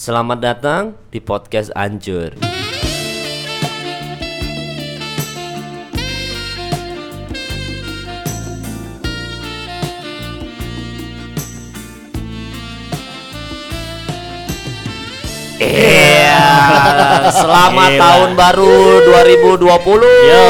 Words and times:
Selamat 0.00 0.40
datang 0.40 0.96
di 1.12 1.20
podcast 1.20 1.68
Anjur. 1.76 2.32
Iya, 15.60 16.19
selamat 17.40 17.90
Gila. 17.90 18.00
tahun 18.00 18.30
baru 18.34 18.74
2020. 19.02 20.30
Yo, 20.30 20.44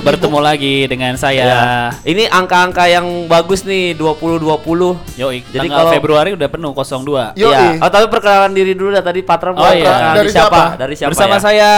bertemu 0.00 0.38
lagi 0.38 0.86
dengan 0.86 1.14
saya. 1.14 1.42
Ya. 1.42 1.62
Ini 2.02 2.28
angka-angka 2.28 2.86
yang 2.86 3.04
bagus 3.26 3.62
nih 3.62 3.92
2020. 3.92 4.96
Yo, 5.16 5.28
Jadi 5.28 5.42
jadi 5.48 5.68
kalau- 5.68 5.90
Februari 5.90 6.30
udah 6.32 6.48
penuh 6.48 6.70
02. 6.72 7.34
Yo, 7.34 7.48
Iya. 7.48 7.76
eh. 7.76 7.80
Oh, 7.80 7.90
tapi 7.90 8.06
perkenalan 8.08 8.52
diri 8.52 8.72
dulu 8.72 8.90
dah 8.90 9.02
tadi 9.02 9.20
Patra 9.22 9.50
Oh, 9.50 9.72
iya. 9.72 10.14
Dari 10.14 10.28
siapa? 10.28 10.48
siapa? 10.48 10.62
Dari 10.76 10.94
siapa 10.94 11.10
Bersama 11.10 11.34
ya? 11.34 11.40
saya 11.40 11.70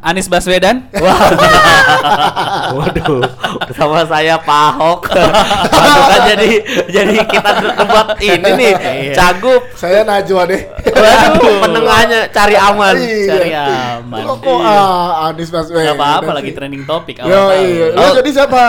Anies 0.00 0.26
Baswedan. 0.26 0.76
Waduh, 2.76 3.22
bersama 3.62 4.02
saya 4.04 4.34
Pak 4.38 4.62
Ahok. 4.72 5.00
Waduh, 5.10 6.02
kan 6.06 6.20
jadi 6.28 6.50
jadi 6.88 7.14
kita 7.24 7.50
debat 7.74 8.08
ini 8.18 8.50
nih, 8.52 8.72
Iya. 8.74 9.14
cagup. 9.14 9.62
Saya 9.74 10.02
Najwa 10.02 10.46
deh. 10.46 10.62
Waduh, 10.86 11.54
penengahnya 11.60 12.20
cari 12.46 12.56
aman. 12.56 12.94
Iya. 12.94 13.26
Cari 13.34 13.50
aman. 13.52 14.22
Kok 14.22 14.36
kok 14.38 14.58
ah, 14.62 15.26
Anis 15.28 15.50
Baswedan. 15.50 15.82
Gak 15.82 15.96
apa-apa 15.98 16.30
lagi 16.38 16.50
trending 16.54 16.82
topik. 16.86 17.18
Yo, 17.18 17.42
iya. 17.50 17.86
Lu 17.90 18.00
Oh. 18.00 18.12
jadi 18.14 18.30
siapa? 18.30 18.62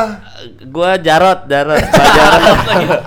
Gua 0.67 0.98
Jarot, 0.98 1.45
Jarot, 1.45 1.81
Pak 1.81 2.08
Jarot. 2.13 2.58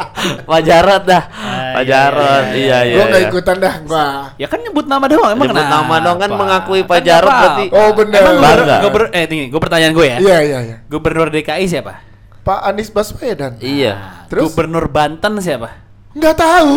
Pak 0.50 0.60
Jarot 0.62 1.02
dah. 1.04 1.22
Ah, 1.26 1.74
Pak 1.78 1.82
iya, 1.82 1.90
Jarot. 1.90 2.44
iya, 2.54 2.54
Iya, 2.54 2.78
iya. 2.86 2.94
Gua 2.94 3.04
nggak 3.10 3.22
iya. 3.22 3.30
ikutan 3.30 3.56
dah, 3.58 3.74
gua. 3.82 4.06
Ya 4.38 4.46
kan 4.46 4.58
nyebut 4.62 4.86
nama 4.86 5.04
doang 5.10 5.30
emang 5.34 5.46
Nyebut 5.50 5.66
nama 5.66 5.94
dong 5.98 6.18
kan 6.22 6.30
mengakui 6.30 6.80
Pak 6.86 6.96
Kan 6.96 7.02
nggak 7.04 7.20
berarti. 7.26 7.64
Oh, 7.74 7.88
Bangga. 7.90 8.76
gubernur, 8.86 9.08
eh 9.12 9.24
nih, 9.26 9.48
gue 9.50 9.60
pertanyaan 9.60 9.92
gue 9.92 10.06
ya. 10.06 10.18
Iya, 10.18 10.38
iya, 10.46 10.58
iya. 10.62 10.76
Gubernur 10.86 11.28
DKI 11.28 11.64
siapa? 11.66 11.92
Pak 12.40 12.60
Anies 12.64 12.88
Baswedan. 12.88 13.60
Iya. 13.60 14.24
Terus? 14.32 14.48
Gubernur 14.50 14.88
Banten 14.88 15.36
siapa? 15.42 15.89
Nggak 16.10 16.36
tahu. 16.36 16.70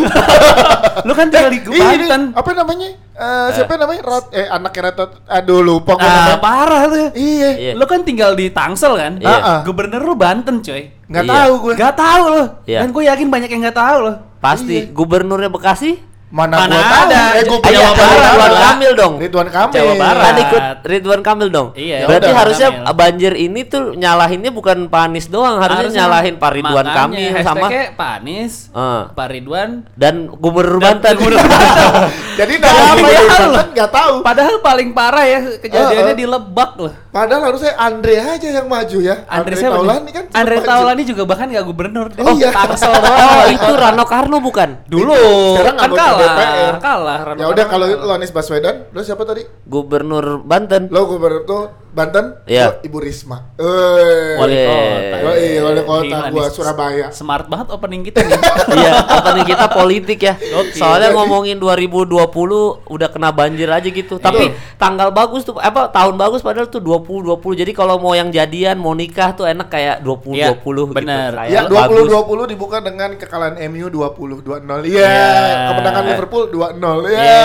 Lu 1.06 1.12
kan 1.12 1.26
tinggal 1.26 1.50
di 1.50 1.58
ini, 1.60 1.78
Banten. 2.06 2.22
apa 2.32 2.50
namanya? 2.52 2.88
Eh, 3.12 3.48
siapa 3.50 3.74
namanya? 3.74 4.02
Rat, 4.02 4.26
eh 4.30 4.46
anaknya 4.46 4.80
Ratot. 4.84 5.10
Aduh, 5.24 5.58
lupa 5.60 5.94
gua 5.94 6.02
Ah, 6.02 6.14
namanya. 6.28 6.38
parah 6.38 6.82
lu 6.84 6.96
ya. 6.96 7.08
Iya. 7.12 7.50
Iya. 7.52 7.72
Lu 7.74 7.84
kan 7.84 8.02
tinggal 8.02 8.34
di 8.34 8.46
Tangsel 8.48 8.94
kan? 8.94 9.12
Iya. 9.18 9.26
Ah, 9.28 9.38
ah. 9.40 9.58
Gubernur 9.62 10.02
lu 10.04 10.14
Banten, 10.14 10.58
coy. 10.60 10.90
Nggak 11.04 11.24
Iya. 11.24 11.32
tahu 11.32 11.52
gue. 11.60 11.72
Gak 11.74 11.94
tahu 11.94 12.24
loh. 12.28 12.46
Iya. 12.64 12.78
Dan 12.80 12.88
gue 12.90 13.02
yakin 13.04 13.28
banyak 13.28 13.50
yang 13.50 13.62
gak 13.64 13.76
tahu 13.76 13.96
loh. 14.02 14.16
Pasti 14.38 14.76
gubernurnya 14.88 15.48
Bekasi? 15.48 15.98
Mana, 16.34 16.58
Mana 16.58 16.74
gua 16.74 16.82
tahu? 16.82 17.02
ada? 17.06 17.22
Eh, 17.32 17.44
gua 17.44 17.54
Jawa 17.54 17.62
punya 17.62 17.78
Iya, 17.78 17.88
Barat 17.94 18.18
Ridwan. 18.18 18.52
Kamil 18.58 18.92
dong. 18.92 19.12
Ridwan 19.16 19.48
Kamil. 19.48 19.74
Jawa 19.76 19.92
Barat. 19.94 20.18
Kan 20.20 20.34
ikut 20.36 20.62
Ridwan 20.82 21.20
Kamil 21.22 21.48
dong. 21.48 21.68
Iya. 21.72 21.96
Berarti 22.04 22.26
Yaudah, 22.26 22.40
harusnya 22.42 22.68
Kamil. 22.74 22.94
banjir 22.96 23.32
ini 23.36 23.60
tuh 23.62 23.84
nyalahinnya 23.94 24.50
bukan 24.50 24.78
Pak 24.88 25.02
Anies 25.04 25.26
doang, 25.28 25.56
harusnya, 25.56 25.94
nyalahin 26.00 26.34
Pak 26.34 26.50
Ridwan 26.52 26.74
Makanya 26.82 26.98
Kamil 26.98 27.30
sama 27.40 27.66
Pak 27.94 28.10
Anies, 28.18 28.52
Eh. 28.68 29.02
Pak 29.08 29.26
Ridwan. 29.30 29.70
dan 29.94 30.14
Gubernur 30.28 30.82
Banten. 30.82 31.14
Gubernur 31.14 31.38
Banten. 31.38 32.10
Jadi 32.42 32.52
Siapa 32.56 32.66
nama 32.66 32.82
ya 32.82 33.20
Gubernur 33.22 33.38
lu? 33.38 33.54
Banten 33.54 33.68
nggak 33.70 33.90
tahu. 33.92 34.14
Padahal 34.20 34.54
paling 34.58 34.88
parah 34.90 35.24
ya 35.24 35.40
kejadiannya 35.56 36.02
Eh, 36.04 36.10
eh. 36.10 36.18
di 36.18 36.26
Lebak 36.26 36.70
loh. 36.76 36.92
Padahal 37.08 37.42
harusnya 37.46 37.72
Andre 37.76 38.14
aja 38.18 38.48
yang 38.50 38.66
maju 38.66 38.98
ya. 38.98 39.22
Andre, 39.28 39.54
nih? 39.54 39.62
Taulani 39.64 40.10
kan. 40.10 40.24
Andre. 40.34 40.56
Taulani 40.60 41.02
juga 41.04 41.22
bahkan 41.22 41.46
gak 41.46 41.62
gubernur. 41.62 42.10
Oh, 42.12 42.34
iya. 42.34 42.50
Tangsel 42.50 42.90
doang. 42.98 43.14
oh, 43.22 43.44
itu. 43.46 43.70
Rano 43.72 44.02
Karno 44.02 44.36
bukan? 44.40 44.82
Dulu 44.84 45.14
Sekarang 45.54 45.76
kan 45.78 45.90
kalah. 45.94 46.22
DPR. 46.26 46.74
Kalah. 46.78 47.18
Ya 47.34 47.46
udah 47.46 47.64
kalau 47.66 47.86
lu 47.86 48.10
Anies 48.10 48.30
Baswedan, 48.30 48.88
lu 48.88 49.00
siapa 49.00 49.22
tadi? 49.22 49.44
Gubernur 49.64 50.40
Banten. 50.40 50.88
Lo 50.88 51.04
gubernur 51.06 51.44
tuh 51.44 51.62
Banten, 51.90 52.42
Iya. 52.44 52.82
Ibu 52.82 52.98
Risma. 52.98 53.54
Eh. 53.54 54.34
wali 54.34 54.50
Iya. 54.52 54.66
kota. 54.66 55.16
Oh 55.22 55.34
iya, 55.36 55.60
wali 55.62 55.80
kota 55.80 56.16
gua 56.28 56.46
Surabaya. 56.48 57.06
Smart 57.08 57.46
banget 57.46 57.70
opening 57.70 58.02
kita 58.02 58.18
nih. 58.20 58.34
Iya, 58.74 58.92
opening 59.14 59.46
kita 59.46 59.66
politik 59.68 60.18
ya. 60.20 60.34
Oke. 60.56 60.74
Soalnya 60.74 61.14
ngomongin 61.14 61.54
2020 61.54 62.10
udah 62.84 63.08
kena 63.08 63.30
banjir 63.30 63.68
aja 63.68 63.86
gitu. 63.86 64.18
Tapi 64.18 64.50
tanggal 64.74 65.08
bagus 65.10 65.42
tuh 65.42 65.54
apa 65.56 65.86
tahun 65.88 66.14
bagus 66.14 66.40
padahal 66.40 66.66
tuh 66.66 66.82
2020. 66.82 67.30
Jadi 67.56 67.70
kalau 67.72 67.96
mau 67.96 68.10
yang 68.12 68.28
jadian, 68.28 68.74
mau 68.74 68.92
nikah 68.92 69.30
tuh 69.32 69.46
enak 69.46 69.68
kayak 69.68 69.96
2020 70.00 70.34
Iya, 70.34 70.50
gitu. 70.50 70.82
bener. 70.90 71.30
Kayak 71.32 71.50
Ya, 71.52 71.60
bagus. 71.64 72.10
2020 72.10 72.44
dibuka 72.48 72.78
dengan 72.80 73.10
kekalahan 73.14 73.54
MU 73.64 73.86
20 73.86 74.42
2-0. 74.42 74.82
Iya, 74.82 74.98
Iya. 74.98 75.68
kemenangan 75.70 76.03
Liverpool 76.10 76.44
2-0. 76.52 77.08
Iya. 77.08 77.22
Iya. 77.22 77.42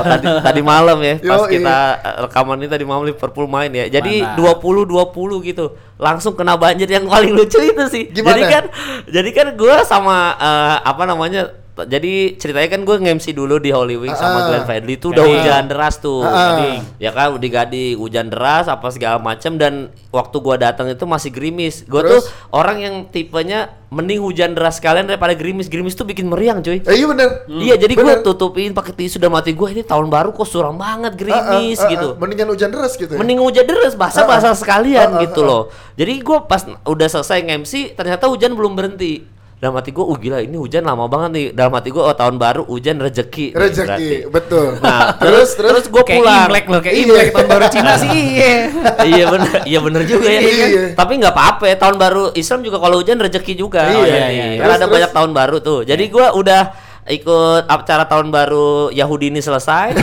Oh, 0.00 0.04
tadi 0.04 0.26
tadi 0.26 0.60
malam 0.60 0.98
ya 1.04 1.14
pas 1.22 1.42
Yoi. 1.46 1.52
kita 1.58 1.76
eh, 2.00 2.16
rekaman 2.26 2.56
ini 2.58 2.68
tadi 2.68 2.84
malam 2.88 3.04
Liverpool 3.06 3.46
main 3.46 3.70
ya. 3.70 3.86
Jadi 3.86 4.24
Mantap. 4.24 4.58
20 4.58 5.44
20 5.44 5.48
gitu. 5.50 5.64
Langsung 6.00 6.32
kena 6.32 6.56
banjir 6.56 6.88
yang 6.88 7.04
paling 7.06 7.32
lucu 7.36 7.60
itu 7.60 7.84
sih. 7.92 8.04
Gimana? 8.08 8.40
Jadi 8.40 8.42
kan 8.48 8.64
jadi 9.06 9.30
kan 9.36 9.46
gua 9.54 9.84
sama 9.84 10.34
eh, 10.40 10.76
apa 10.82 11.02
namanya 11.04 11.59
jadi 11.82 12.14
ceritanya 12.34 12.68
kan 12.68 12.82
gue 12.82 12.96
nge-MC 12.98 13.26
dulu 13.30 13.56
di 13.56 13.70
Holy 13.70 13.94
Wings 13.94 14.14
sama 14.14 14.38
Ah. 14.38 14.46
Glenn 14.46 14.64
Fredly 14.64 14.94
itu 14.94 15.10
udah 15.10 15.22
hujan 15.22 15.64
deras 15.66 15.96
tuh. 15.96 16.20
Ah. 16.20 16.56
Gading. 16.56 16.78
Ya 16.96 17.10
kan 17.10 17.36
di 17.36 17.48
Gading 17.48 17.94
hujan 17.96 18.26
deras 18.26 18.66
apa 18.66 18.88
segala 18.88 19.16
macam 19.16 19.54
dan 19.54 19.74
waktu 20.08 20.36
gua 20.36 20.56
datang 20.56 20.86
itu 20.86 21.04
masih 21.04 21.28
gerimis. 21.28 21.84
Gua 21.84 22.00
Terus? 22.00 22.24
tuh 22.26 22.32
orang 22.50 22.78
yang 22.78 22.94
tipenya 23.06 23.70
mending 23.88 24.18
hujan 24.18 24.52
deras 24.52 24.76
sekalian 24.76 25.04
daripada 25.04 25.32
gerimis. 25.32 25.66
Gerimis 25.66 25.92
tuh 25.92 26.04
bikin 26.04 26.26
meriang, 26.26 26.60
cuy. 26.60 26.78
Eh, 26.78 26.94
iya 26.94 27.06
bener. 27.06 27.28
Iya, 27.46 27.74
jadi 27.76 27.92
gue 27.92 28.14
tutupin 28.22 28.70
pakai 28.70 28.94
tisu 28.94 29.18
sudah 29.18 29.26
mati 29.28 29.50
gue 29.50 29.68
ini 29.68 29.82
tahun 29.82 30.06
baru 30.06 30.30
kok 30.30 30.46
suram 30.46 30.74
banget 30.74 31.18
gerimis 31.18 31.76
Ah, 31.76 31.82
ah, 31.82 31.86
ah, 31.86 31.90
gitu. 31.90 32.08
ah. 32.08 32.18
Mendingan 32.18 32.48
hujan 32.48 32.70
deras 32.70 32.94
gitu 32.94 33.10
ya. 33.10 33.18
Mending 33.18 33.38
hujan 33.38 33.66
deras 33.66 33.94
basah-basah 33.94 34.46
Ah, 34.46 34.54
ah. 34.54 34.58
sekalian 34.58 35.08
Ah, 35.10 35.16
ah, 35.18 35.22
gitu 35.22 35.42
ah. 35.42 35.46
loh. 35.46 35.62
Jadi 35.94 36.14
gue 36.18 36.38
pas 36.44 36.62
udah 36.84 37.08
selesai 37.10 37.42
nge-MC 37.42 37.72
ternyata 37.92 38.30
hujan 38.30 38.54
belum 38.54 38.72
berhenti. 38.72 39.26
Dalam 39.60 39.76
hati 39.76 39.92
gue, 39.92 40.00
oh 40.00 40.16
gila 40.16 40.40
ini 40.40 40.56
hujan 40.56 40.80
lama 40.82 41.04
banget 41.04 41.30
nih. 41.30 41.46
Dalam 41.52 41.68
hati 41.70 41.88
gue, 41.88 42.00
oh 42.00 42.16
tahun 42.16 42.40
baru 42.40 42.64
hujan 42.64 42.96
rezeki. 42.96 43.52
nih. 43.52 43.60
Rezeki, 43.60 44.10
betul. 44.26 44.80
Nah, 44.80 45.12
terus 45.20 45.52
terus 45.52 45.84
terus 45.84 45.84
gue 45.86 46.00
Kayak 46.00 46.16
pulang. 46.16 46.48
Imlek 46.48 46.64
loh, 46.66 46.80
kayak 46.80 46.94
Iya. 46.96 47.04
Imlek 47.04 47.28
tahun 47.30 47.46
baru 47.46 47.66
Cina 47.68 47.92
sih. 47.94 48.08
Iya. 48.30 48.52
iya 49.04 49.24
bener, 49.28 49.52
iya 49.68 49.78
bener 49.78 50.02
juga 50.04 50.28
ya. 50.28 50.40
Iya. 50.40 50.66
Tapi 50.96 51.12
nggak 51.20 51.34
apa-apa 51.36 51.64
ya, 51.68 51.76
tahun 51.76 51.96
baru 51.96 52.24
Islam 52.32 52.64
juga 52.64 52.80
kalau 52.80 52.96
hujan 52.98 53.20
rezeki 53.20 53.52
juga. 53.54 53.84
Iya, 53.84 53.96
Oh, 53.96 54.02
iya, 54.02 54.12
jadi. 54.16 54.32
iya. 54.32 54.44
Kan 54.48 54.56
Terus, 54.56 54.72
ada 54.72 54.80
terus? 54.80 54.94
banyak 54.96 55.10
tahun 55.12 55.30
baru 55.36 55.56
tuh. 55.60 55.78
Jadi 55.84 56.04
gua 56.08 56.26
udah 56.32 56.62
ikut 57.10 57.66
acara 57.66 58.04
tahun 58.04 58.30
baru 58.30 58.88
Yahudi 58.90 59.28
ini 59.28 59.38
selesai. 59.38 59.92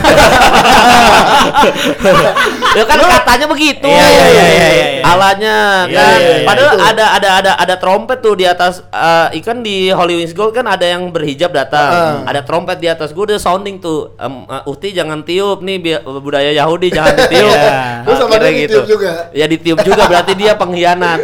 ya 2.76 2.84
kan 2.84 2.98
katanya 3.00 3.46
begitu. 3.48 3.88
Iya, 3.88 4.06
iya, 4.06 4.26
iya, 4.26 4.44
iya, 4.46 4.68
iya. 4.68 5.02
Alanya 5.02 5.56
Iya, 5.88 5.96
kan. 5.96 6.18
iya, 6.18 6.28
iya, 6.28 6.46
Padahal 6.46 6.74
ada 6.78 7.04
ada 7.16 7.28
ada 7.34 7.52
ada 7.56 7.74
trompet 7.76 8.18
tuh 8.20 8.34
di 8.34 8.44
atas 8.44 8.84
eh, 8.84 9.38
ikan 9.40 9.60
di 9.60 9.88
Holy 9.88 10.20
Wings 10.20 10.34
Gold 10.34 10.52
kan 10.52 10.66
ada 10.66 10.84
yang 10.84 11.08
berhijab 11.08 11.50
datang. 11.50 12.22
Ah. 12.24 12.30
Ada 12.30 12.44
trompet 12.44 12.78
di 12.78 12.88
atas. 12.88 13.10
Gue 13.10 13.24
udah 13.26 13.40
sounding 13.40 13.78
tuh. 13.78 14.12
Em, 14.16 14.44
eh, 14.44 14.62
Uhti 14.68 14.92
jangan 14.92 15.22
tiup 15.22 15.62
nih 15.62 15.76
bi- 15.80 16.02
budaya 16.20 16.52
Yahudi 16.52 16.92
jangan 16.92 17.14
ditiup. 17.16 17.46
Iya. 17.58 18.04
Terus 18.04 18.16
sama 18.18 18.28
Akhirnya 18.28 18.50
dia 18.50 18.60
ditiup 18.60 18.86
juga? 18.86 19.12
Ya 19.32 19.46
ditiup 19.48 19.78
juga 19.80 20.02
berarti 20.04 20.32
dia 20.34 20.52
pengkhianat. 20.52 21.20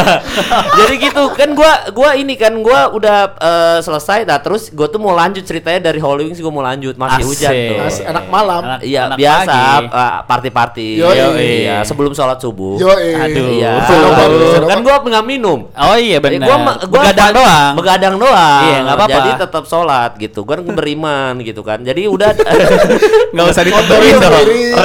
Jadi 0.78 0.94
gitu 1.00 1.22
kan 1.34 1.50
gua 1.52 1.72
gua 1.90 2.10
ini 2.14 2.34
kan 2.36 2.54
gua 2.60 2.92
udah 2.92 3.18
eh, 3.34 3.78
selesai 3.80 4.22
nah 4.22 4.38
terus 4.38 4.70
gua 4.70 4.86
tuh 4.86 4.99
mau 5.00 5.12
lanjut 5.12 5.40
ceritanya 5.40 5.80
dari 5.82 5.98
Holy 5.98 6.22
Wings 6.24 6.38
gua 6.38 6.52
mau 6.52 6.60
lanjut 6.60 6.94
masih 6.94 7.16
Asik. 7.18 7.28
hujan 7.30 7.52
tuh. 7.52 7.76
Asik, 7.82 8.04
anak 8.06 8.24
malam. 8.26 8.62
Anak- 8.62 8.80
Iya 8.82 9.00
anak 9.06 9.16
biasa 9.16 9.56
eh, 9.82 10.18
party-party. 10.24 10.88
Yoi. 10.96 11.18
Iya 11.62 11.76
sebelum 11.82 12.12
sholat 12.12 12.38
subuh. 12.38 12.76
Yo, 12.76 12.92
eh. 12.92 13.16
Aduh. 13.16 13.46
Iya. 13.50 13.72
Senobat, 13.82 14.28
Kan 14.66 14.78
gua 14.80 14.96
nggak 15.00 15.24
minum. 15.24 15.58
Oh 15.70 15.96
iya 15.96 16.18
benar. 16.18 16.44
gua 16.44 16.56
ma- 16.58 16.78
gua 16.78 17.00
Begadang 17.02 17.30
doang. 17.32 17.72
Begadang 17.74 18.14
doang. 18.16 18.62
Iya, 18.62 18.76
nggak 18.82 18.96
apa-apa. 18.96 19.16
Jadi 19.16 19.30
tetap 19.40 19.64
sholat 19.64 20.10
gitu. 20.16 20.40
Gua 20.42 20.54
kan 20.54 20.68
beriman 20.70 21.32
gitu 21.40 21.60
kan. 21.60 21.80
Jadi 21.80 22.04
udah 22.04 22.30
Nggak 23.32 23.46
usah 23.46 23.62
ditentuin 23.62 24.14
dong. 24.16 24.32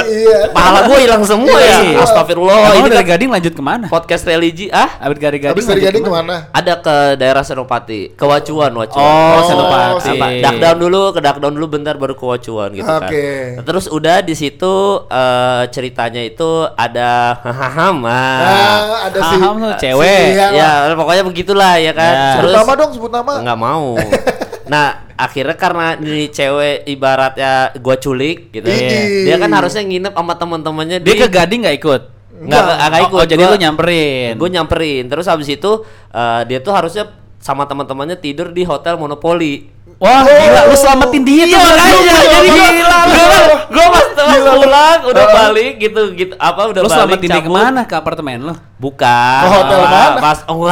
iya. 0.06 0.38
pahala 0.50 0.86
gua 0.86 0.98
hilang 0.98 1.22
semua 1.22 1.58
ya. 1.58 1.78
Iya. 1.82 2.00
Astagfirullah. 2.00 2.56
Ini 2.76 2.88
dari 2.88 2.96
kan 2.98 3.10
Gading 3.12 3.30
lanjut 3.30 3.52
ke 3.52 3.62
mana? 3.62 3.86
podcast 3.86 4.24
religi 4.24 4.66
ah 4.68 4.88
Abis 4.98 5.18
dari 5.18 5.38
Gading. 5.38 5.52
Habis 5.52 5.66
dari 5.66 5.80
Gading 5.80 6.02
ke 6.02 6.10
mana? 6.10 6.36
ada 6.50 6.74
ke 6.76 6.94
daerah 7.16 7.42
Senopati 7.42 8.12
ke 8.12 8.24
Wacuan 8.24 8.72
Wacuan 8.72 9.04
Oh, 9.34 9.42
Senopati. 9.42 10.05
Apa 10.08 10.26
Duckdown 10.40 10.76
dulu 10.78 11.02
ke 11.08 11.20
Duckdown 11.20 11.52
dulu 11.52 11.66
bentar 11.70 11.94
baru 11.94 12.12
ke 12.12 12.24
Wacuan 12.24 12.70
gitu 12.72 12.84
kan 12.84 13.06
Oke. 13.06 13.26
terus 13.60 13.86
udah 13.86 14.20
di 14.20 14.32
situ 14.32 14.74
eh, 15.04 15.62
ceritanya 15.68 16.20
itu 16.20 16.46
ada 16.70 17.34
haham 17.38 18.02
Ah, 18.02 19.06
ada 19.06 19.18
si 19.20 19.34
Aham 19.36 19.54
tuh 19.60 19.72
cewek. 19.76 20.22
si 20.26 20.36
lah. 20.36 20.50
ya 20.52 20.70
pokoknya 20.92 21.22
begitulah 21.22 21.74
ya 21.76 21.90
kan 21.90 22.04
Ya. 22.08 22.24
Sebut 22.32 22.42
terus 22.44 22.54
nama 22.56 22.72
dong, 22.74 22.90
sebut 22.92 23.10
nama. 23.10 23.32
nggak 23.40 23.58
mau 23.58 23.88
nah 24.72 24.86
akhirnya 25.14 25.54
karena 25.54 25.86
ini 25.96 26.26
cewek 26.28 26.84
ibaratnya 26.86 27.52
gua 27.76 27.96
culik 27.96 28.50
gitu 28.50 28.66
Ih. 28.66 29.24
dia 29.24 29.36
kan 29.36 29.48
harusnya 29.48 29.80
nginep 29.80 30.10
sama 30.10 30.34
teman-temannya 30.34 30.98
Dia 30.98 31.14
ke 31.16 31.28
Gading 31.28 31.62
nggak 31.62 31.78
ikut? 31.78 32.02
nggak 32.36 32.62
nggak 32.84 33.02
ikut 33.06 33.16
oh, 33.16 33.24
jadi 33.24 33.40
Gua- 33.40 33.52
lu 33.52 33.58
nyamperin. 33.58 34.32
gue 34.34 34.48
nyamperin 34.50 35.04
terus 35.06 35.24
habis 35.24 35.48
itu 35.48 35.70
eh, 36.10 36.40
dia 36.44 36.58
tuh 36.58 36.68
harusnya 36.70 37.08
sama 37.38 37.64
teman-temannya 37.64 38.12
tidur 38.14 38.50
di 38.50 38.60
hotel 38.60 38.96
monopoli 38.96 39.70
Wah, 39.96 40.20
gila 40.22 40.60
lu 40.68 40.76
selamatin 40.76 41.22
dia 41.24 41.42
Iya 41.42 41.56
tuh. 41.56 41.60
makanya 41.64 42.16
jadi 42.20 42.48
gila. 42.52 42.68
gila 42.68 42.98
gua 43.06 43.26
gua 43.72 43.86
pas 43.88 44.06
pas 44.12 44.40
pulang 44.52 45.00
udah 45.08 45.24
Heeh. 45.24 45.36
balik 45.40 45.72
gitu 45.80 46.02
gitu 46.12 46.34
apa 46.36 46.60
udah 46.68 46.80
Lu 46.80 46.84
balik 46.84 46.96
selamatin 46.98 47.28
dia 47.30 47.40
ke 47.40 47.48
mana? 47.48 47.80
Ke 47.82 47.94
apartemen 47.96 48.38
lu? 48.42 48.54
Bukan. 48.76 49.40
Ke 49.40 49.48
hotel 49.48 49.80
mana? 49.82 50.20
Pas 50.20 50.38
oh, 50.44 50.68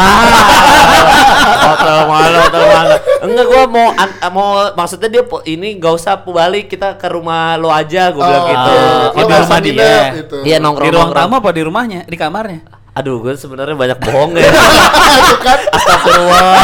hotel 1.64 1.96
mana? 2.04 2.38
Hotel 2.42 2.64
mana? 2.68 2.94
Enggak 3.24 3.46
gua 3.48 3.62
mau 3.64 3.86
mau 4.28 4.48
maksudnya 4.74 5.08
dia 5.08 5.22
ini 5.46 5.68
gak 5.76 5.94
usah 5.96 6.20
balik 6.20 6.68
kita 6.68 6.92
ke 6.94 7.08
rumah 7.08 7.56
lo 7.56 7.72
aja 7.72 8.12
gua 8.12 8.22
bilang 8.22 8.44
Oh, 8.44 8.50
gitu. 8.52 8.72
Oh, 8.76 9.08
di 9.08 9.22
nggak 9.24 9.40
rumah 9.40 9.60
dia. 9.60 9.96
gitu. 10.14 10.36
Iya 10.44 10.56
nongkrong 10.60 10.84
Di 10.84 10.92
ruang 10.92 11.10
tamu 11.12 11.34
apa 11.34 11.48
di 11.48 11.62
rumahnya? 11.64 12.00
Di 12.04 12.16
kamarnya? 12.16 12.60
Aduh, 12.94 13.18
gue 13.18 13.34
sebenarnya 13.34 13.74
banyak 13.74 13.98
bohong 14.00 14.38
ya. 14.38 14.46
Kan 15.44 15.58
Astagfirullah. 15.66 16.62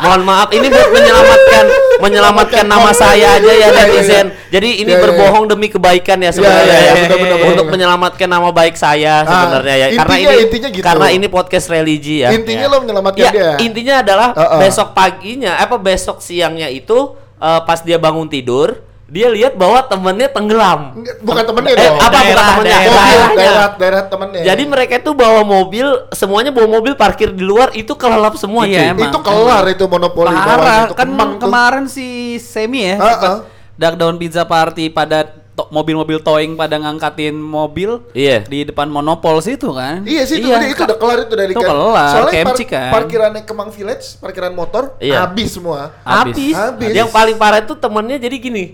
Mohon 0.00 0.22
maaf, 0.24 0.48
ini 0.50 0.66
buat 0.66 0.88
menyelamatkan 0.88 1.64
menyelamatkan 1.98 2.64
nama 2.64 2.90
saya 2.90 3.36
aja 3.36 3.44
ya 3.44 3.52
Iya, 3.52 3.68
iya, 3.68 3.68
netizen. 3.68 4.26
iya. 4.26 4.48
Jadi 4.48 4.80
ini 4.80 4.92
berbohong 4.96 5.44
demi 5.46 5.68
kebaikan 5.68 6.18
ya 6.18 6.30
sebenarnya 6.30 6.72
ya. 6.72 6.92
benar, 6.96 7.18
benar, 7.18 7.36
benar, 7.36 7.52
Untuk 7.52 7.66
menyelamatkan 7.68 8.28
nama 8.28 8.48
baik 8.48 8.74
saya 8.74 9.20
Ah, 9.20 9.28
sebenarnya 9.28 9.76
ya. 9.76 9.86
Karena 9.94 10.16
ini 10.16 10.34
intinya 10.40 10.68
gitu. 10.70 10.84
karena 10.84 11.06
ini 11.10 11.26
podcast 11.28 11.66
religi 11.68 12.24
ya. 12.24 12.32
intinya 12.32 12.64
Ya. 12.64 12.72
lo 12.72 12.76
menyelamatkan 12.80 13.20
Ya, 13.20 13.30
dia. 13.30 13.50
intinya 13.60 13.94
adalah 14.00 14.28
besok 14.56 14.96
paginya 14.96 15.60
apa 15.60 15.76
besok 15.76 16.18
siangnya 16.18 16.66
itu 16.66 17.12
eh, 17.36 17.60
pas 17.62 17.78
dia 17.78 18.00
bangun 18.00 18.24
tidur, 18.26 18.80
dia 19.08 19.24
lihat 19.26 19.56
bahwa 19.56 19.80
temennya 19.82 20.28
tenggelam. 20.28 20.92
Enggak, 20.94 21.16
bukan 21.18 21.42
temennya 21.42 21.72
Eh, 21.72 21.80
dong. 21.80 21.96
apa 21.96 22.04
bukan 22.04 22.12
Daerah, 22.12 22.44
temennya? 22.46 22.68
daerah. 22.70 22.84
Mobil, 22.84 23.08
Daerahnya. 23.08 23.36
daerah, 23.38 23.68
daerah 23.74 24.02
temennya. 24.04 24.42
Jadi 24.44 24.62
mereka 24.64 24.94
itu 24.96 25.10
bawa 25.12 25.42
mobil, 25.42 25.86
semuanya 26.12 26.50
bawa 26.50 26.68
mobil 26.70 26.92
parkir 26.92 27.28
di 27.30 27.40
luar 27.40 27.72
itu 27.72 27.92
kelelap 27.92 28.36
semua 28.36 28.62
Iya, 28.62 28.92
cuy. 28.92 28.92
emang. 28.94 29.08
itu 29.08 29.18
kelar 29.18 29.64
itu 29.66 29.84
monopoli 29.86 30.28
Parah, 30.30 30.80
itu 30.84 30.94
kan 30.94 31.08
Kemang 31.08 31.30
tuh. 31.32 31.40
kemarin 31.42 31.84
si 31.86 32.06
Semi 32.38 32.84
ya, 32.84 32.94
sempat 32.94 33.20
ah. 33.22 33.38
Dark 33.74 33.96
Down 33.96 34.16
Pizza 34.16 34.44
Party 34.44 34.86
pada 34.88 35.24
to- 35.54 35.70
mobil-mobil 35.70 36.20
towing 36.20 36.52
pada 36.52 36.76
ngangkatin 36.76 37.32
mobil 37.32 38.04
Iya. 38.12 38.44
di 38.44 38.62
depan 38.62 38.86
monopol 38.86 39.40
situ 39.40 39.72
kan. 39.72 40.04
Iya 40.04 40.22
sih 40.22 40.36
itu, 40.36 40.46
Iya, 40.46 40.58
udah- 40.58 40.68
itu 40.68 40.76
Kak. 40.76 40.86
udah 40.86 40.98
kelar 40.98 41.18
itu 41.20 41.34
dari 41.34 41.50
Itu 41.50 41.58
kan. 41.58 41.70
kelar, 41.72 42.10
Soalnya 42.12 42.32
KMC 42.44 42.60
kan. 42.66 42.90
parkirannya 42.92 43.42
Kemang 43.42 43.70
Village, 43.70 44.04
parkiran 44.18 44.52
motor 44.52 44.92
Iya. 44.98 45.24
habis 45.24 45.48
semua. 45.50 45.96
Habis. 46.04 46.52
Habis. 46.52 46.54
Habis. 46.54 46.92
Yang 46.92 47.08
paling 47.08 47.36
parah 47.36 47.58
itu 47.58 47.72
temennya 47.72 48.20
jadi 48.20 48.36
gini. 48.36 48.64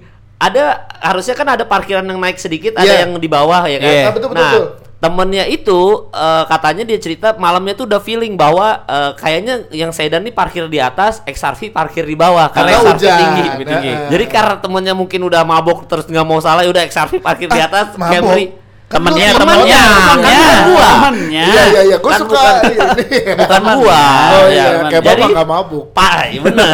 Ada 0.45 0.65
harusnya 1.01 1.33
kan 1.33 1.49
ada 1.51 1.65
parkiran 1.65 2.03
yang 2.03 2.19
naik 2.19 2.37
sedikit, 2.37 2.75
ada 2.75 2.85
Iya. 2.87 2.97
yang 3.03 3.17
di 3.17 3.27
bawah 3.27 3.65
ya 3.65 3.79
kan. 3.79 3.89
Iya. 3.89 4.03
Ah, 4.03 4.13
betul, 4.13 4.29
betul, 4.29 4.39
nah, 4.39 4.53
betul. 4.53 4.67
temennya 4.97 5.45
itu 5.47 5.81
eh, 6.11 6.45
katanya 6.47 6.83
dia 6.83 6.97
cerita 6.97 7.29
malamnya 7.35 7.75
tuh 7.75 7.85
udah 7.85 7.99
feeling 7.99 8.35
bahwa 8.35 8.67
eh, 8.83 9.13
kayaknya 9.15 9.55
yang 9.71 9.91
sedan 9.91 10.21
nih 10.23 10.33
parkir 10.33 10.65
di 10.67 10.79
atas, 10.79 11.21
XRV 11.25 11.69
parkir 11.71 12.03
di 12.03 12.15
bawah 12.15 12.49
karena 12.49 12.73
Karena 12.73 12.85
XRV 12.87 12.97
hujan. 12.99 13.19
tinggi. 13.19 13.45
lebih 13.51 13.67
tinggi. 13.69 13.91
Nah, 13.91 14.09
Jadi 14.11 14.25
karena 14.27 14.55
temennya 14.59 14.93
mungkin 14.93 15.21
udah 15.23 15.43
mabok 15.43 15.85
terus 15.85 16.05
nggak 16.05 16.25
mau 16.25 16.39
salah, 16.39 16.61
ya 16.61 16.71
udah 16.71 16.83
XRV 16.83 17.21
parkir 17.21 17.49
di 17.49 17.57
Ah, 17.57 17.69
atas, 17.69 17.87
mabok. 17.95 18.13
Camry. 18.15 18.45
Temennya, 18.85 19.35
temennya, 19.35 19.83
temennya, 20.07 20.49
gua. 20.71 20.89
temennya. 21.09 21.43
Iya 21.51 21.63
iya 21.67 21.81
iya, 21.83 21.97
gue 21.99 22.13
Kan 22.15 22.21
suka 22.21 22.31
bukan- 22.31 22.63
ini. 22.69 23.19
Bukan 23.43 23.63
gua. 23.75 24.03
Oh 24.31 24.47
ya. 24.47 24.55
iya, 24.55 24.65
kayak 24.87 25.03
Jadi 25.03 25.23
bapak 25.25 25.29
nggak 25.35 25.49
mabuk. 25.49 25.85
Pak, 25.91 26.19
iya 26.31 26.41
bener. 26.41 26.69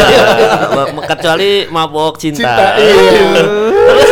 Kecuali 1.10 1.50
mabok 1.66 2.12
cinta. 2.18 2.38
Cinta, 2.40 2.66
iya. 2.76 3.40
Terus 3.80 4.10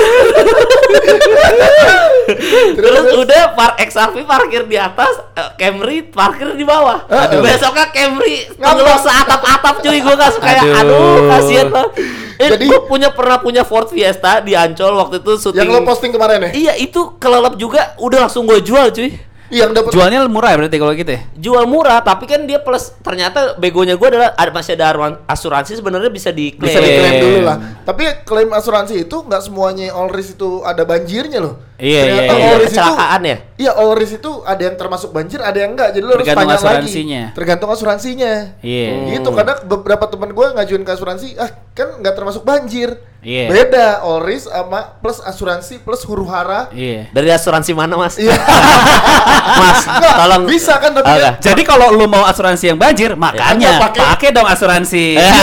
udah 3.19 3.43
par 3.57 3.75
XRV 3.81 4.25
parkir 4.25 4.63
di 4.69 4.77
atas, 4.77 5.11
eh, 5.35 5.51
Camry 5.59 6.05
parkir 6.05 6.55
di 6.55 6.65
bawah. 6.65 7.05
Aduh. 7.09 7.41
Besoknya 7.43 7.89
Camry 7.91 8.47
ngelos 8.55 9.01
seatap-atap 9.05 9.75
cuy, 9.83 9.99
gua 10.01 10.15
gak 10.17 10.33
suka 10.37 10.49
ya. 10.53 10.63
Aduh. 10.63 10.77
Aduh, 10.79 11.21
kasihan 11.33 11.69
banget. 11.73 11.93
Eh, 12.39 12.49
Jadi- 12.55 12.67
gua 12.71 12.81
punya 12.87 13.09
pernah 13.11 13.43
punya 13.43 13.63
Ford 13.67 13.91
Fiesta 13.91 14.39
di 14.39 14.55
Ancol 14.55 14.95
waktu 14.95 15.19
itu 15.19 15.33
syuting. 15.43 15.59
Yang 15.59 15.71
lo 15.75 15.81
posting 15.83 16.13
kemarin 16.15 16.39
ya? 16.47 16.51
Iya, 16.55 16.73
itu 16.79 17.19
kelelep 17.19 17.59
juga 17.59 17.99
udah 17.99 18.29
langsung 18.29 18.47
gue 18.47 18.63
jual 18.63 18.95
cuy. 18.95 19.11
Yang 19.49 19.71
dapat 19.81 19.91
Jualnya 19.97 20.29
murah 20.29 20.53
ya 20.53 20.57
berarti 20.61 20.77
kalau 20.77 20.93
gitu 20.93 21.11
ya? 21.11 21.21
Jual 21.35 21.65
murah, 21.65 22.05
tapi 22.05 22.29
kan 22.29 22.45
dia 22.45 22.61
plus 22.61 22.93
ternyata 23.01 23.57
begonya 23.57 23.97
gue 23.97 24.09
adalah 24.09 24.37
ada 24.37 24.53
masih 24.53 24.77
ada 24.77 24.93
asuransi 25.25 25.81
sebenarnya 25.81 26.13
bisa 26.13 26.29
diklaim. 26.29 26.69
bisa 26.69 26.79
diklaim 26.79 27.15
Iya. 27.17 27.23
dulu 27.25 27.39
lah. 27.43 27.57
Tapi 27.83 28.03
klaim 28.23 28.53
asuransi 28.53 29.09
itu 29.09 29.17
nggak 29.19 29.41
semuanya 29.41 29.89
all 29.91 30.13
risk 30.13 30.37
itu 30.37 30.61
ada 30.63 30.85
banjirnya 30.85 31.41
loh. 31.41 31.57
Iya, 31.79 32.01
Ternyata 32.05 32.23
iya, 32.25 32.33
all 32.35 32.39
iya. 32.39 32.59
risk 32.59 32.69
itu- 32.69 32.77
Kecelakaan 32.79 33.23
ya? 33.23 33.37
Iya, 33.57 33.71
all 33.73 33.93
risk 33.95 34.15
itu 34.19 34.33
ada 34.43 34.63
yang 34.63 34.77
termasuk 34.77 35.11
banjir, 35.11 35.39
ada 35.41 35.59
yang 35.59 35.71
enggak. 35.73 35.89
Jadi 35.91 36.05
lo 36.05 36.13
harus 36.13 36.27
Tergantung 36.27 36.45
tanya 36.45 36.57
asuransinya. 36.59 37.23
lagi. 37.23 37.37
Tergantung 37.39 37.71
asuransinya. 37.73 38.33
Iya. 38.61 38.89
Gitu 39.17 39.29
karena 39.33 39.55
beberapa 39.63 40.05
teman 40.07 40.31
gue 40.31 40.47
ngajuin 40.53 40.83
ke 40.83 40.93
asuransi, 40.93 41.29
ah 41.37 41.49
kan 41.73 41.89
nggak 41.99 42.15
termasuk 42.15 42.45
banjir. 42.45 43.01
Iya. 43.19 43.51
Beda 43.51 43.87
all 44.01 44.23
risk 44.23 44.47
sama 44.47 44.95
plus 44.97 45.19
asuransi 45.19 45.79
plus 45.79 46.03
huru 46.03 46.23
hara. 46.25 46.71
Iya. 46.71 47.11
Dari 47.11 47.29
asuransi 47.29 47.75
mana 47.75 47.99
mas? 47.99 48.15
Iya. 48.15 48.31
mas, 49.59 49.83
Nggak, 49.91 50.15
tolong. 50.15 50.43
bisa 50.47 50.79
kan 50.79 50.91
tapi 50.93 51.09
Oke. 51.09 51.19
kan 51.21 51.35
Jadi 51.41 51.63
kalau 51.63 51.91
lu 51.91 52.07
mau 52.07 52.23
asuransi 52.23 52.65
yang 52.69 52.79
banjir, 52.79 53.13
makanya 53.15 53.83
pakai- 53.83 54.03
pakai 54.07 54.29
dong 54.31 54.47
asuransi. 54.47 55.05
Eh, 55.13 55.27
Iya. 55.27 55.35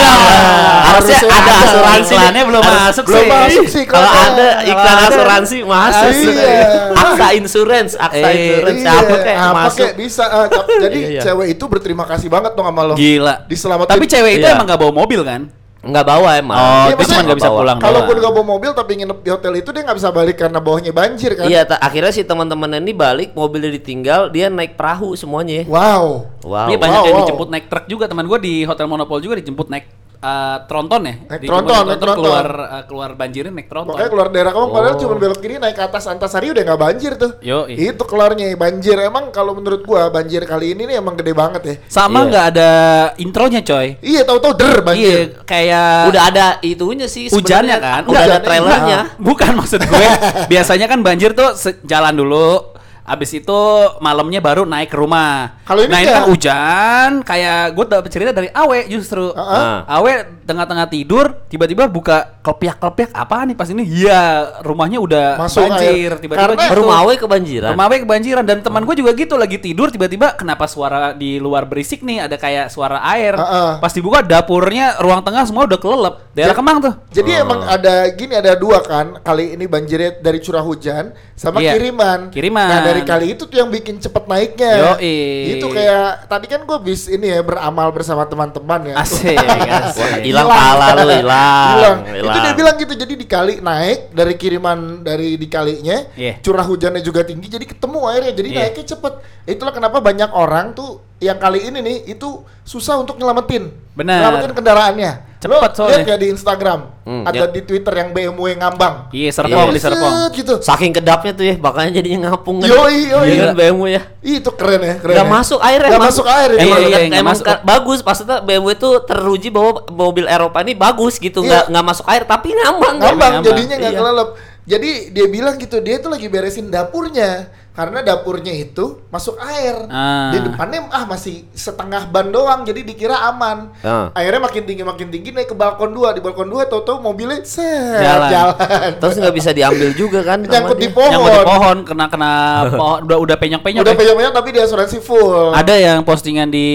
harusnya 0.87 1.19
Harusnya 1.19 1.35
ada 1.35 1.51
ada. 1.51 1.65
asuransi. 1.67 2.13
Iklannya 2.15 2.43
belum 2.45 2.61
Harus- 2.61 2.79
masuk 2.81 3.03
belum 3.05 3.19
sih. 3.19 3.29
masuk 3.29 3.65
sih 3.67 3.83
Kalau 3.85 4.07
ada 4.09 4.47
iklan 4.63 4.95
ada. 4.95 5.05
asuransi 5.05 5.57
masuk. 5.61 6.11
Iya. 6.31 6.63
Aksa 6.95 7.27
Insurance, 7.33 7.91
Aksa 7.97 8.15
Eh, 8.25 8.35
Insurance 8.39 8.81
Iya, 8.81 8.91
apa 8.93 9.15
kayak 9.17 9.37
apa 9.37 9.51
masuk. 9.61 9.83
kayak 9.83 9.95
bisa. 9.97 10.23
ah, 10.25 10.47
cap- 10.47 10.67
jadi 10.85 10.99
iya. 11.11 11.21
cewek 11.21 11.47
itu 11.51 11.63
berterima 11.67 12.05
kasih 12.05 12.27
banget 12.29 12.55
dong 12.55 12.65
sama 12.65 12.81
lo. 12.83 12.95
Gila. 12.95 13.43
Diselamatin. 13.45 13.91
Tapi 13.91 14.05
cewek 14.05 14.31
itu 14.33 14.45
Iya. 14.45 14.55
emang 14.55 14.63
gak 14.65 14.79
bawa 14.79 14.93
mobil 14.95 15.19
kan? 15.21 15.51
Nggak 15.85 16.05
bawa 16.05 16.29
emang. 16.33 16.57
Oh, 16.57 16.85
Iya, 16.89 16.97
dia 16.97 17.05
cuma 17.05 17.21
nggak 17.29 17.37
bisa 17.37 17.51
bawa. 17.53 17.59
pulang 17.61 17.77
Kalaupun 17.77 18.13
doang. 18.17 18.23
gak 18.25 18.33
bawa 18.33 18.45
mobil 18.57 18.71
tapi 18.73 18.91
nginep 18.97 19.19
di 19.21 19.29
hotel 19.29 19.53
itu 19.53 19.69
dia 19.69 19.81
nggak 19.85 19.97
bisa 20.01 20.09
balik 20.09 20.35
karena 20.35 20.57
bawahnya 20.57 20.91
banjir 20.91 21.31
kan? 21.37 21.45
Iya, 21.45 21.61
ta- 21.63 21.77
akhirnya 21.77 22.09
si 22.09 22.25
teman-temannya 22.25 22.81
ini 22.81 22.93
balik, 22.97 23.29
mobilnya 23.37 23.69
ditinggal, 23.69 24.33
dia 24.33 24.49
naik 24.49 24.73
perahu 24.73 25.13
semuanya. 25.13 25.61
Wow. 25.69 26.25
Wow. 26.41 26.67
Ini 26.67 26.75
banyak 26.75 26.99
wow, 26.99 27.05
yang 27.05 27.15
wow. 27.15 27.21
dijemput 27.29 27.49
naik 27.53 27.65
truk 27.69 27.85
juga 27.85 28.09
teman 28.09 28.25
gue 28.25 28.39
di 28.41 28.53
hotel 28.65 28.89
Monopol 28.89 29.21
juga 29.21 29.37
dijemput 29.37 29.69
naik 29.69 29.85
eh, 30.25 30.57
tronton 30.65 31.01
ya. 31.01 31.13
Naik 31.15 31.39
Dijemput 31.39 31.47
tronton, 31.47 31.83
naik 31.85 31.99
tronton. 31.99 32.17
keluar 32.19 32.47
eh, 32.65 32.83
keluar 32.85 33.09
banjirnya 33.13 33.51
naik 33.51 33.67
tronton. 33.67 33.93
Makanya 33.93 34.09
keluar 34.09 34.27
daerah 34.29 34.51
kamu 34.51 34.67
padahal 34.67 34.95
Oh. 34.95 34.99
cuma 34.99 35.15
belok 35.15 35.39
kiri 35.39 35.55
naik 35.55 35.75
ke 35.75 35.83
atas 35.83 36.03
Antasari 36.05 36.47
udah 36.49 36.63
nggak 36.63 36.81
banjir 36.81 37.11
tuh. 37.15 37.31
Yoi. 37.39 37.73
Itu 37.75 38.03
kelarnya 38.03 38.55
banjir 38.55 38.97
emang 38.97 39.29
kalau 39.29 39.53
menurut 39.53 39.81
gua 39.81 40.09
banjir 40.09 40.41
kali 40.43 40.73
ini 40.73 40.85
nih 40.85 40.97
emang 40.97 41.13
gede 41.13 41.31
banget 41.31 41.61
ya. 41.61 41.75
Sama 41.85 42.23
Iya. 42.23 42.27
nggak 42.27 42.45
ada 42.49 42.69
intronya 43.17 43.61
coy. 43.61 43.87
Iya 43.99 44.21
tahu-tahu 44.23 44.53
der 44.55 44.77
banjir. 44.81 45.05
Iya, 45.35 45.43
kayak 45.43 45.89
Udah 46.09 46.23
ada 46.25 46.45
itunya 46.61 47.05
sih 47.05 47.27
hujannya 47.27 47.77
kan? 47.77 48.01
Udah 48.03 48.17
ada 48.17 48.35
Hujannya, 48.35 48.39
trailernya. 48.41 48.97
Nah, 48.97 49.05
bukan 49.19 49.51
maksud 49.53 49.79
gue. 49.79 50.07
biasanya 50.51 50.85
kan 50.85 50.99
banjir 50.99 51.31
tuh 51.31 51.51
jalan 51.83 52.15
dulu. 52.15 52.74
Abis 53.05 53.37
itu 53.37 53.59
malamnya 54.01 54.41
baru 54.41 54.65
naik 54.65 54.89
ke 54.89 54.97
rumah. 54.97 55.61
Kalau 55.61 55.85
ini 55.85 55.93
nah 55.93 56.01
ini 56.01 56.09
kan 56.09 56.25
hujan, 56.25 57.09
kayak 57.21 57.77
gue 57.77 57.85
dapet 57.85 58.09
cerita 58.09 58.33
dari 58.33 58.49
Awe 58.49 58.89
justru. 58.89 59.29
Heeh. 59.29 59.45
Ah. 59.85 60.01
Awe 60.01 60.41
tengah-tengah 60.41 60.89
tidur, 60.89 61.45
tiba-tiba 61.45 61.85
buka 61.85 62.41
klepiak-klepiak 62.41 63.13
apa 63.13 63.45
nih 63.45 63.53
pas 63.53 63.69
ini? 63.69 63.85
Iya, 63.85 64.21
rumahnya 64.61 64.97
udah 64.97 65.37
Masuk 65.37 65.69
banjir. 65.69 66.17
Tiba-tiba 66.17 66.41
Karena 66.49 66.65
gitu. 66.65 66.81
Rumah 66.81 66.95
Awe 67.01 67.13
kebanjiran. 67.15 67.69
Rumah 67.73 67.85
Awe 67.85 67.97
kebanjiran 68.01 68.43
dan 68.43 68.57
teman 68.61 68.81
gue 68.81 68.95
juga 68.97 69.11
gitu 69.13 69.37
lagi 69.37 69.57
tidur 69.57 69.93
tiba-tiba 69.93 70.33
kenapa 70.33 70.65
suara 70.65 71.13
di 71.13 71.37
luar 71.37 71.69
berisik 71.69 72.01
nih 72.01 72.25
ada 72.25 72.41
kayak 72.41 72.73
suara 72.73 73.05
air. 73.05 73.37
Heeh. 73.37 73.71
Pas 73.81 73.93
dibuka 73.93 74.25
dapurnya 74.25 74.97
ruang 74.97 75.21
tengah 75.21 75.45
semua 75.45 75.69
udah 75.69 75.77
kelelep. 75.77 76.15
Daerah 76.33 76.53
Ja- 76.53 76.57
Kemang 76.57 76.77
tuh. 76.81 76.93
Jadi 77.13 77.31
Oh. 77.37 77.43
emang 77.45 77.59
ada 77.63 78.09
gini 78.09 78.33
ada 78.33 78.57
dua 78.57 78.81
kan 78.81 79.21
kali 79.21 79.53
ini 79.53 79.69
banjirnya 79.69 80.17
dari 80.17 80.41
curah 80.41 80.65
hujan 80.65 81.13
sama 81.33 81.61
Iya. 81.61 81.77
kiriman. 81.77 82.33
Kiriman. 82.33 82.65
Nah 82.65 82.79
dari 82.95 83.03
kali 83.03 83.25
itu 83.35 83.43
tuh 83.43 83.57
yang 83.59 83.67
bikin 83.67 83.99
cepet 83.99 84.23
naiknya. 84.25 84.95
Yoi. 84.95 85.19
Itu 85.59 85.67
kayak 85.69 86.25
tadi 86.25 86.45
kan 86.47 86.63
gue 86.63 86.77
bis 86.79 87.05
ini 87.05 87.29
ya 87.29 87.43
beramal 87.43 87.91
bersama 87.91 88.23
teman-teman 88.23 88.89
ya. 88.89 88.95
Asik, 88.97 89.37
hilang 90.25 90.47
pala 90.47 90.97
lu, 90.97 91.11
hilang. 91.11 91.99
Itu 92.09 92.37
dia 92.41 92.53
bilang 92.55 92.75
gitu. 92.79 92.93
Jadi 92.95 93.13
dikali 93.13 93.53
naik 93.61 94.09
dari 94.09 94.33
kiriman 94.33 95.03
dari 95.03 95.37
dikalinya, 95.37 96.09
Iya. 96.17 96.41
curah 96.41 96.65
hujannya 96.65 97.03
juga 97.03 97.21
tinggi, 97.21 97.45
jadi 97.45 97.67
ketemu 97.67 97.99
airnya. 98.09 98.33
Jadi 98.33 98.49
Iya. 98.49 98.59
naiknya 98.71 98.85
cepet. 98.97 99.13
Itulah 99.45 99.73
kenapa 99.75 100.01
banyak 100.01 100.33
orang 100.33 100.73
tuh 100.73 101.04
yang 101.25 101.35
kali 101.35 101.59
ini 101.63 101.79
nih 101.79 101.97
itu 102.07 102.29
susah 102.61 102.97
untuk 102.97 103.15
nyelamatin. 103.15 103.73
Benar. 103.93 104.21
Nyelamatin 104.21 104.53
kendaraannya. 104.53 105.13
Lo 105.45 105.61
Cepet 105.61 105.61
lihat 105.61 105.73
soalnya. 105.77 106.09
ya 106.09 106.17
di 106.17 106.27
Instagram, 106.27 106.79
Hmm, 107.05 107.21
ada 107.21 107.37
ya. 107.37 107.45
di 107.45 107.61
Twitter 107.61 107.93
yang 107.93 108.09
BMW 108.09 108.57
ngambang. 108.57 109.13
Iya, 109.13 109.29
Serpong 109.29 109.69
di 109.69 109.77
Set, 109.77 109.93
Serpong. 109.93 110.33
gitu. 110.33 110.53
Saking 110.57 110.89
kedapnya 110.89 111.37
tuh 111.37 111.45
ya, 111.45 111.53
makanya 111.55 111.91
jadinya 111.93 112.33
ngapung 112.33 112.57
kan. 112.57 112.65
Yoi, 112.65 113.13
yoi. 113.13 113.29
Iya 113.29 113.35
kan 113.37 113.53
BMW 113.53 113.85
ya. 113.93 114.01
Ih, 114.25 114.41
Itu 114.41 114.49
keren 114.57 114.81
ya, 114.81 114.97
keren. 114.97 115.13
Gak 115.13 115.21
ya. 115.21 115.29
masuk 115.29 115.59
air 115.61 115.79
Nggak 115.79 115.93
emang. 115.93 116.09
masuk 116.09 116.25
air 116.25 116.49
ya. 116.49 116.57
Iya, 116.57 116.65
Emang, 116.65 116.79
iya, 116.81 116.97
emang, 116.97 117.05
nggak 117.13 117.25
masuk. 117.29 117.45
bagus 117.61 117.99
maksudnya 118.01 118.37
BMW 118.41 118.69
itu 118.73 118.89
teruji 119.05 119.49
bahwa 119.53 119.71
mobil 119.87 120.25
Eropa 120.25 120.57
ini 120.59 120.73
bagus 120.73 121.21
gitu, 121.21 121.39
Iya. 121.39 121.47
nggak 121.47 121.63
nggak 121.69 121.85
masuk 121.85 122.05
air 122.09 122.23
tapi 122.25 122.47
ngambang. 122.49 122.95
ngambang 122.97 123.13
ngambang. 123.37 123.45
jadinya 123.45 123.75
nggak 123.77 123.93
Iya. 123.93 123.99
kelelep. 124.01 124.29
Jadi 124.65 124.89
dia 125.13 125.25
bilang 125.29 125.55
gitu, 125.55 125.77
dia 125.77 125.95
tuh 125.99 126.09
lagi 126.09 126.25
beresin 126.25 126.73
dapurnya. 126.73 127.53
Karena 127.75 127.99
dapurnya 128.01 128.49
itu 128.51 129.03
masuk 129.09 129.35
air. 129.37 129.75
Ah. 129.85 130.31
Di 130.31 130.39
depannya 130.41 130.87
ah 130.89 131.03
masih 131.03 131.43
setengah 131.51 132.07
ban 132.07 132.27
doang, 132.27 132.63
jadi 132.63 132.81
dikira 132.81 133.19
aman. 133.27 133.75
Ah. 133.81 134.09
Akhirnya 134.11 134.39
makin 134.41 134.63
tinggi 134.63 134.81
makin 134.81 135.07
tinggi 135.09 135.29
naik 135.29 135.47
ke 135.47 135.55
balkon 135.55 135.91
dua. 135.91 136.09
Di 136.09 136.19
balkon 136.19 136.47
dua 136.47 136.63
tahu-tahu 136.63 137.03
mobilnya 137.03 137.43
set, 137.43 137.99
Jalan. 137.99 138.29
jalan. 138.31 138.89
Terus 138.97 139.15
nggak 139.17 139.35
bisa 139.35 139.51
diambil 139.51 139.91
juga 139.91 140.23
kan? 140.23 140.39
nyangkut 140.47 140.79
di 140.79 140.87
pohon. 140.87 141.11
Yang 141.11 141.35
di 141.35 141.45
pohon 141.45 141.77
kena 141.83 142.05
kena 142.07 142.31
pohon 142.79 142.99
udah 143.03 143.17
udah 143.19 143.35
penyok-penyok. 143.35 143.81
Udah 143.83 143.91
ya. 143.91 143.99
penyok-penyok 143.99 144.33
tapi 144.33 144.49
di 144.49 144.59
asuransi 144.59 144.97
full. 144.99 145.51
Ada 145.51 145.75
yang 145.75 145.99
postingan 146.01 146.47
di 146.47 146.67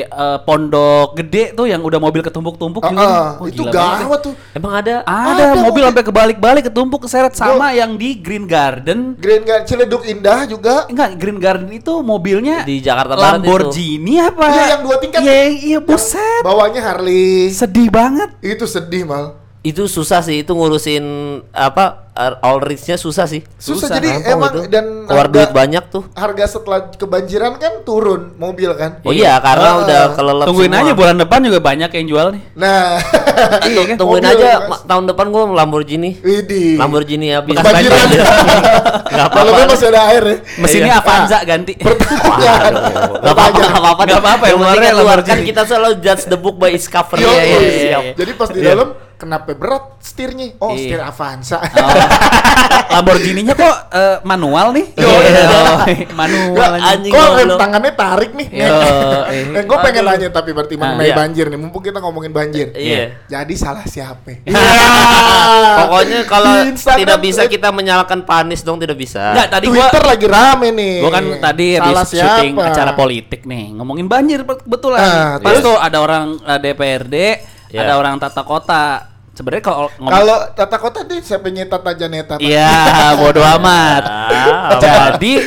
eh, 0.00 0.38
pondok 0.40 1.14
gede 1.14 1.52
tuh 1.52 1.68
yang 1.68 1.80
udah 1.80 1.98
mobil 1.98 2.20
ketumpuk-tumpuk 2.20 2.80
Ah, 2.80 2.88
juga. 2.88 3.04
ah. 3.04 3.28
Oh, 3.36 3.46
itu 3.46 3.60
gila 3.60 3.72
banget. 3.74 4.00
gawat 4.02 4.20
tuh. 4.24 4.34
Emang 4.50 4.72
ada? 4.72 4.94
Ada, 5.04 5.28
Ada 5.28 5.44
mobil 5.52 5.64
mobil. 5.68 5.82
sampai 5.84 6.02
kebalik-balik 6.02 6.62
ketumpuk 6.66 7.00
keseret 7.04 7.34
sama 7.34 7.70
yang 7.70 7.94
di 7.94 8.16
Green 8.16 8.48
Garden. 8.48 9.20
Green 9.20 9.44
Garden 9.44 9.66
Ciledug 9.66 10.02
Indah 10.02 10.29
juga. 10.46 10.74
Enggak, 10.90 11.10
Green 11.18 11.38
Garden 11.40 11.70
itu 11.70 11.92
mobilnya 12.00 12.62
Di 12.64 12.82
Jakarta 12.82 13.14
Barat 13.14 13.42
Lamborghini 13.42 14.14
apa? 14.20 14.46
Iya, 14.48 14.64
yang 14.78 14.82
dua 14.86 14.96
tingkat. 14.98 15.20
Iya, 15.22 15.40
iya, 15.50 15.78
buset. 15.82 16.42
Bawahnya 16.42 16.80
Harley. 16.82 17.50
Sedih 17.50 17.88
banget. 17.88 18.30
Itu 18.40 18.64
sedih 18.64 19.04
mal. 19.04 19.40
Itu 19.60 19.84
susah 19.86 20.20
sih 20.20 20.40
itu 20.40 20.48
ngurusin 20.50 21.04
apa 21.50 22.08
all 22.38 22.60
reach-nya 22.60 22.96
susah 22.96 23.24
sih. 23.24 23.44
Susah, 23.54 23.86
Susah, 23.86 23.88
jadi 23.94 24.08
emang 24.26 24.52
itu. 24.54 24.60
dan 24.68 25.04
keluar 25.04 25.24
harga- 25.24 25.36
duit 25.38 25.50
banyak 25.50 25.84
tuh. 25.86 26.02
Harga 26.12 26.44
setelah 26.46 26.88
kebanjiran 26.90 27.56
kan 27.56 27.80
turun 27.80 28.32
mobil 28.34 28.72
kan. 28.72 29.00
Oh 29.00 29.12
iya, 29.12 29.36
karena 29.38 29.68
Ah. 29.70 29.80
udah 29.80 30.00
kelelep 30.12 30.46
Tungguin 30.46 30.68
semua. 30.70 30.80
aja 30.82 30.92
bulan 30.94 31.16
depan 31.18 31.38
juga 31.42 31.58
banyak 31.60 31.90
yang 31.90 32.06
jual 32.06 32.26
nih. 32.30 32.42
Nah, 32.54 32.84
Tuh, 33.68 33.84
kan? 33.86 33.96
Tungguin 33.96 34.20
Mobil, 34.22 34.36
aja 34.38 34.50
Mas. 34.58 34.68
ma- 34.70 34.82
tahun 34.86 35.04
depan 35.06 35.26
gua 35.28 35.42
Lamborghini. 35.54 36.10
Widih. 36.18 36.76
Lamborghini 36.76 37.28
habis 37.30 37.52
Kebanjiran. 37.54 37.92
banjir. 37.94 38.20
Nggak 39.10 39.28
Kalau 39.30 39.50
apa-apa. 39.50 39.70
masih 39.70 39.88
ada 39.88 40.00
air 40.06 40.22
ya. 40.24 40.36
Mesinnya 40.56 40.88
Iya. 40.90 40.98
Avanza 40.98 41.38
ganti. 41.42 41.72
Pertanyaan. 41.82 42.72
Gak 43.18 43.28
apa-apa, 43.30 43.58
gak 43.60 43.76
apa-apa. 43.76 44.02
Nggak 44.02 44.20
apa-apa, 44.20 44.44
yang 44.46 44.58
luarnya 44.58 44.90
kan 45.22 45.38
kita 45.42 45.62
selalu 45.64 46.00
judge 46.00 46.24
the 46.26 46.38
book 46.38 46.56
by 46.56 46.68
its 46.70 46.84
cover. 46.86 47.16
Iya, 47.16 47.28
iya, 47.28 47.58
iya. 47.58 47.80
siap. 47.82 48.02
Jadi 48.16 48.30
pas 48.34 48.48
di 48.48 48.60
Iya. 48.60 48.68
dalam 48.72 48.88
kenapa 49.20 49.52
berat 49.52 50.00
setirnya? 50.00 50.56
Oh, 50.56 50.72
Iya. 50.72 50.96
setir 50.96 51.00
Avanza. 51.00 51.60
Oh. 51.60 51.68
Lamborghini-nya 52.90 53.54
kok 53.54 53.74
eh, 53.92 54.16
manual 54.22 54.72
nih? 54.72 54.86
Yo, 54.94 55.06
Iya, 55.06 55.20
iya. 55.86 56.06
manual 56.10 56.50
Nggak, 56.50 56.70
aja. 56.72 56.90
anjing 56.90 57.12
Kok 57.12 57.28
tangannya 57.54 57.92
tarik 57.94 58.30
nih? 58.32 58.48
Yo, 58.50 58.66
eh. 59.30 59.44
Eh, 59.52 59.62
gue 59.62 59.78
pengen 59.80 60.02
nanya 60.02 60.28
tapi 60.28 60.50
berarti 60.50 60.74
Ah, 60.74 60.80
mengenai 60.80 61.06
iya. 61.06 61.14
banjir 61.14 61.44
nih. 61.46 61.58
Mumpung 61.60 61.82
kita 61.82 62.00
ngomongin 62.00 62.32
banjir. 62.32 62.72
Iya. 62.72 63.20
Jadi 63.28 63.54
salah 63.54 63.84
siapa? 63.84 64.42
Pokoknya 65.80 66.20
kalau 66.24 66.52
tidak 66.96 67.18
bisa 67.20 67.42
tuh- 67.44 67.50
kita 67.50 67.68
menyalahkan 67.70 68.20
Panis 68.22 68.60
dong 68.60 68.78
tidak 68.78 68.96
bisa. 68.96 69.32
Enggak, 69.32 69.48
tadi 69.50 69.66
gua 69.66 69.76
Twitter 69.86 70.02
lagi 70.04 70.26
rame 70.26 70.68
nih. 70.70 70.94
Gua 71.00 71.10
kan 71.10 71.24
tadi 71.40 71.66
Salah 71.72 71.86
habis 71.92 72.08
syuting 72.10 72.52
siapa? 72.54 72.70
acara 72.70 72.92
politik 72.92 73.40
nih, 73.44 73.64
ngomongin 73.72 74.06
banjir 74.06 74.40
bet- 74.42 74.64
betulan. 74.64 75.00
Ah, 75.00 75.32
Pas 75.38 75.52
terus? 75.52 75.64
tuh 75.64 75.76
ada 75.76 75.98
orang 75.98 76.24
eh, 76.40 76.58
DPRD, 76.60 77.16
Iya. 77.70 77.86
ada 77.86 77.92
orang 77.96 78.18
tata 78.18 78.42
kota. 78.42 79.09
Sebenarnya 79.40 79.64
kalau 79.64 79.88
ngomong 79.96 80.12
Kalau 80.12 80.36
tata 80.52 80.76
kota 80.76 81.00
nih 81.08 81.24
siapa 81.24 81.48
Tata 81.48 81.90
Janeta? 81.96 82.36
Iya, 82.36 83.16
bodo 83.16 83.40
amat. 83.40 84.04
Ah, 84.04 84.76
Jadi 84.76 85.40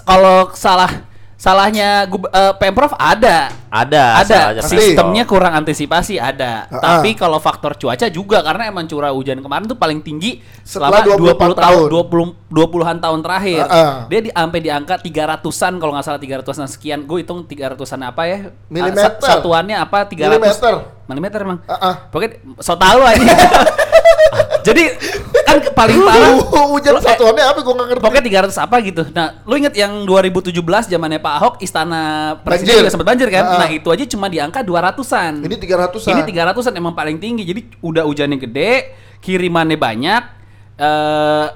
kalau 0.00 0.48
salah 0.56 1.12
salahnya 1.36 2.08
eh, 2.08 2.52
Pemprov 2.56 2.96
ada. 2.96 3.52
Ada, 3.68 4.24
Ada. 4.24 4.64
Sistemnya 4.64 5.28
kurang 5.28 5.52
antisipasi 5.60 6.16
ada. 6.16 6.64
Ah, 6.72 6.80
Tapi 6.80 7.12
ah. 7.12 7.16
kalau 7.20 7.36
faktor 7.36 7.76
cuaca 7.76 8.08
juga 8.08 8.40
karena 8.40 8.72
emang 8.72 8.88
curah 8.88 9.12
hujan 9.12 9.44
kemarin 9.44 9.68
tuh 9.68 9.76
paling 9.76 10.00
tinggi 10.00 10.40
Setelah 10.64 11.04
selama 11.04 11.20
24 11.20 11.36
20 11.36 11.36
tahun, 11.36 11.54
tahun. 11.60 12.32
20 12.48 12.48
20-an 12.48 12.96
tahun 12.96 13.20
terakhir. 13.20 13.60
Ah, 13.60 13.76
ah. 13.76 13.92
Dia 14.08 14.20
di 14.24 14.30
sampai 14.32 14.60
di 14.64 14.70
angka 14.72 14.96
300-an 14.96 15.72
kalau 15.76 15.92
nggak 15.92 16.06
salah 16.06 16.20
300-an 16.22 16.68
sekian. 16.72 17.04
Gue 17.04 17.20
hitung 17.20 17.44
300-an 17.44 18.00
apa 18.08 18.22
ya? 18.24 18.38
Milimeter. 18.72 19.20
Sa- 19.20 19.36
Satuannya 19.36 19.76
apa? 19.76 20.08
300 20.08 20.32
Milimeter. 20.32 20.93
Milimeter 21.04 21.38
emang. 21.44 21.58
Ah, 21.68 21.76
ah. 21.76 21.94
Pokoknya 22.08 22.40
so 22.60 22.74
tau 22.76 23.04
aja. 23.04 23.20
Jadi 24.64 24.82
kan 25.44 25.60
paling 25.76 26.00
parah 26.08 26.40
Hujan 26.72 26.96
eh, 26.96 27.02
satuannya 27.04 27.44
apa? 27.44 27.60
Gue 27.60 27.74
nggak 27.76 27.88
ngerti. 27.92 28.02
Pokoknya 28.02 28.24
300 28.48 28.64
apa 28.64 28.76
gitu. 28.80 29.02
Nah, 29.12 29.26
lu 29.44 29.54
inget 29.60 29.74
yang 29.76 30.08
2017 30.08 30.56
zamannya 30.88 31.20
Pak 31.20 31.34
Ahok 31.36 31.54
istana 31.60 32.34
presiden 32.40 32.72
Banjir. 32.72 32.80
juga 32.80 32.92
sempat 32.92 33.08
banjir 33.12 33.28
kan? 33.28 33.44
Ah, 33.44 33.52
ah. 33.52 33.58
Nah, 33.64 33.68
itu 33.68 33.88
aja 33.92 34.04
cuma 34.08 34.26
di 34.32 34.40
angka 34.40 34.64
200-an. 34.64 35.44
Ini 35.44 35.56
300-an. 35.60 36.12
Ini 36.16 36.22
300-an 36.24 36.74
emang 36.80 36.94
paling 36.96 37.20
tinggi. 37.20 37.44
Jadi 37.44 37.60
udah 37.84 38.08
hujannya 38.08 38.40
gede, 38.40 38.72
kirimannya 39.20 39.76
banyak, 39.76 40.22
eh 40.80 41.46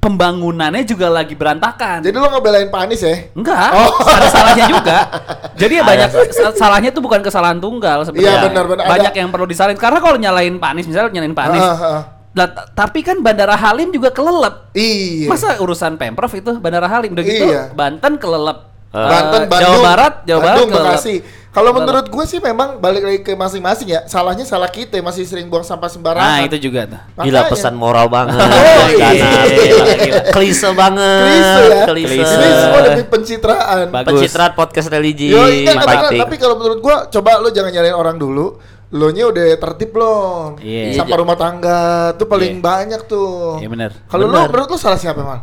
pembangunannya 0.00 0.82
juga 0.82 1.06
lagi 1.06 1.36
berantakan. 1.36 2.00
Jadi 2.00 2.16
lo 2.16 2.26
ngebelain 2.26 2.66
Pak 2.66 2.80
Anies 2.82 3.00
ya? 3.00 3.28
Enggak, 3.30 3.68
Oh. 3.70 3.92
ada 4.00 4.26
salahnya 4.26 4.64
juga. 4.66 4.98
Jadi 5.60 5.72
ya 5.76 5.84
banyak 5.84 6.08
sa- 6.32 6.56
salahnya 6.56 6.90
tuh 6.90 6.98
bukan 6.98 7.20
kesalahan 7.20 7.56
tunggal 7.56 8.02
sebenarnya. 8.02 8.32
Iya, 8.34 8.48
benar, 8.48 8.64
benar. 8.66 8.84
Banyak 8.88 9.12
Ada- 9.12 9.20
yang 9.20 9.28
perlu 9.28 9.44
disalahin 9.44 9.76
karena 9.76 10.00
kalau 10.00 10.16
nyalain 10.16 10.56
Pak 10.56 10.70
Anies 10.72 10.88
misalnya 10.88 11.12
nyalain 11.12 11.36
Pak 11.36 11.44
Anies. 11.46 11.62
Ah, 11.62 11.70
ah, 11.70 11.84
ah. 11.84 12.02
lah, 12.30 12.48
t- 12.48 12.66
tapi 12.72 13.02
kan 13.02 13.20
Bandara 13.20 13.54
Halim 13.54 13.90
juga 13.90 14.08
kelelep. 14.08 14.72
Iya. 14.72 15.28
Masa 15.28 15.58
urusan 15.58 15.94
Pemprov 15.94 16.30
itu 16.30 16.56
Bandara 16.56 16.86
Halim 16.86 17.12
udah 17.12 17.24
gitu 17.26 17.44
Iya. 17.44 17.62
Banten 17.70 18.16
kelelep. 18.16 18.58
Eh, 18.90 18.98
Banten, 18.98 19.40
Bandung, 19.46 19.70
Jawa 19.70 19.78
Barat, 19.84 20.14
Jawa 20.24 20.40
Barat 20.40 20.56
Bandung, 20.56 20.68
kelelep. 20.72 20.90
Bekasi. 20.96 21.14
Kalau 21.50 21.74
menurut 21.74 22.06
gue 22.06 22.24
sih 22.24 22.38
memang 22.38 22.78
balik 22.78 23.02
lagi 23.02 23.20
ke 23.20 23.34
masing-masing 23.34 23.90
ya. 23.90 24.00
Salahnya 24.06 24.46
salah 24.46 24.70
kita 24.70 24.94
masih 24.98 25.26
sering 25.26 25.50
buang 25.50 25.66
sampah 25.66 25.90
sembarangan. 25.90 26.22
Nah, 26.22 26.46
itu 26.46 26.56
juga 26.62 26.86
tuh. 26.86 27.00
Gila 27.20 27.42
Makanya. 27.42 27.50
pesan 27.50 27.74
moral 27.74 28.06
banget. 28.06 28.38
Oh, 28.70 28.86
iya. 28.88 29.10
gila, 29.50 29.92
gila. 29.98 30.20
Klise 30.30 30.68
banget. 30.72 31.22
Klise 31.26 31.62
ya. 31.66 31.82
Klise. 31.84 32.08
Klise. 32.14 32.34
Ini 32.36 32.54
semua 32.56 32.80
demi 32.84 33.02
pencitraan. 33.04 33.84
Bagus. 33.90 34.08
Pencitraan 34.14 34.52
podcast 34.54 34.88
religi. 34.88 35.26
Yo, 35.28 35.42
iya, 35.44 35.74
fighting. 35.76 36.22
tapi 36.22 36.34
kalau 36.38 36.54
menurut 36.54 36.78
gua 36.78 37.10
coba 37.10 37.42
lo 37.42 37.50
jangan 37.50 37.70
nyalain 37.70 37.98
orang 37.98 38.14
dulu. 38.14 38.54
Lo 38.90 39.10
nya 39.10 39.26
udah 39.26 39.42
tertib 39.56 39.90
belum? 39.90 40.58
Iya. 40.58 40.98
Sampah 40.98 41.18
rumah 41.18 41.34
tangga 41.34 41.80
tuh 42.14 42.26
paling 42.26 42.58
Iya. 42.58 42.62
banyak 42.62 43.00
tuh. 43.06 43.58
Iya, 43.58 43.66
bener. 43.66 43.90
Kalau 44.06 44.26
lo 44.26 44.38
menurut 44.46 44.66
lo 44.66 44.78
salah 44.78 44.98
siapa, 44.98 45.18
Mal? 45.20 45.40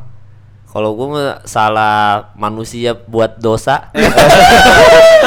Kalau 0.68 0.92
gue 0.94 1.40
salah 1.48 2.32
manusia 2.36 2.92
buat 2.94 3.40
dosa. 3.40 3.88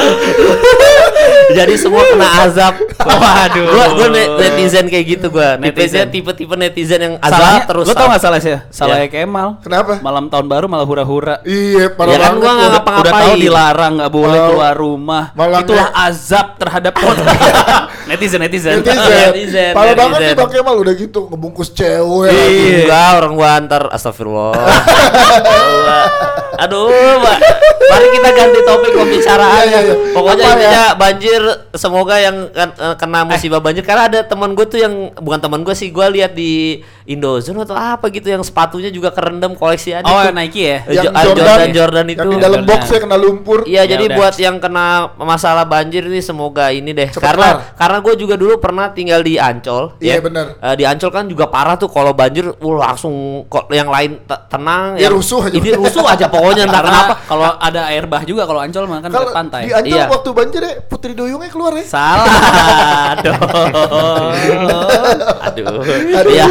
Jadi 1.57 1.75
semua 1.81 2.05
kena 2.07 2.29
azab. 2.47 2.75
Waduh. 3.01 3.63
Gua 3.67 3.85
gua 3.93 4.07
ne- 4.09 4.31
netizen 4.39 4.85
kayak 4.85 5.05
gitu 5.09 5.27
gua. 5.29 5.55
Netizen. 5.55 6.03
Netizen 6.03 6.07
tipe-tipe 6.11 6.55
netizen 6.55 6.99
yang 7.01 7.15
azab 7.17 7.35
Salahnya, 7.35 7.61
terus. 7.65 7.85
Lu 7.85 7.93
tau 7.93 8.07
gak 8.09 8.19
salah 8.19 8.39
sih? 8.39 8.55
Salahnya 8.69 9.03
Iya. 9.03 9.07
Kemal. 9.19 9.49
Kenapa? 9.61 9.99
Malam 9.99 10.27
tahun 10.27 10.47
baru 10.47 10.65
malah 10.67 10.85
hura-hura. 10.85 11.35
Iya, 11.43 11.91
parah 11.91 12.11
Ya 12.11 12.17
kan 12.19 12.31
banget 12.31 12.37
gua 12.37 12.43
tuh. 12.43 12.51
nggak 12.51 12.61
Udah, 12.61 12.77
ngapa-ngapain. 12.77 13.03
udah 13.03 13.13
tahu 13.19 13.35
dilarang 13.37 13.93
nggak 13.97 14.11
boleh 14.13 14.37
Oh. 14.37 14.45
keluar 14.49 14.73
rumah. 14.75 15.23
Malamnya- 15.33 15.63
Itulah 15.63 15.89
azab 15.97 16.47
terhadap 16.57 16.93
netizen 18.07 18.39
netizen. 18.41 18.71
Netizen. 18.79 19.31
Netizen, 19.31 19.71
Parah 19.73 19.95
banget 19.95 20.19
netizen. 20.19 20.29
nih 20.29 20.37
Bang 20.37 20.51
Kemal 20.51 20.75
udah 20.77 20.93
gitu 20.95 21.19
ngebungkus 21.27 21.69
cewek. 21.71 22.29
Iya. 22.29 22.79
Enggak, 22.85 23.09
orang 23.17 23.33
gua 23.35 23.49
antar 23.55 23.83
astagfirullah. 23.89 24.53
Aduh, 26.61 26.87
Mbak. 27.17 27.37
Mari 27.83 28.07
kita 28.13 28.29
ganti 28.31 28.59
topik 28.63 28.91
pembicaraan. 28.93 29.65
Iya, 29.65 29.79
iya. 29.83 29.95
Pokoknya 30.13 30.45
Apa 30.45 30.47
ya? 30.47 30.55
intinya 30.61 30.85
banjir 30.95 31.41
semoga 31.73 32.15
yang 32.17 32.37
kan- 32.51 32.75
eh, 32.77 32.90
kena 32.95 33.23
musibah 33.23 33.59
banjir 33.59 33.81
karena 33.81 34.07
ada 34.07 34.21
teman 34.21 34.53
gue 34.53 34.65
tuh 34.65 34.79
yang 34.79 34.95
bukan 35.15 35.39
teman 35.39 35.61
gue 35.61 35.73
sih, 35.73 35.89
gua 35.89 36.07
lihat 36.07 36.33
di 36.33 36.79
Indozone 37.05 37.59
atau 37.61 37.75
apa 37.75 38.07
gitu 38.09 38.27
yang 38.27 38.41
sepatunya 38.41 38.89
juga 38.89 39.11
kerendam 39.11 39.53
koleksiannya. 39.53 40.07
Oh, 40.07 40.23
tuh. 40.23 40.33
Nike 40.33 40.61
ya? 40.61 40.79
Eh, 40.85 40.95
Yang 40.97 41.05
ah, 41.09 41.23
Jordan, 41.23 41.45
Jordan 41.45 41.71
Jordan 41.71 42.07
itu. 42.07 42.19
Yang 42.19 42.31
di 42.31 42.39
dalam 42.39 42.53
Jordan. 42.57 42.71
boxnya 42.71 42.99
kena 43.01 43.17
lumpur. 43.17 43.59
Iya, 43.63 43.81
Ya 43.81 43.83
jadi 43.89 44.05
udah. 44.07 44.17
buat 44.17 44.35
yang 44.37 44.57
kena 44.57 44.87
masalah 45.17 45.65
banjir 45.65 46.03
ini 46.03 46.21
semoga 46.21 46.71
ini 46.71 46.91
deh. 46.91 47.09
Cepet 47.09 47.21
karena 47.21 47.49
karena 47.75 47.99
gue 47.99 48.15
juga 48.17 48.35
dulu 48.35 48.55
pernah 48.57 48.89
tinggal 48.89 49.21
di 49.21 49.37
Ancol. 49.37 49.99
Iya, 49.99 50.17
ya. 50.17 50.23
bener. 50.23 50.47
Eh, 50.57 50.75
di 50.77 50.85
Ancol 50.85 51.11
kan 51.11 51.27
juga 51.27 51.45
parah 51.47 51.75
tuh 51.75 51.87
kalau 51.87 52.11
banjir, 52.11 52.47
uh, 52.47 52.77
langsung 52.77 53.13
kok 53.45 53.67
yang 53.69 53.87
lain 53.87 54.23
te- 54.23 54.43
tenang. 54.49 54.95
Ya, 54.95 55.07
yang 55.07 55.15
rusuh 55.15 55.41
aja. 55.43 55.57
Ini 55.57 55.69
rusuh 55.75 56.05
aja 56.05 56.27
pokoknya 56.27 56.65
entah 56.65 56.79
Karena 56.81 57.01
kenapa. 57.03 57.15
kalau 57.27 57.49
ada 57.57 57.81
air 57.87 58.05
bah 58.05 58.23
juga 58.23 58.45
kalau 58.45 58.61
Ancol 58.61 58.85
mah 58.85 58.99
kan 58.99 59.11
Kalau 59.11 59.27
dekat 59.27 59.37
pantai. 59.37 59.63
di 59.63 59.73
Ancol 59.73 59.91
Iya. 59.91 60.05
waktu 60.07 60.31
banjir 60.31 60.63
ya 60.63 60.75
Putri 60.81 61.13
Duyungnya 61.13 61.49
keluar 61.49 61.73
ya. 61.73 61.85
Salah 61.85 62.27
dong. 63.21 63.41
Aduh. 65.41 65.67
Aduh. 66.15 66.31
Iya, 66.31 66.47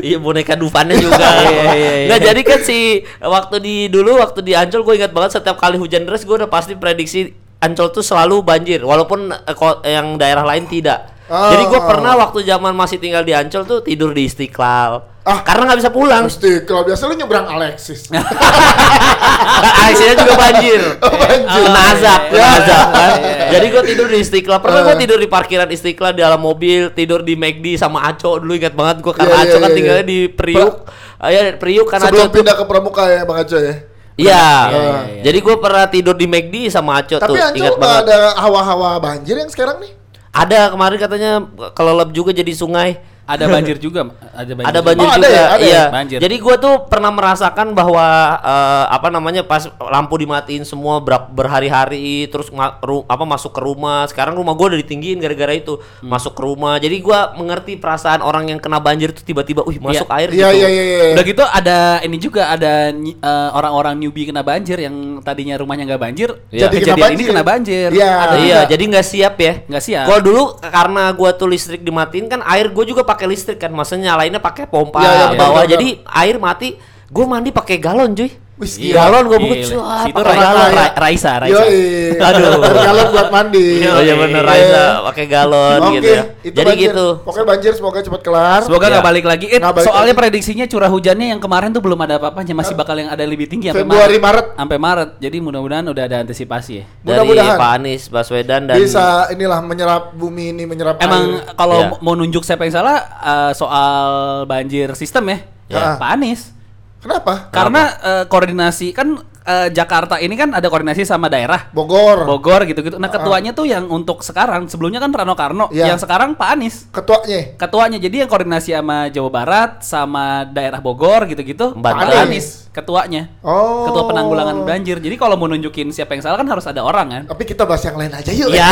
iya 0.00 0.18
boneka 0.18 0.54
Dufannya 0.54 0.96
juga. 0.96 1.18
Iya, 1.18 1.48
iya, 1.48 1.70
iya. 1.74 2.06
Nggak, 2.06 2.20
jadi 2.22 2.40
kan 2.42 2.60
si 2.62 2.78
waktu 3.18 3.56
di 3.58 3.74
dulu 3.88 4.18
waktu 4.18 4.40
di 4.40 4.52
Ancol 4.52 4.82
gue 4.82 4.94
ingat 4.96 5.12
banget 5.12 5.40
setiap 5.40 5.56
kali 5.56 5.76
hujan 5.76 6.04
deras 6.04 6.22
gue 6.22 6.34
udah 6.34 6.48
pasti 6.48 6.74
prediksi 6.74 7.30
Ancol 7.58 7.90
tuh 7.90 8.02
selalu 8.02 8.40
banjir 8.40 8.80
walaupun 8.80 9.28
eh, 9.30 9.54
ko- 9.54 9.82
yang 9.82 10.16
daerah 10.16 10.46
lain 10.46 10.64
tidak. 10.66 11.17
Oh. 11.28 11.52
Jadi 11.52 11.64
gue 11.66 11.80
pernah 11.80 12.16
waktu 12.16 12.40
zaman 12.40 12.72
masih 12.72 12.96
tinggal 12.96 13.20
di 13.20 13.32
Ancol 13.32 13.62
tuh 13.62 13.78
tidur 13.80 14.10
di 14.10 14.24
Istiqlal. 14.24 15.20
Ah. 15.22 15.44
Karena 15.44 15.68
nggak 15.68 15.78
bisa 15.78 15.90
pulang. 15.92 16.24
Pasti 16.24 16.64
kalau 16.64 16.82
biasa 16.82 17.04
lu 17.04 17.14
nyebrang 17.14 17.44
Alexis. 17.44 18.08
Alexia 19.78 20.16
juga 20.16 20.34
banjir. 20.34 20.80
Oh, 20.98 21.12
banjir. 21.12 21.62
Kena 21.62 21.82
azab, 21.92 22.20
kena 22.28 22.40
Ya. 22.40 22.50
azab 22.58 22.86
kan. 22.90 23.10
Iya, 23.12 23.28
iya. 23.28 23.48
Jadi 23.50 23.66
gue 23.68 23.82
tidur 23.84 24.06
di 24.08 24.18
Istiqlal. 24.18 24.58
Pernah 24.58 24.80
gue 24.82 24.94
Eh. 24.96 25.00
tidur 25.04 25.18
di 25.20 25.28
parkiran 25.28 25.68
Istiqlal 25.68 26.12
di 26.12 26.20
dalam 26.20 26.40
mobil, 26.40 26.90
tidur 26.90 27.20
di 27.20 27.34
McD 27.34 27.76
sama 27.76 28.04
Aco 28.04 28.40
dulu 28.40 28.52
ingat 28.54 28.72
banget 28.72 28.96
gue 29.00 29.12
karena 29.12 29.34
Iya, 29.34 29.42
Aco 29.42 29.48
iya, 29.50 29.58
kan 29.58 29.68
iya, 29.68 29.76
tinggalnya 29.76 30.04
iya. 30.04 30.08
di 30.08 30.18
Priuk. 30.28 30.74
Ah, 31.18 31.28
ya 31.28 31.40
Priuk 31.54 31.86
kan 31.86 32.00
Aco 32.00 32.08
Sebelum 32.08 32.26
tuh 32.26 32.34
pindah 32.34 32.54
ke 32.54 32.64
Pramuka 32.64 33.04
ya 33.04 33.20
Bang 33.24 33.38
Aco 33.38 33.56
ya. 33.58 33.62
Iya. 33.62 33.74
iya, 34.16 34.46
iya. 34.72 35.22
Jadi 35.22 35.38
gue 35.38 35.56
pernah 35.60 35.84
tidur 35.86 36.14
di 36.14 36.24
McD 36.24 36.54
sama 36.68 36.98
Aco 36.98 37.16
Tapi 37.16 37.28
tuh. 37.28 37.36
Ancol 37.36 37.58
Ingat 37.58 37.72
nggak 37.74 37.84
banget. 37.84 38.04
ada 38.08 38.18
hawa-hawa 38.34 38.88
banjir 38.96 39.36
yang 39.36 39.52
sekarang 39.52 39.76
nih? 39.78 39.92
Ada 40.32 40.70
kemarin 40.72 40.98
katanya 41.00 41.30
kelelep 41.72 42.10
juga 42.14 42.30
jadi 42.30 42.52
sungai. 42.54 43.00
Ada 43.28 43.44
banjir 43.46 43.76
juga, 43.76 44.00
ada 44.32 44.48
banjir. 44.48 44.64
Ada 44.64 44.72
juga. 44.72 44.86
banjir 44.88 45.04
Oh, 45.04 45.12
ada 45.12 45.20
juga. 45.20 45.28
ya? 45.28 45.44
Ada 45.44 45.60
ya? 45.60 45.68
iya. 45.68 45.84
Banjir. 45.92 46.18
Jadi 46.18 46.36
gua 46.38 46.56
tuh 46.56 46.74
pernah 46.88 47.12
merasakan 47.12 47.66
bahwa 47.72 48.06
eh, 48.40 48.84
apa 48.88 49.08
namanya 49.08 49.42
pas 49.44 49.68
lampu 49.68 50.16
dimatiin 50.16 50.64
semua 50.64 50.98
ber- 50.98 51.28
berhari-hari 51.30 51.98
terus 52.26 52.48
ma- 52.48 52.80
ru- 52.80 53.04
apa 53.04 53.22
masuk 53.22 53.52
ke 53.52 53.60
rumah. 53.60 54.08
Sekarang 54.08 54.32
rumah 54.32 54.54
gua 54.54 54.72
udah 54.72 54.80
ditinggiin 54.80 55.18
gara-gara 55.18 55.52
itu. 55.52 55.76
Hmm. 56.00 56.08
Masuk 56.08 56.32
ke 56.32 56.40
rumah. 56.40 56.78
Jadi 56.78 56.96
gua 56.98 57.34
mengerti 57.34 57.76
perasaan 57.76 58.20
orang 58.20 58.48
yang 58.48 58.56
kena 58.56 58.78
banjir 58.78 59.12
tuh 59.12 59.20
tiba-tiba, 59.20 59.60
"Wih, 59.62 59.76
masuk 59.76 60.08
air 60.08 60.32
Iya 60.32 60.48
gitu." 60.48 60.58
iya 60.58 60.68
iya. 60.68 60.82
iya. 60.82 61.04
Udah 61.12 61.24
gitu 61.26 61.44
ada 61.44 61.78
ini 62.00 62.16
juga 62.16 62.48
ada 62.48 62.72
eh, 62.94 63.50
orang-orang 63.52 63.98
newbie 63.98 64.24
kena 64.24 64.40
banjir 64.40 64.78
yang 64.78 64.94
tadinya 65.20 65.58
rumahnya 65.58 65.84
nggak 65.84 66.00
banjir, 66.00 66.30
Iya. 66.48 66.64
Jadi 66.64 66.76
kena 66.80 66.94
kejadian 66.94 66.96
ini 66.96 67.04
banjir. 67.12 67.28
kena 67.28 67.42
banjir. 67.44 67.88
Iya. 67.92 68.12
Ada 68.14 68.36
iya, 68.38 68.58
juga. 68.62 68.70
jadi 68.70 68.82
nggak 68.88 69.06
siap 69.06 69.34
ya. 69.36 69.52
Nggak 69.66 69.82
siap. 69.82 70.04
Kalau 70.06 70.20
dulu 70.22 70.42
karena 70.58 71.04
gua 71.12 71.30
tuh 71.34 71.48
listrik 71.50 71.82
dimatiin 71.82 72.26
kan 72.26 72.40
air 72.46 72.70
gua 72.70 72.84
juga 72.84 73.02
pakai 73.02 73.17
listrik 73.26 73.58
kan, 73.58 73.72
maksudnya 73.74 74.14
nyalainnya 74.14 74.38
pakai 74.38 74.68
pompa 74.68 75.02
Iya, 75.02 75.10
iya, 75.10 75.26
betul, 75.32 75.40
bawah. 75.40 75.62
betul, 75.64 75.72
Jadi 75.74 75.88
air 76.04 76.36
mati, 76.38 76.68
gua 77.10 77.26
mandi 77.26 77.50
pakai 77.50 77.76
galon, 77.80 78.14
cuy. 78.14 78.30
Wis, 78.58 78.74
Iya. 78.74 78.94
Galon 78.98 79.24
gua 79.24 79.38
buka 79.38 79.54
Gile. 79.54 79.64
cuy. 79.64 79.78
Situ 80.02 80.18
pakai 80.18 80.34
Ra- 80.34 80.42
galon. 80.42 80.70
Ra- 80.72 80.94
Raisa, 80.98 81.32
Raisa. 81.38 81.62
Yoi. 81.62 81.78
Aduh. 82.28 82.58
Galon 82.88 83.06
buat 83.08 83.28
mandi. 83.28 83.66
Oh 83.84 84.02
iya 84.02 84.14
bener 84.14 84.42
Iya. 84.42 84.50
Raisa 84.50 84.82
pakai 85.06 85.24
galon 85.26 85.78
Oke, 85.80 85.94
gitu 85.94 86.08
ya. 86.08 86.22
itu 86.40 86.54
Jadi 86.56 86.66
banjir. 86.68 86.90
gitu. 86.90 87.06
Pokoknya 87.22 87.46
banjir 87.46 87.72
semoga 87.72 87.98
cepat 88.00 88.20
kelar. 88.20 88.60
Semoga 88.60 88.84
nggak 88.84 88.98
Iya. 88.98 89.06
balik 89.06 89.24
lagi. 89.24 89.46
Eh, 89.48 89.60
balik 89.60 89.84
soalnya 89.84 90.10
lagi. 90.10 90.20
prediksinya 90.20 90.66
curah 90.66 90.88
hujannya 90.88 91.26
yang 91.28 91.38
kemarin 91.38 91.70
tuh 91.70 91.78
belum 91.78 91.98
ada 92.00 92.18
apa-apanya, 92.18 92.52
masih 92.52 92.74
bakal 92.74 92.94
yang 92.94 93.08
ada 93.08 93.22
lebih 93.22 93.46
tinggi 93.46 93.70
sampai 93.70 93.86
Februari, 93.86 94.18
Maret. 94.18 94.46
Sampai 94.52 94.76
Maret. 94.76 95.10
Jadi 95.18 95.36
mudah-mudahan 95.38 95.86
udah 95.86 96.04
ada 96.04 96.16
antisipasi 96.18 96.72
ya. 96.74 96.84
Dari 96.98 97.06
Mudah-mudahan. 97.06 97.56
Pak 97.56 97.70
Anies 97.72 98.02
Baswedan 98.08 98.62
dan 98.64 98.74
Bisa 98.76 99.06
inilah 99.30 99.60
menyerap 99.60 100.10
bumi 100.12 100.50
ini 100.50 100.66
menyerap 100.66 100.98
Emang 100.98 101.38
air. 101.40 101.54
kalau 101.54 101.78
Iya. 101.80 102.02
mau 102.02 102.12
nunjuk 102.12 102.42
siapa 102.42 102.62
yang 102.62 102.74
salah 102.74 102.98
eh, 103.20 103.52
soal 103.54 104.02
banjir 104.44 104.90
sistem 104.92 105.24
ya, 105.28 105.38
Ya. 105.68 105.94
Pak 105.94 106.10
Anies. 106.10 106.57
Kenapa? 106.98 107.50
Karena 107.54 107.82
eh, 108.02 108.24
koordinasi 108.26 108.90
kan 108.90 109.22
eh, 109.48 109.68
Jakarta 109.72 110.20
ini 110.20 110.36
kan 110.36 110.52
ada 110.52 110.68
koordinasi 110.68 111.02
sama 111.02 111.26
daerah. 111.26 111.72
Bogor. 111.72 112.28
Bogor 112.28 112.68
gitu-gitu. 112.68 113.00
Nah, 113.00 113.08
ketuanya 113.08 113.50
tuh 113.50 113.64
yang 113.64 113.88
untuk 113.88 114.20
sekarang, 114.20 114.68
sebelumnya 114.68 115.00
kan 115.00 115.08
Rano 115.08 115.32
Karno, 115.32 115.72
Iya. 115.72 115.88
yang 115.88 115.98
sekarang 115.98 116.36
Pak 116.36 116.48
Anies. 116.52 116.84
Ketuanya. 116.92 117.56
Ketuanya 117.56 117.96
jadi 117.96 118.16
yang 118.24 118.28
koordinasi 118.28 118.76
sama 118.76 119.08
Jawa 119.08 119.30
Barat, 119.32 119.70
sama 119.80 120.44
daerah 120.44 120.78
Bogor 120.78 121.24
gitu-gitu. 121.24 121.72
Pak 121.74 122.28
Anies 122.28 122.68
ketuanya. 122.68 123.26
Oh. 123.42 123.90
Ketua 123.90 124.06
penanggulangan 124.06 124.62
banjir. 124.62 125.02
Jadi 125.02 125.18
kalau 125.18 125.34
mau 125.34 125.50
nunjukin 125.50 125.90
siapa 125.90 126.14
yang 126.14 126.22
salah 126.22 126.38
kan 126.38 126.46
harus 126.46 126.62
ada 126.62 126.86
orang 126.86 127.06
kan. 127.10 127.22
Tapi 127.26 127.42
kita 127.42 127.66
bahas 127.66 127.82
yang 127.82 127.98
lain 127.98 128.12
aja 128.14 128.30
yuk. 128.30 128.54
Iya. 128.54 128.68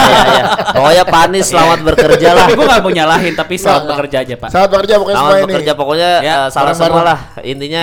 Iya, 0.00 0.20
iya. 0.24 0.44
Pokoknya 0.72 1.04
Pak 1.04 1.20
Anies 1.28 1.46
selamat 1.46 1.78
bekerja 1.84 2.28
lah. 2.32 2.46
Tapi 2.46 2.54
gue 2.56 2.66
gak 2.66 2.80
mau 2.80 2.92
nyalahin, 2.92 3.34
tapi 3.36 3.54
selamat 3.60 3.84
bekerja 3.86 4.16
aja 4.24 4.34
Pak. 4.38 4.48
Selamat 4.48 4.70
bekerja 4.72 4.94
pokoknya 4.96 5.16
Selamat 5.16 5.28
semua 5.28 5.40
ini. 5.40 5.48
bekerja 5.52 5.72
pokoknya 5.76 6.10
Ya, 6.20 6.32
eh, 6.32 6.46
salah 6.48 6.72
semua 6.72 7.02
lah. 7.04 7.18
Intinya 7.44 7.82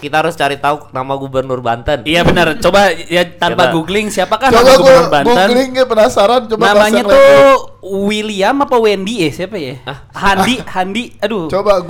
kita 0.00 0.16
harus 0.18 0.32
cari 0.32 0.56
tahu 0.56 0.88
nama 0.90 1.12
gubernur 1.14 1.60
Banten. 1.60 2.02
Iya 2.02 2.24
benar. 2.24 2.56
Coba 2.56 2.88
ya 2.90 3.22
tanpa 3.28 3.68
Kita- 3.68 3.74
googling 3.74 4.08
siapakah 4.08 4.48
Coba 4.48 4.56
nama 4.56 4.66
gue 4.66 4.80
gubernur 4.80 5.08
Banten? 5.08 5.36
googling 5.46 5.70
ya 5.70 5.84
penasaran 5.84 6.42
coba 6.46 6.62
Namanya 6.66 7.02
tuh 7.04 7.54
William 8.02 8.56
apa 8.58 8.76
Wendy 8.76 9.20
ya 9.20 9.30
siapa 9.30 9.56
ya? 9.56 9.76
Ah. 9.84 9.98
Handi, 10.10 10.56
Handi. 10.64 11.04
Aduh. 11.18 11.46
Coba 11.46 11.84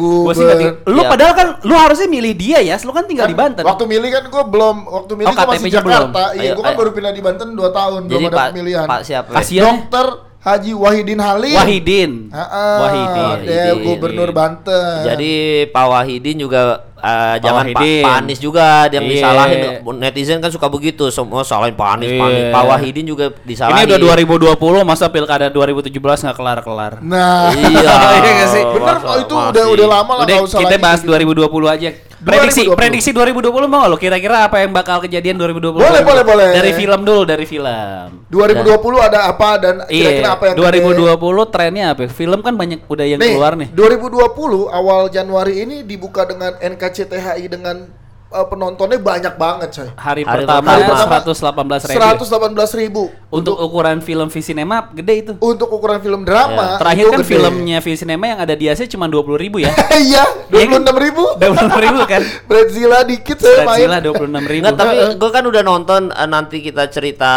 ting- 0.57 0.79
Lu 0.87 1.01
Iya. 1.01 1.09
padahal 1.09 1.33
kan 1.33 1.49
lu 1.63 1.75
harusnya 1.75 2.07
milih 2.07 2.35
dia 2.35 2.59
ya. 2.61 2.75
Lu 2.81 2.91
kan 2.91 3.07
tinggal 3.07 3.25
Kan 3.25 3.33
di 3.33 3.39
Banten. 3.39 3.63
Waktu 3.63 3.85
milih 3.87 4.11
kan 4.11 4.25
gue 4.27 4.43
belum, 4.45 4.77
waktu 4.85 5.13
milih 5.15 5.27
Oh, 5.27 5.33
gue 5.33 5.47
masih 5.47 5.59
KTP-nya 5.63 5.81
belum. 5.81 6.11
Jakarta. 6.11 6.23
Iya, 6.35 6.51
gue 6.53 6.63
kan 6.63 6.73
ayo. 6.73 6.79
baru 6.79 6.91
pindah 6.91 7.13
di 7.13 7.23
Banten 7.23 7.49
2 7.53 7.71
tahun, 7.71 8.01
Jadi 8.05 8.11
belum 8.13 8.27
ada 8.29 8.51
pemilihan. 8.51 8.87
Pak 8.87 9.01
siapa? 9.03 9.31
Kasian. 9.33 9.65
Dokter 9.67 10.07
Haji 10.41 10.73
Wahidin 10.73 11.21
Halim. 11.21 11.53
Wahidin. 11.53 12.13
Ah, 12.33 12.49
Wahidin. 12.81 13.37
Dia 13.45 13.61
Wahidin. 13.71 13.85
gubernur 13.85 14.31
Banten. 14.33 15.05
Jadi 15.05 15.33
Pak 15.69 15.85
Wahidin 15.87 16.37
juga 16.39 16.61
eh, 17.01 17.37
jangan 17.39 17.65
Pak, 17.67 17.75
Wahidin. 17.75 18.03
Pak 18.03 18.15
Anies 18.17 18.39
juga 18.39 18.67
yang 18.87 19.03
Iya. 19.03 19.11
disalahin. 19.11 19.59
Netizen 19.97 20.39
kan 20.39 20.49
suka 20.49 20.67
begitu, 20.67 21.09
semua 21.09 21.41
salahin 21.43 21.73
Pak 21.73 21.89
Anies, 21.95 22.13
Pak 22.13 22.27
Anies. 22.27 22.43
Iya. 22.43 22.53
Pak 22.53 22.65
Wahidin 22.67 23.07
juga 23.07 23.25
Ini 23.29 23.45
disalahin. 23.47 23.87
udah 23.87 23.99
2020 23.99 24.57
masa 24.83 25.07
pilkada 25.07 25.47
2017 25.47 25.91
nggak 26.21 26.37
kelar-kelar. 26.37 26.93
Nah, 27.01 27.51
Iya. 27.51 27.95
Iya 28.21 28.31
nggak 28.31 28.49
sih? 28.51 28.63
bener 28.65 28.97
itu 29.19 29.35
masih. 29.35 29.51
udah 29.51 29.65
udah 29.69 29.87
lama 29.89 30.13
lah 30.15 30.25
Udah 30.25 30.37
kita 30.45 30.77
bahas 30.79 31.01
gitu. 31.01 31.11
2020 31.11 31.69
aja. 31.69 31.91
Prediksi 32.21 32.69
2020. 32.69 32.77
prediksi 32.77 33.11
2020 33.17 33.65
mau 33.65 33.89
lo 33.89 33.97
kira-kira 33.97 34.45
apa 34.45 34.61
yang 34.61 34.77
bakal 34.77 35.01
kejadian 35.01 35.41
2020? 35.41 35.81
Boleh, 35.81 36.03
boleh, 36.05 36.25
boleh. 36.25 36.49
Dari 36.53 36.73
film 36.77 37.01
dulu, 37.01 37.23
dari 37.25 37.49
film. 37.49 38.29
2020 38.29 39.01
ada 39.01 39.19
apa 39.33 39.51
dan 39.57 39.75
kira-kira 39.89 40.29
Iya, 40.29 40.37
apa 40.37 40.45
yang 40.53 40.57
2020 40.61 41.49
trennya 41.49 41.85
apa? 41.97 42.05
Film 42.13 42.41
kan 42.45 42.55
banyak 42.61 42.85
udah 42.93 43.07
yang 43.09 43.21
nih, 43.25 43.33
keluar 43.33 43.57
nih. 43.57 43.69
2020 43.73 44.69
awal 44.69 45.09
Januari 45.09 45.65
ini 45.65 45.81
dibuka 45.81 46.29
dengan 46.29 46.61
NKCTHI 46.61 47.49
dengan 47.49 47.89
uh, 48.31 48.47
penontonnya 48.47 48.97
banyak 48.97 49.35
banget 49.35 49.69
coy. 49.71 49.89
Hari, 49.91 50.23
Hari 50.23 50.47
pertama, 50.47 50.71
pertama, 50.79 51.19
118 51.21 51.91
ribu. 51.91 52.01
118 52.01 52.81
ribu 52.81 53.03
Untuk 53.29 53.55
ukuran 53.59 53.99
film 54.01 54.31
Visinema 54.31 54.91
gede 54.91 55.15
itu. 55.21 55.33
untuk 55.39 55.69
ukuran 55.71 55.99
film 55.99 56.23
drama. 56.23 56.79
Terakhir 56.79 57.05
itu 57.05 57.11
kan 57.11 57.21
gede. 57.21 57.29
filmnya 57.29 57.79
Visinema 57.79 58.25
yang 58.27 58.41
ada 58.41 58.55
di 58.55 58.67
Asia 58.67 58.87
cuma 58.87 59.07
20 59.07 59.37
ribu 59.37 59.59
ya. 59.59 59.71
Iya, 60.01 60.25
26 60.49 60.87
ribu. 60.97 61.25
26 61.37 61.85
ribu 61.85 62.01
kan. 62.09 62.23
Bradzilla 62.49 62.99
dikit 63.05 63.37
saya 63.39 63.67
main. 63.67 63.85
Godzilla 63.85 63.99
26 64.01 64.51
ribu. 64.51 64.63
Enggak, 64.65 64.77
tapi 64.79 64.97
gue 65.15 65.31
kan 65.31 65.45
udah 65.45 65.63
nonton 65.63 66.03
eh, 66.09 66.29
nanti 66.29 66.57
kita 66.63 66.89
cerita 66.89 67.33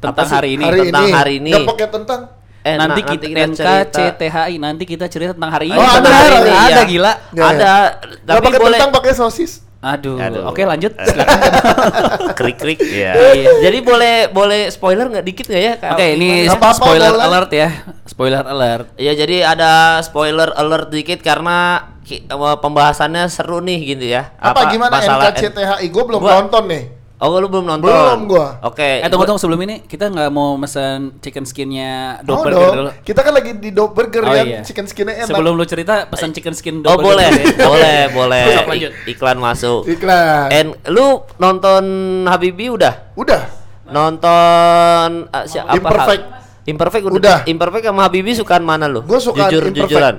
Tentang 0.00 0.28
sih? 0.28 0.36
hari 0.36 0.48
ini. 0.56 0.64
Hari 0.64 0.78
tentang 0.88 1.04
ini. 1.04 1.12
hari 1.12 1.34
ini. 1.36 1.50
Nggak 1.52 1.68
pakai 1.68 1.88
tentang. 1.90 2.20
Eh, 2.60 2.76
nanti 2.76 3.00
na- 3.00 3.08
kita, 3.08 3.24
cerita. 3.24 3.72
NKCTHI 3.88 4.54
nanti 4.56 4.84
kita 4.84 5.06
cerita 5.08 5.32
tentang 5.32 5.52
hari 5.52 5.72
ini. 5.72 5.76
Oh, 5.76 5.84
ada, 5.84 6.08
hari 6.08 6.28
ada, 6.28 6.40
ini. 6.40 6.50
iya. 6.52 6.64
ada 6.76 6.82
gila. 6.84 7.12
Nggak, 7.32 7.48
Ada, 7.48 7.72
Nggak 8.20 8.20
tapi 8.28 8.44
pakai 8.44 8.60
boleh 8.60 8.78
tentang 8.80 8.92
pakai 8.92 9.12
sosis. 9.12 9.52
Aduh. 9.80 10.20
Aduh. 10.20 10.44
Oke 10.44 10.62
lanjut. 10.62 10.92
Silakan. 10.92 11.40
krik 12.38 12.60
krik 12.60 12.80
ya. 12.84 13.16
Iya. 13.32 13.64
Jadi 13.64 13.78
boleh 13.80 14.28
boleh 14.28 14.68
spoiler 14.68 15.08
nggak 15.08 15.24
dikit 15.24 15.46
nggak 15.48 15.62
ya? 15.62 15.74
Oke, 15.96 16.06
ini 16.14 16.44
Nggak 16.44 16.60
apa-apa, 16.60 16.76
spoiler 16.76 17.10
boleh. 17.10 17.24
alert 17.26 17.50
ya. 17.50 17.68
Spoiler 18.04 18.44
alert. 18.44 18.86
Ya 19.00 19.12
jadi 19.16 19.36
ada 19.46 19.72
spoiler 20.00 20.52
alert 20.52 20.92
dikit 20.92 21.20
karena 21.20 21.88
eh, 22.04 22.20
pembahasannya 22.60 23.24
seru 23.26 23.64
nih 23.64 23.96
gitu 23.96 24.04
ya. 24.06 24.36
Apa, 24.36 24.68
gimana 24.68 24.92
masalah- 24.92 25.32
NKCTHI? 25.32 25.88
Gue 25.88 26.04
belum 26.04 26.20
Gua- 26.20 26.44
nonton 26.44 26.68
nih. 26.68 26.99
Oh 27.20 27.36
lu 27.36 27.46
belum 27.46 27.68
nonton? 27.68 27.84
Belum 27.84 28.20
gua. 28.24 28.56
Oke. 28.62 29.04
Eh 29.04 29.08
tunggu 29.08 29.24
tunggu 29.24 29.36
sebelum 29.36 29.60
ini 29.60 29.84
kita 29.84 30.08
nggak 30.08 30.28
mau 30.28 30.56
mesen 30.56 31.20
chicken 31.20 31.44
skinnya 31.44 32.16
Mau 32.18 32.40
Dober 32.40 32.50
dong. 32.50 32.74
dulu. 32.74 32.90
Kita 32.98 33.20
kan 33.20 33.32
lagi 33.32 33.52
di 33.54 33.70
Dog 33.70 33.92
Burger 33.92 34.24
Oh 34.24 34.32
ya, 34.32 34.40
iya. 34.40 34.60
chicken 34.60 34.84
skinnya 34.84 35.20
enak. 35.20 35.28
Sebelum 35.28 35.52
lu 35.52 35.64
cerita 35.64 36.08
pesan 36.08 36.32
chicken 36.32 36.52
skin 36.52 36.80
Oh 36.80 36.96
Dober 36.96 37.12
boleh, 37.12 37.28
ya. 37.28 37.44
boleh, 37.68 38.00
boleh. 38.10 38.44
Ik- 38.74 38.96
iklan 39.10 39.36
masuk. 39.36 39.84
Iklan. 39.86 40.48
And 40.48 40.68
lu 40.86 41.20
nonton 41.36 41.84
Habibi 42.24 42.72
udah? 42.72 43.12
Udah. 43.14 43.52
Nonton 43.84 45.08
uh, 45.28 45.44
si- 45.44 45.60
apa? 45.60 45.76
Imperfect. 45.76 46.22
Imperfect 46.62 47.04
udah. 47.04 47.16
Udah. 47.16 47.38
Imperfect 47.44 47.84
sama 47.84 48.00
Habibi 48.02 48.32
sukaan 48.32 48.62
mana 48.62 48.86
lu? 48.86 49.02
Gua 49.02 49.18
sukaan 49.18 49.46
Jujur 49.46 49.68
Imperfect. 49.68 49.84
jujuran. 49.86 50.14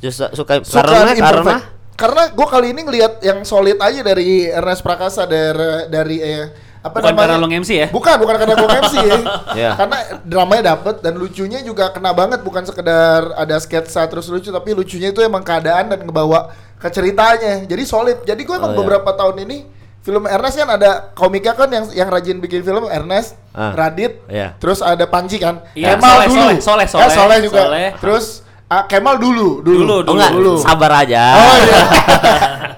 Just, 0.00 0.18
suka, 0.32 0.58
Suka 0.60 0.82
karena 0.82 0.90
karena 1.06 1.12
imperfect. 1.14 1.46
Karena 1.46 1.78
gue 2.30 2.46
kali 2.46 2.72
ini 2.72 2.80
ngelihat 2.82 3.20
yang 3.20 3.42
solid 3.42 3.76
aja 3.76 4.00
dari 4.00 4.46
Ernest 4.46 4.80
Prakasa 4.80 5.24
dari 5.24 5.60
dari 5.86 6.16
eh, 6.18 6.48
apa 6.80 6.96
Bukan 6.96 7.12
namanya? 7.12 7.36
karena 7.36 7.36
lo 7.36 7.48
MC 7.50 7.70
ya? 7.76 7.88
Bukan, 7.88 8.14
bukan 8.16 8.36
karena 8.36 8.54
gue 8.56 8.68
MC 8.80 8.94
ya. 8.96 9.16
Iya. 9.52 9.70
Karena 9.76 9.98
dramanya 10.22 10.62
dapet 10.72 10.94
dan 11.00 11.14
lucunya 11.14 11.60
juga 11.60 11.90
kena 11.90 12.10
banget 12.10 12.40
bukan 12.40 12.64
sekedar 12.64 13.36
ada 13.36 13.56
sketsa 13.56 14.06
terus 14.06 14.26
lucu 14.26 14.48
tapi 14.48 14.72
lucunya 14.72 15.08
itu 15.08 15.20
emang 15.20 15.44
keadaan 15.44 15.92
dan 15.92 16.00
ngebawa 16.00 16.48
ke 16.76 16.88
ceritanya. 16.88 17.60
Jadi 17.62 17.82
solid. 17.84 18.24
Jadi 18.24 18.40
gue 18.40 18.56
emang 18.56 18.72
Oh, 18.72 18.74
iya. 18.74 18.80
beberapa 18.80 19.12
tahun 19.12 19.44
ini 19.44 19.58
film 20.00 20.24
Ernest 20.24 20.56
kan 20.56 20.70
ada 20.72 21.12
komiknya 21.12 21.52
kan 21.52 21.68
yang 21.68 21.84
yang 21.92 22.08
rajin 22.08 22.40
bikin 22.40 22.64
film 22.64 22.88
Ernest, 22.88 23.36
Ah. 23.52 23.76
Radit, 23.76 24.16
Iya. 24.24 24.56
terus 24.56 24.80
ada 24.80 25.04
Panji 25.04 25.36
kan. 25.36 25.60
Iya, 25.76 26.00
Kemal 26.00 26.08
Soleh, 26.08 26.26
dulu. 26.26 26.40
Soleh, 26.40 26.56
Soleh, 26.56 26.80
Eh, 26.80 26.88
Soleh, 26.88 27.12
Soleh 27.12 27.38
juga. 27.44 27.60
Soleh. 27.68 27.88
Terus 28.00 28.24
ah, 28.70 28.86
Kemal 28.86 29.18
dulu, 29.18 29.60
dulu. 29.60 29.82
Dulu, 29.82 29.96
Oh 30.06 30.14
enggak, 30.14 30.30
dulu. 30.32 30.54
sabar 30.56 30.90
aja. 30.96 31.22
Oh 31.34 31.56
iya. 31.58 31.82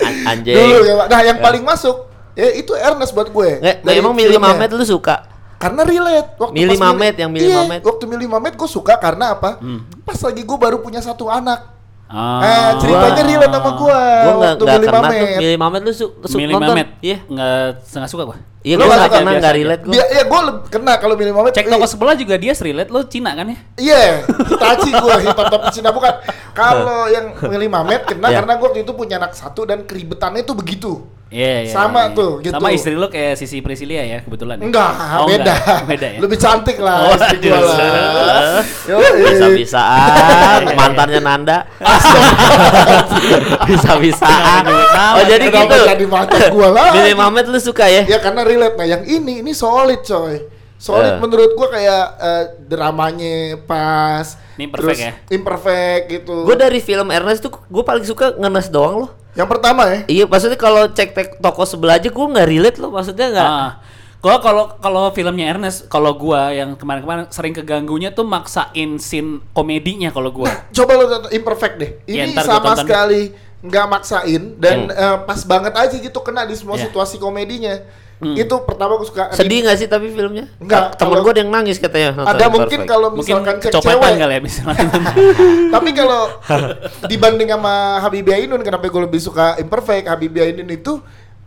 An- 0.01 0.21
Anjing. 0.33 0.57
Dulu 0.57 0.77
ya. 0.83 0.95
Nah, 1.05 1.21
yang 1.23 1.39
paling 1.39 1.63
masuk 1.63 2.09
ya 2.33 2.49
itu 2.51 2.73
Ernest 2.73 3.13
buat 3.13 3.29
gue. 3.29 3.49
Nggak, 3.61 3.77
Dari 3.83 3.99
emang 3.99 4.13
Mili 4.13 4.33
filmnya. 4.33 4.57
Mamet 4.57 4.71
lu 4.73 4.83
suka? 4.83 5.29
Karena 5.61 5.85
relate. 5.85 6.35
Waktu 6.35 6.55
Mili 6.55 6.75
Mamet, 6.75 7.15
yang 7.15 7.31
Mili 7.31 7.47
Iya, 7.47 7.63
Mamet. 7.63 7.81
Waktu 7.83 8.05
Mili 8.07 8.27
Mamet 8.27 8.55
gue 8.57 8.67
suka 8.67 8.97
karena 8.97 9.37
apa? 9.37 9.61
Pas 10.03 10.19
lagi 10.19 10.43
gue 10.43 10.59
baru 10.59 10.81
punya 10.81 10.99
satu 10.99 11.29
anak. 11.29 11.71
Ah. 12.13 12.45
Eh, 12.45 12.71
ceritanya 12.77 13.23
relate 13.25 13.55
sama 13.57 13.71
gue. 13.73 14.01
Gua 14.05 14.33
enggak 14.37 14.53
enggak 14.53 14.77
Mili 14.77 14.87
kena 14.87 15.01
tuh. 15.09 15.29
Mili 15.41 15.57
Mamet 15.57 15.81
lu 15.81 15.93
su 15.93 16.07
su 16.23 16.37
Milih 16.37 16.55
nonton? 16.55 16.69
Mamet. 16.77 16.89
Iya. 17.01 17.19
Nggak 17.25 17.61
setengah 17.83 18.09
suka 18.13 18.23
gua. 18.29 18.37
Iya, 18.63 18.75
Lu 18.77 18.85
gua 18.85 18.87
nggak 18.87 18.95
enggak 18.95 19.09
suka? 19.11 19.19
kena, 19.19 19.31
enggak 19.41 19.55
relate 19.57 19.83
gua. 19.83 19.93
Dia, 19.97 20.05
ya 20.07 20.23
gue 20.23 20.41
kena 20.69 20.93
kalau 21.01 21.15
Mili 21.17 21.33
Mamet. 21.33 21.53
Cek 21.57 21.67
toko 21.67 21.87
sebelah 21.89 22.15
juga 22.15 22.35
dia 22.37 22.53
relate 22.53 22.91
lo 22.93 23.01
Cina 23.09 23.31
kan 23.33 23.47
ya? 23.49 23.59
Iya, 23.75 24.03
Hitachi 24.29 24.91
gue, 24.93 25.15
hip 25.25 25.35
hop 25.35 25.65
Cina 25.73 25.89
bukan. 25.91 26.13
Kalau 26.53 27.09
yang 27.09 27.27
Mili 27.49 27.67
Mamet 27.67 28.05
kena 28.05 28.29
Iya. 28.29 28.45
karena 28.45 28.53
gue 28.55 28.67
waktu 28.69 28.81
itu 28.85 28.93
punya 28.93 29.17
anak 29.17 29.33
satu 29.33 29.65
dan 29.65 29.83
keribetannya 29.83 30.45
itu 30.45 30.53
begitu. 30.53 30.93
Iya, 31.33 31.65
iya, 31.65 31.73
Sama 31.73 32.13
iya. 32.13 32.13
tuh, 32.13 32.45
gitu. 32.45 32.53
Sama 32.53 32.69
istri 32.71 32.93
lu 32.93 33.09
kayak 33.09 33.41
Sisi 33.41 33.65
Prisilia 33.65 34.05
ya 34.05 34.19
kebetulan. 34.21 34.61
ya? 34.61 34.69
Enggak, 34.69 34.93
Oh, 35.17 35.25
beda. 35.25 35.41
enggak. 35.57 35.79
Beda 35.91 36.07
ya. 36.13 36.19
Lebih 36.21 36.37
cantik 36.37 36.77
lah 36.77 36.97
Oh, 37.03 37.17
istri 37.17 37.37
gua 37.41 37.59
lah. 37.59 38.61
Bisa-bisaan 39.25 40.61
mantannya 40.79 41.21
Nanda. 41.25 41.59
Bisa-bisaan. 43.65 44.63
Oh 45.17 45.25
jadi 45.25 45.47
gitu. 45.49 45.77
jadi 45.85 46.05
mantan 46.05 46.41
gua 46.53 46.69
lah? 46.69 46.89
Billy 46.93 47.15
Mamet 47.15 47.49
lu 47.49 47.59
suka 47.59 47.89
ya? 47.89 48.05
Ya 48.05 48.21
karena 48.21 48.45
relate. 48.45 48.77
Nah 48.77 48.87
yang 48.87 49.03
ini, 49.03 49.41
ini 49.41 49.53
solid 49.53 50.05
coy. 50.05 50.37
Solid 50.77 51.15
Eh. 51.15 51.19
menurut 51.23 51.55
gua 51.55 51.69
kayak 51.71 52.05
eh, 52.19 52.45
dramanya 52.67 53.57
pas. 53.63 54.37
Ini 54.53 54.69
imperfect 54.69 54.85
terus 54.85 54.99
ya? 55.01 55.13
Imperfect 55.31 56.03
gitu. 56.11 56.35
Gue 56.45 56.53
dari 56.55 56.77
film 56.79 57.09
Ernest 57.09 57.41
tuh 57.41 57.57
gue 57.57 57.81
paling 57.81 58.05
suka 58.05 58.37
ngenes 58.37 58.69
doang 58.69 59.07
loh. 59.07 59.11
Yang 59.33 59.49
pertama 59.49 59.83
ya. 59.89 59.99
Iya, 60.07 60.25
maksudnya 60.27 60.57
kalau 60.57 60.85
cek 60.87 61.11
tek 61.13 61.29
toko 61.39 61.65
sebelah 61.65 61.97
aja 61.97 62.09
gue 62.09 62.27
nggak 62.29 62.49
relate 62.49 62.79
loh, 62.79 62.93
maksudnya 62.93 63.27
nggak. 63.33 63.49
Ah. 63.49 63.71
Gua 64.23 64.39
kalau 64.39 64.71
kalau 64.79 65.11
filmnya 65.11 65.51
Ernest, 65.51 65.91
kalau 65.91 66.15
gua 66.15 66.55
yang 66.55 66.79
kemarin-kemarin 66.79 67.27
sering 67.29 67.51
keganggunya 67.51 68.15
tuh 68.15 68.23
maksain 68.23 68.95
scene 68.97 69.43
komedinya 69.51 70.15
kalau 70.15 70.31
gua. 70.31 70.47
Coba 70.77 70.95
lo 70.95 71.11
tonton 71.11 71.35
Imperfect 71.35 71.75
deh. 71.75 71.91
Iya, 72.07 72.31
Ini 72.31 72.33
ntar 72.33 72.47
gua 72.47 72.51
sama 72.55 72.67
tonton. 72.71 72.81
sekali 72.87 73.23
nggak 73.63 73.87
maksain 73.89 74.43
dan 74.59 74.87
Hmm. 74.87 74.95
eh, 74.95 75.19
pas 75.27 75.41
banget 75.43 75.75
aja 75.75 75.95
gitu 75.95 76.19
kena 76.19 76.47
di 76.47 76.55
semua 76.55 76.79
Iya. 76.79 76.87
situasi 76.87 77.19
komedinya. 77.19 77.83
Hmm. 78.23 78.39
Itu 78.39 78.55
pertama 78.63 79.03
gue 79.03 79.09
suka. 79.11 79.35
Sedih 79.35 79.67
nggak 79.67 79.77
sih 79.83 79.91
tapi 79.91 80.15
filmnya? 80.15 80.47
Nggak, 80.63 80.95
Temen 80.95 81.19
gue 81.27 81.33
ada 81.35 81.41
yang 81.43 81.51
nangis 81.51 81.83
katanya. 81.83 82.15
nonton 82.15 82.39
Ada 82.39 82.47
mungkin 82.47 82.81
kalau 82.87 83.09
Mungkin 83.11 83.35
misalkan 83.35 83.57
cek 83.59 83.71
kecopetan 83.75 83.99
cewek. 83.99 84.21
kali 84.23 84.33
ya 84.33 84.41
misalnya. 84.41 84.87
Tapi 85.75 85.91
kalau 85.91 86.21
dibanding 87.11 87.49
sama 87.51 87.75
Habibie 87.99 88.35
Ainun 88.39 88.63
kenapa 88.63 88.87
gue 88.87 89.03
lebih 89.03 89.19
suka 89.19 89.59
Imperfect 89.59 90.07
Habibie 90.07 90.55
Ainun 90.55 90.71
itu 90.71 91.03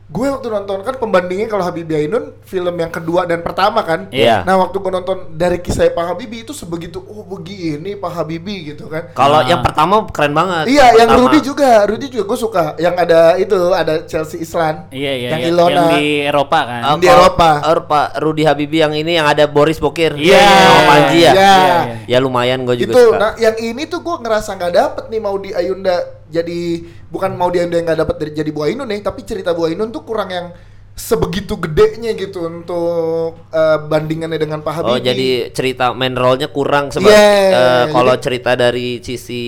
gue 0.06 0.28
waktu 0.30 0.48
nonton 0.48 0.86
kan 0.86 0.96
pembandingnya 0.96 1.50
kalau 1.50 1.66
Habibie 1.66 1.98
Ainun 2.00 2.38
film 2.42 2.78
yang 2.78 2.88
kedua 2.88 3.26
dan 3.26 3.42
pertama 3.42 3.82
kan 3.82 4.06
Iya. 4.08 4.46
nah 4.46 4.54
waktu 4.56 4.78
gue 4.78 4.92
nonton 4.94 5.18
dari 5.34 5.58
kisah 5.58 5.90
Pak 5.90 6.06
Habibie 6.08 6.46
itu 6.46 6.54
sebegitu 6.54 7.02
oh 7.02 7.26
begini 7.26 7.98
Pak 7.98 8.12
Habibie 8.14 8.70
gitu 8.70 8.86
kan 8.86 9.10
Kalau 9.12 9.42
Ah. 9.42 9.50
yang 9.50 9.66
pertama 9.66 10.06
keren 10.08 10.30
banget. 10.32 10.70
iya 10.70 10.94
yang 10.94 11.10
pertama. 11.10 11.26
Rudy 11.26 11.40
juga 11.42 11.70
Rudy 11.84 12.06
juga 12.08 12.24
gue 12.28 12.40
suka 12.40 12.64
yang 12.78 12.94
ada 12.94 13.34
itu 13.36 13.58
ada 13.74 14.06
Chelsea 14.06 14.38
Islan 14.38 14.86
Iya 14.90 15.12
iya. 15.16 15.30
yang 15.34 15.42
iya. 15.42 15.50
Ilona 15.50 15.74
Yang 15.74 15.90
di 15.92 16.06
Eropa 16.24 16.60
kan. 16.64 16.82
Ah, 16.82 16.96
Di 16.96 17.08
Eropa. 17.08 17.50
Eropa 17.66 18.00
Rudy 18.16 18.44
Habibie 18.46 18.80
yang 18.80 18.94
ini 18.94 19.12
yang 19.16 19.26
ada 19.26 19.50
Boris 19.50 19.82
Bokir. 19.82 20.14
Iya. 20.14 20.38
Sama 20.38 20.82
Panji 20.86 21.18
ya. 21.20 21.32
Iya. 21.34 21.34
Iya, 21.34 21.56
iya. 21.58 21.96
Ya 22.08 22.18
lumayan 22.20 22.62
gue 22.62 22.78
juga 22.78 22.94
itu 22.94 23.02
suka. 23.04 23.18
nah 23.18 23.32
yang 23.38 23.58
ini 23.58 23.90
tuh 23.90 24.00
gue 24.00 24.16
ngerasa 24.20 24.54
nggak 24.54 24.74
dapet 24.76 25.04
nih 25.10 25.18
mau 25.20 25.34
di 25.36 25.50
Ayunda 25.50 25.98
jadi 26.28 26.62
bukan 27.08 27.32
mau 27.34 27.48
di 27.48 27.58
Ayunda 27.58 27.76
yang 27.76 27.86
nggak 27.86 28.02
dapet 28.02 28.16
dari 28.18 28.32
jadi 28.34 28.50
Bu 28.50 28.64
Ainun 28.64 28.86
nih 28.86 29.00
tapi 29.00 29.22
cerita 29.22 29.52
Bu 29.52 29.66
Ainun 29.66 29.90
tuh 29.90 30.02
kurang 30.02 30.30
yang 30.30 30.48
sebegitu 30.96 31.60
gedenya 31.60 32.16
gitu 32.16 32.48
untuk 32.48 33.44
eh, 33.52 33.78
bandingannya 33.84 34.40
dengan 34.40 34.64
Pak 34.64 34.74
Habibie 34.74 34.90
Oh 34.90 35.00
jadi 35.02 35.28
cerita 35.52 35.92
main 35.92 36.16
role-nya 36.16 36.48
kurang 36.48 36.88
sebab 36.88 37.04
Iya, 37.06 37.28
eh, 37.52 37.84
kalau 37.92 38.16
jadi- 38.16 38.24
cerita 38.24 38.52
dari 38.56 39.04
sisi 39.04 39.44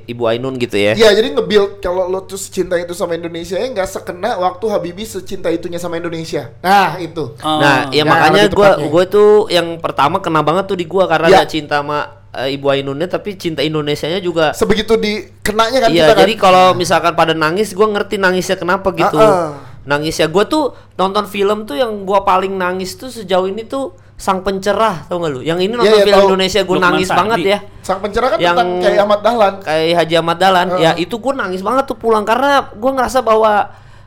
Ibu 0.00 0.22
Ainun 0.24 0.54
gitu 0.54 0.78
ya. 0.78 0.94
Iya 0.94 1.10
jadi 1.12 1.34
nge-build 1.34 1.82
kalau 1.82 2.06
lo 2.06 2.22
tuh 2.22 2.38
cinta 2.38 2.78
itu 2.78 2.94
sama 2.94 3.18
Indonesia 3.18 3.58
ya 3.58 3.66
nggak 3.66 3.90
sekena 3.90 4.38
waktu 4.38 4.64
Habibie 4.64 5.02
secinta 5.04 5.50
itunya 5.50 5.76
sama 5.76 5.98
Indonesia 5.98 6.54
nah 6.60 6.94
itu 6.96 7.34
Oh. 7.36 7.58
Nah, 7.58 7.90
ya 7.90 8.00
Ya, 8.00 8.02
makanya 8.06 8.46
gue 8.46 8.54
tepatnya. 8.54 8.86
gue 8.86 9.04
tuh 9.10 9.30
yang 9.50 9.68
pertama 9.78 10.16
kena 10.18 10.40
banget 10.40 10.64
tuh 10.64 10.76
di 10.76 10.86
gua 10.86 11.04
karena 11.04 11.26
ada 11.28 11.44
cinta 11.44 11.82
sama 11.82 12.22
eh, 12.36 12.52
Ibu 12.52 12.66
Ainunnya 12.68 13.06
tapi 13.06 13.34
cinta 13.34 13.60
Indonesianya 13.60 14.18
juga. 14.18 14.50
sebegitu 14.50 14.94
di 14.94 15.12
kenanya 15.40 15.78
kan 15.80 15.88
Iya, 15.88 16.04
kita 16.04 16.12
kan 16.12 16.22
jadi 16.22 16.34
kalau 16.36 16.64
misalkan 16.72 17.12
pada 17.12 17.32
nangis 17.32 17.70
gua 17.70 17.88
ngerti 17.88 18.16
nangisnya 18.16 18.54
kenapa 18.54 18.90
gitu. 18.90 19.14
Ah, 19.14 19.24
ah. 19.24 19.50
Nangisnya 19.84 20.26
gue 20.26 20.44
tuh 20.44 20.72
nonton 20.94 21.24
film 21.24 21.62
tuh 21.62 21.76
yang 21.76 22.02
gua 22.02 22.22
paling 22.22 22.50
nangis 22.50 22.94
tuh 22.94 23.06
sejauh 23.06 23.44
ini 23.44 23.62
tuh 23.62 23.92
Sang 24.14 24.40
Pencerah 24.40 25.04
tau 25.04 25.18
gak 25.18 25.28
lu? 25.28 25.40
Yang 25.40 25.58
ini 25.60 25.72
nonton 25.74 25.90
Iya, 25.90 25.98
iya, 25.98 26.06
film 26.06 26.16
tahu. 26.16 26.26
Indonesia 26.30 26.60
gue 26.62 26.78
nangis 26.78 27.04
Sardi. 27.04 27.20
banget 27.20 27.38
ya. 27.44 27.58
sang 27.82 27.98
pencerah 28.00 28.28
kan 28.30 28.38
Yang- 28.38 28.56
tentang 28.56 28.70
kayak 28.80 28.98
Ahmad 28.98 29.20
Dahlan 29.20 29.54
Kayak 29.60 29.94
Haji 29.94 30.14
Ahmad 30.16 30.36
Dahlan. 30.38 30.66
Heeh. 30.70 30.80
Ya 30.80 30.90
itu 30.96 31.14
gue 31.14 31.32
nangis 31.34 31.60
banget 31.60 31.84
tuh 31.84 31.96
pulang 31.96 32.24
karena 32.24 32.50
gua 32.72 32.90
ngerasa 32.94 33.18
bahwa 33.20 33.52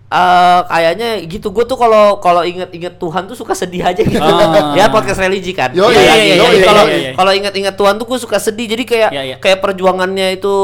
eh 0.07 0.59
kayaknya 0.71 1.19
gitu 1.27 1.51
gue 1.51 1.67
tuh 1.67 1.75
kalau 1.75 2.23
kalau 2.23 2.39
inget-inget 2.39 2.95
Tuhan 2.95 3.27
tuh 3.27 3.35
suka 3.35 3.51
sedih 3.51 3.83
aja 3.83 3.99
gitu. 3.99 4.23
Ah. 4.23 4.71
ya 4.79 4.87
podcast 4.87 5.19
religi 5.19 5.51
kan. 5.51 5.75
Yo, 5.75 5.91
Iya, 5.91 5.99
iya, 5.99 6.15
iya, 6.15 6.35
iya, 6.39 6.49
iya. 6.55 6.63
Kalau 6.63 6.83
iya, 6.87 6.97
iya. 6.97 7.11
kalau 7.11 7.31
inget-inget 7.35 7.75
Tuhan 7.75 7.99
tuh 7.99 8.07
gue 8.07 8.19
suka 8.23 8.39
sedih. 8.39 8.71
Jadi 8.71 8.83
kayak 8.87 9.11
Iya, 9.11 9.23
iya. 9.27 9.35
kayak 9.35 9.59
perjuangannya 9.59 10.39
itu 10.39 10.55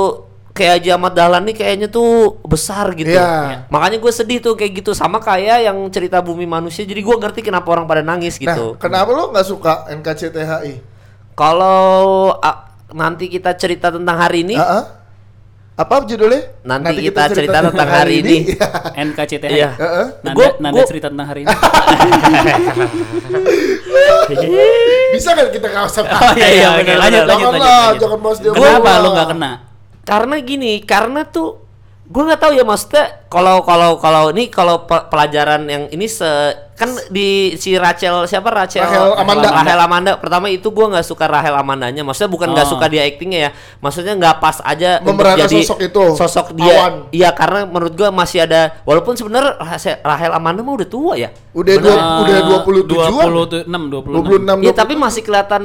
kayak 0.55 0.85
Ahmad 0.95 1.11
Dahlan 1.17 1.43
nih 1.49 1.59
kayaknya 1.59 1.87
tuh 1.91 2.39
besar 2.47 2.95
gitu. 2.95 3.11
Iya. 3.11 3.67
Makanya 3.67 3.99
gue 3.99 4.11
sedih 4.15 4.39
tuh 4.39 4.55
kayak 4.55 4.79
gitu 4.79 4.95
sama 4.95 5.19
kayak 5.19 5.67
yang 5.67 5.75
cerita 5.91 6.23
bumi 6.23 6.47
manusia. 6.47 6.87
Jadi 6.87 7.03
gue 7.03 7.15
ngerti 7.19 7.43
kenapa 7.43 7.67
orang 7.67 7.83
pada 7.83 7.99
nangis 7.99 8.39
gitu. 8.39 8.79
nah 8.79 8.79
kenapa 8.79 9.11
lo 9.11 9.27
nggak 9.35 9.43
suka 9.43 9.91
NKCTHI 9.91 10.95
Kalau 11.35 12.31
ah, 12.39 12.71
nanti 12.93 13.27
kita 13.27 13.57
cerita 13.59 13.89
tentang 13.91 14.15
hari 14.15 14.45
ini, 14.47 14.55
Ah, 14.55 14.71
ah. 14.71 14.83
Apa 15.73 16.05
judulnya 16.05 16.41
Nanti 16.63 17.01
kita 17.01 17.27
cerita 17.27 17.57
tentang 17.63 17.89
hari 17.89 18.21
ini. 18.21 18.45
NKCTH. 18.93 19.49
Iya. 19.49 19.69
Heeh. 19.73 20.05
Nanda, 20.21 20.37
Gua- 20.37 20.55
Nanda 20.59 20.77
gua- 20.77 20.85
cerita 20.85 21.07
tentang 21.09 21.27
hari 21.27 21.41
ini. 21.43 21.49
bisa 25.13 25.29
kan 25.31 25.47
kita 25.49 25.67
usah 25.83 26.03
Oh 26.03 26.31
iya 26.33 26.47
iya 26.51 26.67
Oke, 26.73 26.81
oke 26.81 26.93
lanjut, 26.93 26.97
lanjut 26.97 27.23
lanjut 27.23 27.29
jangan 27.29 27.53
lanjut. 27.53 27.61
lah 27.61 27.77
lanjut. 27.83 28.01
jangan 28.01 28.19
bahas 28.19 28.37
dia 28.39 28.51
Kenapa 28.51 28.65
mulu 28.65 28.73
lu 28.73 29.03
lah. 29.03 29.11
nggak 29.13 29.27
kena? 29.29 29.51
karena 30.03 30.35
gini 30.41 30.73
karena 30.83 31.21
tuh 31.23 31.62
gue 32.13 32.23
nggak 32.23 32.37
tahu 32.39 32.53
ya 32.53 32.61
maksudnya 32.61 33.25
kalau 33.25 33.59
kalau 33.59 33.97
kalau 33.97 34.29
ini 34.29 34.45
kalau 34.45 34.85
pe- 34.85 35.09
pelajaran 35.09 35.65
yang 35.65 35.83
ini 35.89 36.05
se 36.05 36.29
kan 36.73 36.89
di 37.07 37.53
si 37.55 37.73
Rachel 37.73 38.25
siapa? 38.25 38.49
Rachel 38.49 38.81
Rahel 38.81 39.13
Amanda. 39.15 39.49
Rahel 39.51 39.79
Amanda. 39.79 40.11
Pertama 40.15 40.45
itu 40.47 40.69
gue 40.69 40.85
nggak 40.87 41.01
suka 41.03 41.25
Rahel 41.25 41.53
Amandanya. 41.53 42.01
Maksudnya 42.01 42.29
bukan 42.29 42.49
nggak 42.49 42.65
Oh. 42.65 42.71
suka 42.71 42.85
dia 42.87 43.01
actingnya 43.03 43.39
ya. 43.39 43.49
Maksudnya 43.79 44.13
nggak 44.13 44.35
pas 44.37 44.57
aja 44.59 44.97
untuk 44.99 45.17
Memerankan 45.17 45.41
jadi 45.43 45.57
sosok 45.63 45.79
itu, 45.81 46.03
sosok 46.13 46.47
dia. 46.53 47.01
Iya 47.09 47.29
karena 47.31 47.65
menurut 47.65 47.93
gue 47.93 48.09
masih 48.09 48.43
ada 48.43 48.77
walaupun 48.83 49.13
sebenarnya 49.13 49.57
Rahel- 50.01 50.33
Amanda 50.33 50.61
mah 50.61 50.73
udah 50.75 50.87
tua 50.87 51.13
ya. 51.15 51.29
Udah 51.51 51.73
dua 51.75 51.93
udah 52.19 52.37
27 52.61 52.85
27 53.65 53.65
26 53.65 54.61
Iya 54.61 54.73
tapi 54.73 54.93
masih 54.95 55.21
kelihatan 55.21 55.63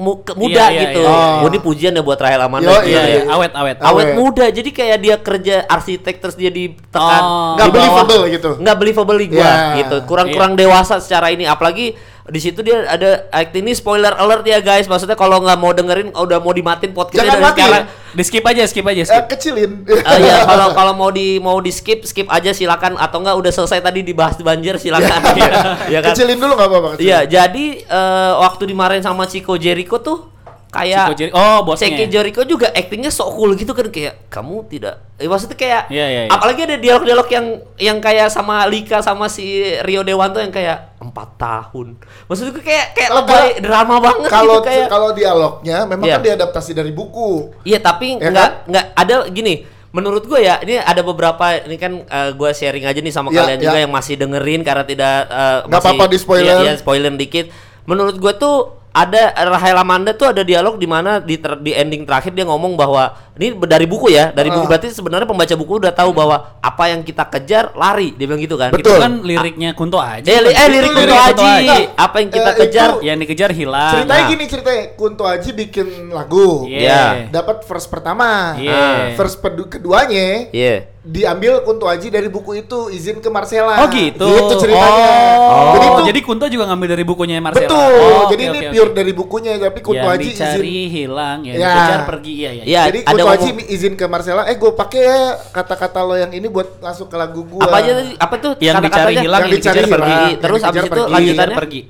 muda 0.00 0.64
Iya, 0.64 0.66
iya, 0.72 0.80
gitu. 0.88 1.00
iya. 1.04 1.44
Oh, 1.44 1.46
ini 1.46 1.58
pujian 1.60 1.92
ya 1.92 2.00
buat 2.00 2.16
Rahel 2.16 2.40
Amanda. 2.40 2.66
Yo, 2.66 2.80
gitu 2.80 2.88
iya, 2.88 3.00
ya. 3.00 3.08
iya. 3.12 3.22
awet 3.28 3.52
awet. 3.52 3.76
Awet 3.78 4.06
Awet. 4.08 4.16
muda, 4.16 4.46
jadi 4.48 4.70
kayak 4.70 4.98
dia 4.98 5.16
kerja 5.16 5.56
arsitek 5.64 6.14
terus 6.18 6.34
dia 6.34 6.48
ditekan 6.48 7.22
Oh. 7.22 7.52
Nggak 7.54 7.68
believable 7.70 8.22
gitu. 8.26 8.50
Nggak 8.56 8.76
believable 8.76 9.16
di 9.16 9.28
gua 9.28 9.44
Iya. 9.44 9.76
gitu. 9.78 9.96
Kurang-kurang 10.04 10.56
dewasa 10.56 10.96
secara 10.98 11.28
ini 11.28 11.44
apalagi 11.44 11.92
di 12.28 12.36
situ 12.36 12.60
dia 12.60 12.84
ada 12.84 13.24
ini 13.56 13.72
spoiler 13.72 14.12
alert 14.12 14.44
ya 14.44 14.60
guys. 14.60 14.84
Maksudnya 14.84 15.16
kalau 15.16 15.40
nggak 15.40 15.56
mau 15.56 15.72
dengerin 15.72 16.12
udah 16.12 16.38
mau 16.42 16.52
dimatin 16.52 16.92
podcastnya 16.92 17.32
Jangan 17.32 17.40
dari 17.40 17.44
matiin. 17.48 17.64
sekarang. 17.64 17.84
Di 18.10 18.22
skip 18.26 18.44
aja, 18.44 18.62
skip 18.66 18.86
aja, 18.90 19.02
eh, 19.02 19.06
skip. 19.06 19.24
kecilin 19.30 19.86
Ah, 20.02 20.18
iya, 20.18 20.42
kalau 20.42 20.74
kalau 20.74 20.92
mau 20.98 21.10
di 21.14 21.38
mau 21.38 21.62
di 21.62 21.70
skip 21.70 22.02
skip 22.02 22.26
aja 22.26 22.50
silakan 22.50 22.98
atau 22.98 23.22
enggak 23.22 23.38
udah 23.38 23.52
selesai 23.54 23.80
tadi 23.80 24.02
dibahas 24.02 24.36
banjir 24.42 24.76
silakan. 24.76 25.20
Iya 25.90 26.02
kan? 26.02 26.12
kecilin 26.12 26.36
dulu 26.36 26.58
nggak 26.58 26.68
apa-apa. 26.68 26.90
Iya, 26.98 27.24
jadi 27.24 27.66
eh, 27.86 28.32
waktu 28.36 28.68
dimarahin 28.68 29.02
sama 29.06 29.24
Chico 29.30 29.54
Jericho 29.56 30.02
tuh 30.02 30.26
kayak 30.70 31.02
Chico 31.04 31.14
Jericho- 31.16 31.34
oh, 31.34 31.58
bosnya. 31.62 31.82
Chico 31.88 32.04
Jericho 32.08 32.42
juga 32.44 32.70
actingnya 32.70 33.08
sok 33.08 33.28
cool 33.32 33.50
gitu 33.52 33.70
kan 33.70 33.86
kayak 33.86 34.26
kamu 34.26 34.62
tidak 34.66 35.02
eh, 35.16 35.26
maksudnya 35.26 35.54
kayak 35.54 35.82
Iya, 35.88 36.06
iya, 36.06 36.20
iya. 36.22 36.30
apalagi 36.30 36.60
ada 36.62 36.76
dialog-dialog 36.76 37.28
yang 37.28 37.46
yang 37.76 37.98
kayak 37.98 38.28
sama 38.28 38.62
Lika 38.64 38.98
sama 39.00 39.26
si 39.26 39.44
Rio 39.80 40.00
Dewanto 40.00 40.38
yang 40.38 40.48
kayak 40.48 40.94
empat 40.96 41.28
tahun 41.36 41.98
maksudnya 42.24 42.54
kayak 42.56 42.86
kayak 42.92 43.10
lebay 43.12 43.46
drama 43.58 43.98
banget 43.98 44.30
kalau 44.30 44.56
gitu 44.56 44.66
kayak 44.66 44.86
kalau 44.86 45.10
dialognya 45.10 45.78
memang 45.84 46.06
Iya. 46.06 46.16
kan 46.16 46.24
diadaptasi 46.24 46.70
dari 46.72 46.90
buku 46.90 47.50
Iya 47.62 47.78
tapi 47.78 48.14
Ya 48.14 48.30
nggak 48.30 48.50
nggak 48.64 48.86
ada 48.96 49.14
gini. 49.28 49.54
Menurut 49.90 50.22
gue 50.22 50.38
ya 50.38 50.62
ini 50.62 50.78
ada 50.78 51.02
beberapa 51.02 51.50
ini 51.60 51.74
kan 51.74 51.92
eh, 52.00 52.30
gue 52.30 52.50
sharing 52.52 52.86
aja 52.86 52.94
nih 52.96 53.10
sama 53.10 53.28
Ya, 53.28 53.42
kalian 53.42 53.58
juga 53.60 53.74
ya. 53.74 53.82
yang 53.82 53.92
masih 53.92 54.14
dengerin 54.14 54.62
karena 54.62 54.84
tidak 54.84 55.26
eh, 55.26 55.58
Nggak 55.66 55.80
apa-apa 55.82 56.04
di-spoiler. 56.06 56.46
Iya, 56.56 56.62
iya, 56.62 56.72
spoiler 56.76 57.10
dikit. 57.12 57.50
Menurut 57.82 58.14
gue 58.14 58.32
tuh 58.34 58.78
ada 58.90 59.22
Rahel 59.48 59.76
Amanda 59.76 60.10
tuh 60.10 60.28
ada 60.28 60.42
dialog 60.42 60.74
di 60.74 60.84
mana 60.84 61.22
di 61.22 61.38
ter- 61.38 61.56
di 61.56 61.70
ending 61.70 62.02
terakhir 62.02 62.34
dia 62.34 62.42
ngomong 62.42 62.74
bahwa 62.74 63.14
ini 63.38 63.54
dari 63.62 63.86
buku 63.86 64.10
ya 64.10 64.30
dari 64.30 64.50
buku 64.50 64.66
Ah. 64.66 64.70
berarti 64.74 64.90
sebenarnya 64.90 65.24
pembaca 65.24 65.54
buku 65.54 65.78
udah 65.78 65.94
tahu 65.94 66.10
bahwa 66.10 66.58
apa 66.58 66.84
yang 66.86 67.00
kita 67.00 67.22
kejar 67.24 67.70
lari 67.72 68.12
dia 68.12 68.26
bilang 68.26 68.42
gitu 68.42 68.58
kan. 68.58 68.74
Betul. 68.74 68.98
Itu 68.98 68.98
kan 68.98 69.12
liriknya 69.22 69.70
Kunto 69.72 69.96
Aji. 69.96 70.26
Eh, 70.26 70.40
li- 70.40 70.50
eh 70.52 70.68
lirik 70.68 70.90
Kunto 70.90 71.00
lirik 71.06 71.16
Aji. 71.16 71.30
Kunto 71.30 71.46
Aji. 71.46 71.78
Apa 71.94 72.16
yang 72.18 72.30
kita 72.30 72.50
Eh, 72.50 72.56
kejar? 72.58 72.88
itu- 72.90 73.02
Yang 73.06 73.18
dikejar 73.22 73.50
hilang. 73.54 73.92
ceritanya 73.94 74.18
nah. 74.18 74.28
gini 74.28 74.44
ceritanya 74.44 74.82
Kunto 74.92 75.24
Aji 75.24 75.50
bikin 75.54 75.86
lagu 76.10 76.48
Iya. 76.66 76.80
Iya. 76.82 77.02
dapat 77.30 77.56
verse 77.62 77.86
pertama 77.86 78.58
Iya. 78.58 79.14
verse 79.14 79.38
pedu- 79.38 79.70
keduanya 79.70 80.50
Iya. 80.50 80.76
Diambil 81.02 81.64
Kunto 81.64 81.84
Aji 81.84 82.08
dari 82.08 82.28
buku 82.28 82.60
itu 82.60 82.88
izin 82.88 83.18
ke 83.18 83.28
Marcella 83.28 83.80
Oh 83.80 83.88
gitu. 83.88 84.20
gitu 84.20 84.54
ceritanya 84.60 85.08
Oh. 85.40 85.72
jadi 85.72 85.72
Jadi, 85.72 85.86
itu 85.88 86.02
jadi 86.06 86.20
Kunto 86.20 86.44
juga 86.46 86.64
ngambil 86.66 86.88
dari 86.90 87.04
bukunya 87.04 87.34
Marcella. 87.38 87.64
betul 87.66 87.92
Oh, 87.96 88.24
jadi 88.28 88.42
oke, 88.42 88.44
ini 88.46 88.58
oke, 88.60 88.68
pure 88.70 88.84
oke. 88.84 88.94
dari 88.94 89.12
bukunya 89.12 89.50
tapi 89.56 89.78
Kunto 89.80 89.96
yang 89.98 90.12
Aji 90.12 90.28
dicari 90.28 90.60
izin 90.60 90.92
hilang, 90.92 91.38
yang 91.42 91.56
Ya. 91.56 91.68
dikejar 91.70 92.00
pergi. 92.04 92.32
Iya, 92.34 92.50
iya. 92.52 92.62
Iya, 92.62 92.80
Jadi 92.86 92.98
ada 93.00 93.08
Dia 93.10 93.16
Kunto 93.16 93.32
Aji 93.32 93.48
ngomong- 93.50 93.68
izin 93.70 93.92
ke 93.94 94.04
Marcella, 94.06 94.42
eh 94.44 94.54
gue 94.54 94.70
pakai 94.70 95.00
ya 95.00 95.20
kata-kata 95.50 96.00
lo 96.00 96.14
yang 96.14 96.30
ini 96.30 96.46
buat 96.46 96.68
masuk 96.78 97.08
ke 97.08 97.16
lagu 97.16 97.40
gue. 97.42 97.60
apa 97.60 97.76
aja 97.76 97.90
tadi? 97.96 98.12
Apa 98.14 98.34
tuh? 98.36 98.52
Yang 98.58 98.76
dicari 98.82 99.14
hilang, 99.16 99.40
Yang 99.40 99.48
yang 99.48 99.56
dicari 99.56 99.56
dikejar 99.56 99.74
hilang. 99.80 99.92
pergi. 99.96 100.12
Yang 100.12 100.36
Terus 100.38 100.60
abis 100.60 100.76
itu 100.76 100.90
pergi. 100.92 101.10
lanjutannya? 101.10 101.56
pergi. 101.56 101.80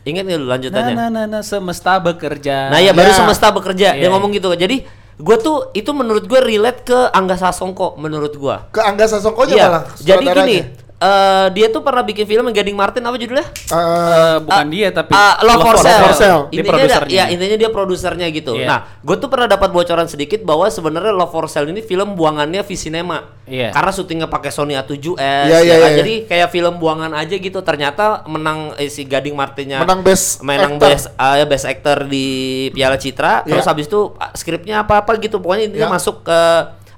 Ingat 0.00 0.22
nggak 0.24 0.38
lu 0.38 0.40
Nah, 0.40 0.50
lanjutannya? 0.50 0.94
nah, 0.94 1.08
nah, 1.10 1.24
nah, 1.28 1.42
semesta 1.42 1.92
bekerja. 1.98 2.70
Nah 2.70 2.78
ya 2.78 2.94
baru 2.94 3.10
Ya. 3.10 3.16
semesta 3.16 3.50
bekerja 3.50 3.88
dia 3.92 4.00
Iya, 4.00 4.08
ngomong 4.08 4.30
gitu. 4.32 4.48
Jadi 4.54 4.86
gue 5.20 5.36
tuh 5.36 5.56
itu 5.72 5.90
menurut 5.92 6.24
gue 6.24 6.40
relate 6.40 6.80
ke 6.82 6.98
Angga 7.12 7.36
Sasongko 7.36 7.94
menurut 7.96 8.32
gue. 8.32 8.56
Ke 8.72 8.80
Angga 8.80 9.04
Sasongko 9.04 9.44
aja 9.44 9.54
Iya. 9.54 9.64
malah. 9.68 9.82
Jadi 9.94 10.24
gini, 10.26 10.56
eh, 11.00 11.46
dia 11.50 11.66
tuh 11.66 11.80
pernah 11.80 12.00
bikin 12.00 12.22
film 12.24 12.44
Gading 12.46 12.76
Martin 12.76 13.00
apa 13.00 13.16
judulnya? 13.16 13.46
Eh, 13.48 13.74
Eh, 14.20 14.36
bukan 14.38 14.60
Ah, 14.60 14.64
dia 14.66 14.88
tapi 14.90 15.10
ah, 15.10 15.40
Love 15.40 15.60
for 15.62 15.76
Sale. 15.76 16.02
for 16.02 16.12
Sale. 16.12 16.40
Dia 16.46 16.60
Intinya 16.60 16.72
produsernya. 16.76 17.10
ya 17.10 17.24
intinya 17.28 17.56
dia 17.56 17.70
produsernya 17.70 18.26
gitu. 18.28 18.52
Iya. 18.54 18.66
Nah, 18.66 18.78
gue 19.00 19.16
tuh 19.16 19.26
pernah 19.26 19.46
dapat 19.46 19.70
bocoran 19.70 20.04
sedikit 20.04 20.40
bahwa 20.40 20.66
sebenarnya 20.66 21.10
Love 21.10 21.30
for 21.30 21.46
Sale 21.46 21.66
ini 21.66 21.80
film 21.80 22.12
buangannya 22.12 22.60
Visinema. 22.60 23.40
Iya. 23.44 23.72
Karena 23.72 23.90
syutingnya 23.90 24.28
pakai 24.28 24.50
Sony 24.50 24.76
A7S. 24.76 25.16
Iya, 25.16 25.48
ya 25.48 25.58
iya, 25.60 25.74
kan? 25.76 25.88
iya. 25.88 25.98
Jadi 25.98 26.14
kayak 26.24 26.48
film 26.50 26.76
buangan 26.76 27.10
aja 27.12 27.34
gitu. 27.34 27.58
Ternyata 27.60 28.22
menang 28.26 28.76
eh, 28.76 28.86
si 28.86 29.02
Gading 29.02 29.32
Martinnya 29.32 29.80
Menang 29.80 30.00
best 30.00 30.38
menang 30.40 30.76
actor. 30.76 30.86
best 30.86 31.04
ya, 31.10 31.44
best 31.44 31.64
actor 31.64 31.96
di 32.04 32.26
Piala 32.70 32.94
Citra. 32.94 33.42
Terus 33.42 33.64
Iya. 33.64 33.70
habis 33.70 33.86
itu 33.86 34.00
ah, 34.14 34.30
skripnya 34.32 34.82
apa-apa 34.82 35.16
gitu. 35.16 35.38
Pokoknya 35.38 35.66
intinya 35.66 35.88
Iya. 35.88 35.96
masuk 35.96 36.22
ke 36.22 36.40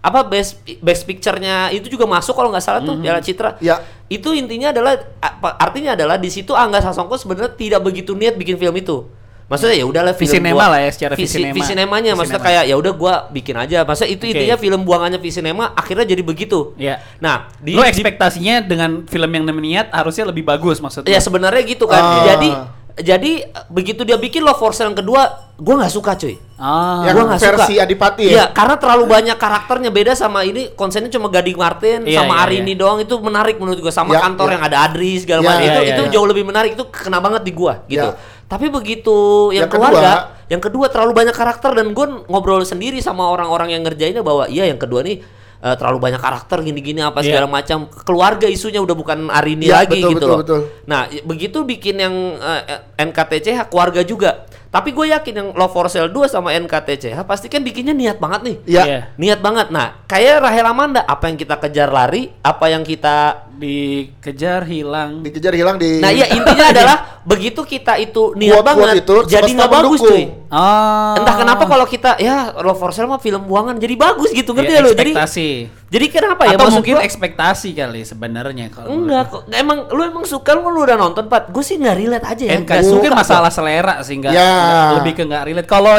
apa 0.03 0.27
best 0.27 0.59
best 0.83 1.07
picture-nya 1.07 1.71
itu 1.71 1.87
juga 1.87 2.11
masuk 2.11 2.35
kalau 2.35 2.51
nggak 2.51 2.65
salah 2.65 2.83
tuh 2.83 2.99
Piala 2.99 3.23
Citra. 3.23 3.55
Iya. 3.63 3.79
Itu 4.11 4.35
intinya 4.35 4.75
adalah 4.75 4.99
apa- 5.23 5.55
artinya 5.63 5.95
adalah 5.95 6.19
di 6.19 6.27
situ 6.27 6.51
Angga 6.53 6.83
Sasongko 6.83 7.15
sebenarnya 7.15 7.55
tidak 7.55 7.81
begitu 7.87 8.19
niat 8.19 8.35
bikin 8.35 8.59
film 8.59 8.75
itu. 8.75 9.07
Maksudnya 9.47 9.77
ya 9.79 9.85
udahlah 9.85 10.17
film 10.17 10.33
Visinema 10.33 10.57
gua- 10.57 10.71
lah 10.73 10.81
ya, 10.81 10.91
secara 10.97 11.13
visi, 11.13 11.37
Visinema. 11.37 11.55
Visinemanya 11.55 12.13
maksudnya 12.17 12.41
kayak 12.41 12.65
ya 12.73 12.75
udah 12.75 12.93
gua 12.97 13.15
bikin 13.29 13.53
aja. 13.55 13.85
Maksudnya 13.85 14.11
itu 14.17 14.25
Oke. 14.25 14.33
intinya 14.33 14.57
film 14.57 14.81
buangannya 14.89 15.21
Visinema 15.21 15.77
akhirnya 15.77 16.09
jadi 16.09 16.23
begitu. 16.25 16.73
Iya. 16.81 17.05
Nah, 17.21 17.53
di, 17.61 17.77
Lo 17.77 17.85
di- 17.85 17.93
ekspektasinya 17.93 18.65
dengan 18.65 19.05
film 19.05 19.29
yang 19.29 19.45
niat 19.45 19.93
harusnya 19.93 20.33
lebih 20.33 20.43
bagus 20.43 20.81
maksudnya. 20.81 21.13
Ya 21.13 21.21
sebenarnya 21.21 21.63
gitu 21.69 21.85
kan. 21.85 22.01
Ah. 22.01 22.25
Jadi 22.33 22.49
jadi 22.93 23.33
begitu 23.67 24.05
dia 24.05 24.17
bikin 24.17 24.45
Love 24.45 24.61
for 24.61 24.73
Sale 24.73 24.93
yang 24.93 25.01
kedua, 25.01 25.23
gua 25.57 25.75
nggak 25.81 25.93
suka 25.93 26.13
cuy. 26.13 26.37
Ah. 26.61 27.09
Yang 27.09 27.15
Gua 27.17 27.25
nggak 27.33 27.41
versi 27.41 27.75
suka. 27.77 27.85
Adipati 27.85 28.23
ya? 28.27 28.33
Iya, 28.33 28.45
karena 28.53 28.77
terlalu 28.77 29.05
banyak 29.09 29.37
karakternya 29.37 29.89
beda 29.89 30.13
sama 30.13 30.45
ini 30.45 30.77
konsennya 30.77 31.09
cuma 31.09 31.33
Gading 31.33 31.57
Martin 31.57 32.05
Iya, 32.05 32.21
sama 32.21 32.35
iya, 32.37 32.43
Arini 32.45 32.73
iya. 32.73 32.81
doang 32.81 32.99
itu 33.01 33.15
menarik 33.17 33.57
menurut 33.57 33.81
gua 33.81 33.91
sama 33.91 34.13
Iya, 34.13 34.21
kantor 34.29 34.47
iya. 34.47 34.55
yang 34.55 34.63
ada 34.69 34.77
Adri 34.85 35.13
segala 35.17 35.41
Iya, 35.41 35.49
macam 35.49 35.63
iya, 35.63 35.71
itu 35.71 35.81
iya, 35.81 35.93
itu 35.93 36.03
iya. 36.05 36.13
jauh 36.13 36.29
lebih 36.29 36.45
menarik 36.45 36.71
itu 36.77 36.85
kena 36.89 37.19
banget 37.19 37.43
di 37.43 37.53
gua 37.53 37.75
gitu. 37.87 38.09
Iya. 38.13 38.45
Tapi 38.45 38.67
begitu 38.69 39.17
yang, 39.51 39.65
Yang 39.65 39.71
keluarga, 39.73 39.97
kedua- 39.97 40.25
yang 40.53 40.61
kedua 40.61 40.87
terlalu 40.93 41.13
banyak 41.17 41.35
karakter 41.35 41.71
dan 41.73 41.87
gua 41.97 42.07
ngobrol 42.29 42.61
sendiri 42.63 43.01
sama 43.01 43.25
orang-orang 43.25 43.73
yang 43.73 43.83
ngerjainnya 43.83 44.21
bahwa 44.21 44.45
iya 44.47 44.69
yang 44.69 44.77
kedua 44.77 45.01
nih 45.01 45.25
eh, 45.63 45.75
terlalu 45.79 45.99
banyak 46.03 46.19
karakter 46.19 46.59
gini-gini 46.61 47.01
apa 47.01 47.23
Iya. 47.23 47.27
segala 47.31 47.47
macam 47.47 47.79
keluarga 47.87 48.51
isunya 48.51 48.83
udah 48.83 48.93
bukan 48.93 49.31
Arini 49.31 49.71
Iya, 49.71 49.87
lagi 49.87 50.03
betul, 50.03 50.11
gitu 50.11 50.19
betul, 50.19 50.29
loh. 50.29 50.39
betul. 50.43 50.61
Nah, 50.85 51.01
begitu 51.23 51.59
bikin 51.63 51.97
yang 51.97 52.15
eh, 52.37 52.63
NKTCH 52.99 53.71
keluarga 53.71 54.03
juga. 54.03 54.45
Tapi 54.73 54.89
gue 54.97 55.13
yakin 55.13 55.35
yang 55.37 55.49
Love 55.53 55.69
for 55.77 55.87
Sale 55.93 56.09
2 56.09 56.33
sama 56.33 56.57
NKTCH 56.57 57.29
pasti 57.29 57.53
kan 57.53 57.61
bikinnya 57.61 57.93
niat 57.93 58.17
banget 58.17 58.41
nih. 58.41 58.57
Iya. 58.65 58.83
Iya. 58.89 59.01
Niat 59.21 59.45
banget. 59.45 59.69
Nah, 59.69 60.01
kayak 60.09 60.41
Rahel 60.41 60.65
Amanda, 60.65 61.05
apa 61.05 61.29
yang 61.29 61.37
kita 61.37 61.61
kejar 61.61 61.93
lari, 61.93 62.33
apa 62.41 62.73
yang 62.73 62.81
kita 62.81 63.45
dikejar 63.53 64.65
hilang. 64.65 65.21
Dikejar 65.21 65.53
hilang 65.53 65.77
di 65.77 66.01
Nah, 66.01 66.09
iya 66.09 66.25
intinya 66.33 66.67
adalah 66.73 66.97
begitu 67.21 67.61
kita 67.69 68.01
itu 68.01 68.33
niat 68.33 68.65
Quote-quote 68.65 68.81
banget 68.81 68.97
itu 69.05 69.17
jadi 69.29 69.51
nggak 69.53 69.71
bagus 69.77 70.01
cuy. 70.01 70.25
Ah. 70.49 71.21
Entah 71.21 71.37
kenapa 71.37 71.65
kalau 71.69 71.85
kita 71.85 72.17
ya 72.17 72.57
Love 72.57 72.81
for 72.81 72.97
Sale 72.97 73.13
mah 73.13 73.21
film 73.21 73.45
buangan 73.45 73.77
jadi 73.77 73.93
bagus 74.01 74.33
gitu 74.33 74.57
ngerti 74.57 74.73
Ya, 74.73 74.81
ya 74.81 74.85
lo. 74.89 74.91
Jadi 74.97 75.13
ekspektasi. 75.13 75.82
Jadi 75.93 76.07
kenapa 76.09 76.43
ya 76.43 76.57
Atau 76.57 76.65
maksud 76.65 76.77
mungkin 76.79 76.97
gua- 76.97 77.05
ekspektasi 77.05 77.69
kali 77.71 78.01
sebenarnya 78.03 78.67
kalau 78.67 78.89
Enggak 78.91 79.25
kok. 79.29 79.43
Emang 79.53 79.85
lu 79.87 80.03
emang 80.03 80.25
suka 80.25 80.51
lu 80.53 80.65
lu 80.67 80.81
udah 80.81 80.97
nonton, 80.97 81.29
Pat. 81.29 81.47
Gue 81.47 81.61
sih 81.61 81.77
nggak 81.77 81.97
relate 81.99 82.27
aja 82.27 82.43
ya. 82.43 82.53
NK 82.57 82.65
Nggak 82.65 82.83
mungkin 82.89 83.11
suka 83.11 83.21
masalah 83.21 83.51
selera 83.51 83.95
sih 84.01 84.17
nggak 84.17 84.33
Ya. 84.33 84.41
nggak- 84.41 84.93
lebih 84.97 85.13
ke 85.13 85.23
nggak 85.23 85.43
relate. 85.45 85.69
Kalau 85.69 85.93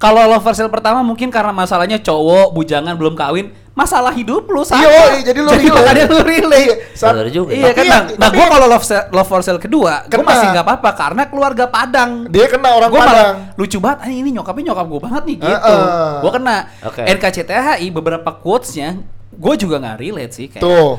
kalau 0.00 0.24
Love 0.24 0.48
Sale 0.50 0.72
pertama 0.72 1.04
mungkin 1.04 1.28
karena 1.28 1.52
masalahnya 1.52 2.00
cowok 2.00 2.56
bujangan 2.56 2.96
belum 2.96 3.12
kawin, 3.12 3.52
masalah 3.70 4.10
hidup 4.10 4.48
lu 4.48 4.64
sama. 4.64 4.80
Iya, 4.80 4.88
woy, 4.88 5.20
jadi 5.20 5.38
lu 5.38 5.50
relate. 5.52 5.76
makanya 5.76 6.04
lu 6.08 6.20
relate. 6.24 6.72
Iya, 6.96 7.08
Bener 7.12 7.28
juga. 7.28 7.50
Iya 7.52 7.64
Tapi 7.68 7.76
kan, 7.76 7.84
ya- 7.84 7.92
nah, 7.92 8.02
nah 8.16 8.28
ya- 8.32 8.48
kalau 8.48 8.66
love 8.66 8.82
Sale- 8.82 9.08
love 9.10 9.28
for 9.28 9.40
sale 9.40 9.60
kedua, 9.60 10.08
gue 10.08 10.16
Kena. 10.16 10.24
masih 10.26 10.46
nggak 10.50 10.64
apa-apa 10.64 10.90
karena 10.96 11.22
keluarga 11.28 11.64
Padang. 11.68 12.10
Dia 12.26 12.48
kena 12.48 12.68
orang 12.72 12.88
Gua 12.88 12.98
malah 12.98 13.12
Padang. 13.12 13.36
lucu 13.54 13.76
banget, 13.76 13.98
"Ah, 14.00 14.10
ini 14.10 14.28
nyokapnya 14.32 14.64
nyokap 14.72 14.86
gue 14.88 15.00
banget 15.00 15.22
nih 15.28 15.36
gitu. 15.38 15.52
Heeh. 15.52 16.12
Gue 16.18 16.30
kena 16.32 16.56
Oke. 16.82 17.02
NKCTHI 17.06 17.86
beberapa 17.90 18.30
quotesnya, 18.34 18.88
gue 19.30 19.54
juga 19.54 19.76
nggak 19.78 19.96
relate 19.96 20.32
sih 20.32 20.46
kayak. 20.48 20.64
Tuh. 20.64 20.96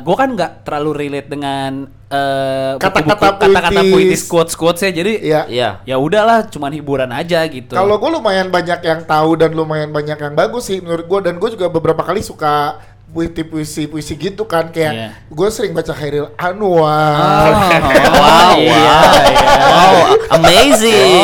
gue 0.00 0.16
kan 0.18 0.28
nggak 0.34 0.66
terlalu 0.66 0.90
relate 0.98 1.28
dengan 1.30 1.86
eh, 2.14 2.72
Kata-kata 2.76 3.14
kata-kata 3.40 3.70
puitis. 3.76 3.92
puitis 3.92 4.22
quotes 4.24 4.54
quotesnya 4.54 4.90
jadi 4.94 5.12
Iya. 5.16 5.42
Iya. 5.46 5.70
ya 5.84 5.96
udahlah 5.96 6.46
cuman 6.46 6.70
hiburan 6.70 7.10
aja 7.10 7.42
gitu 7.44 7.72
Kalau 7.72 7.96
gue 7.96 8.10
lumayan 8.12 8.48
banyak 8.48 8.80
yang 8.80 9.02
tahu 9.02 9.34
dan 9.36 9.50
lumayan 9.50 9.90
banyak 9.90 10.16
yang 10.16 10.32
bagus 10.32 10.66
sih 10.66 10.78
menurut 10.78 11.04
gue 11.04 11.20
dan 11.22 11.34
gue 11.34 11.50
juga 11.50 11.66
beberapa 11.68 12.00
kali 12.00 12.20
suka 12.20 12.78
puisi 13.06 13.86
puisi 13.86 14.14
gitu 14.16 14.42
kan 14.44 14.68
kayak 14.68 14.92
Iya. 14.92 15.08
gue 15.24 15.48
sering 15.48 15.70
baca 15.70 15.92
Hairil 15.92 16.34
Anwar. 16.34 17.54
Oh, 17.94 18.10
Wow, 18.14 18.54
iya, 18.56 18.74
wow. 18.74 19.14
iya. 19.14 19.56
Wow, 19.64 19.96
amazing. 20.32 21.22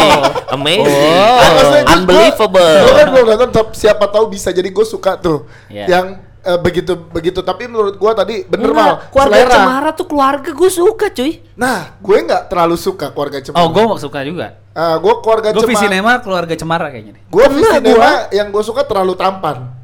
Amazing. 0.51 1.15
Oh. 1.17 1.39
Maksudnya 1.41 1.83
gua- 1.83 1.95
Unbelievable. 1.97 2.77
Gue 2.81 2.95
kan 2.95 3.09
belum 3.09 3.27
nonton 3.29 3.65
siapa 3.73 4.05
tahu 4.07 4.25
bisa 4.29 4.51
jadi 4.51 4.67
gue 4.67 4.87
suka 4.87 5.17
tuh 5.17 5.47
Iya. 5.67 5.87
yang 5.89 6.07
eh, 6.41 6.59
begitu 6.61 6.93
begitu 7.11 7.41
tapi 7.41 7.69
menurut 7.69 7.97
gue 7.97 8.13
tadi 8.17 8.35
bener 8.45 8.71
mal 8.73 9.09
keluarga 9.13 9.37
selera. 9.37 9.57
Cemara 9.57 9.91
tuh 9.93 10.07
keluarga 10.09 10.51
gue 10.53 10.71
suka 10.71 11.07
cuy. 11.13 11.33
Nah 11.57 11.97
gue 11.99 12.17
nggak 12.25 12.43
terlalu 12.49 12.77
suka 12.77 13.13
keluarga 13.13 13.39
Cemara. 13.41 13.61
oh 13.63 13.69
gue 13.73 13.85
suka 13.99 14.21
juga 14.25 14.49
gue 14.75 15.15
keluarga 15.21 15.49
gue 15.53 15.63
Cemara. 15.63 15.73
Visinema 15.77 16.13
keluarga 16.23 16.55
cemara 16.57 16.87
kayaknya 16.89 17.13
nih 17.19 17.23
Gue 17.29 17.45
Visinema 17.53 18.13
yang 18.33 18.49
gue 18.49 18.63
suka 18.65 18.83
terlalu 18.87 19.15
tampan. 19.19 19.80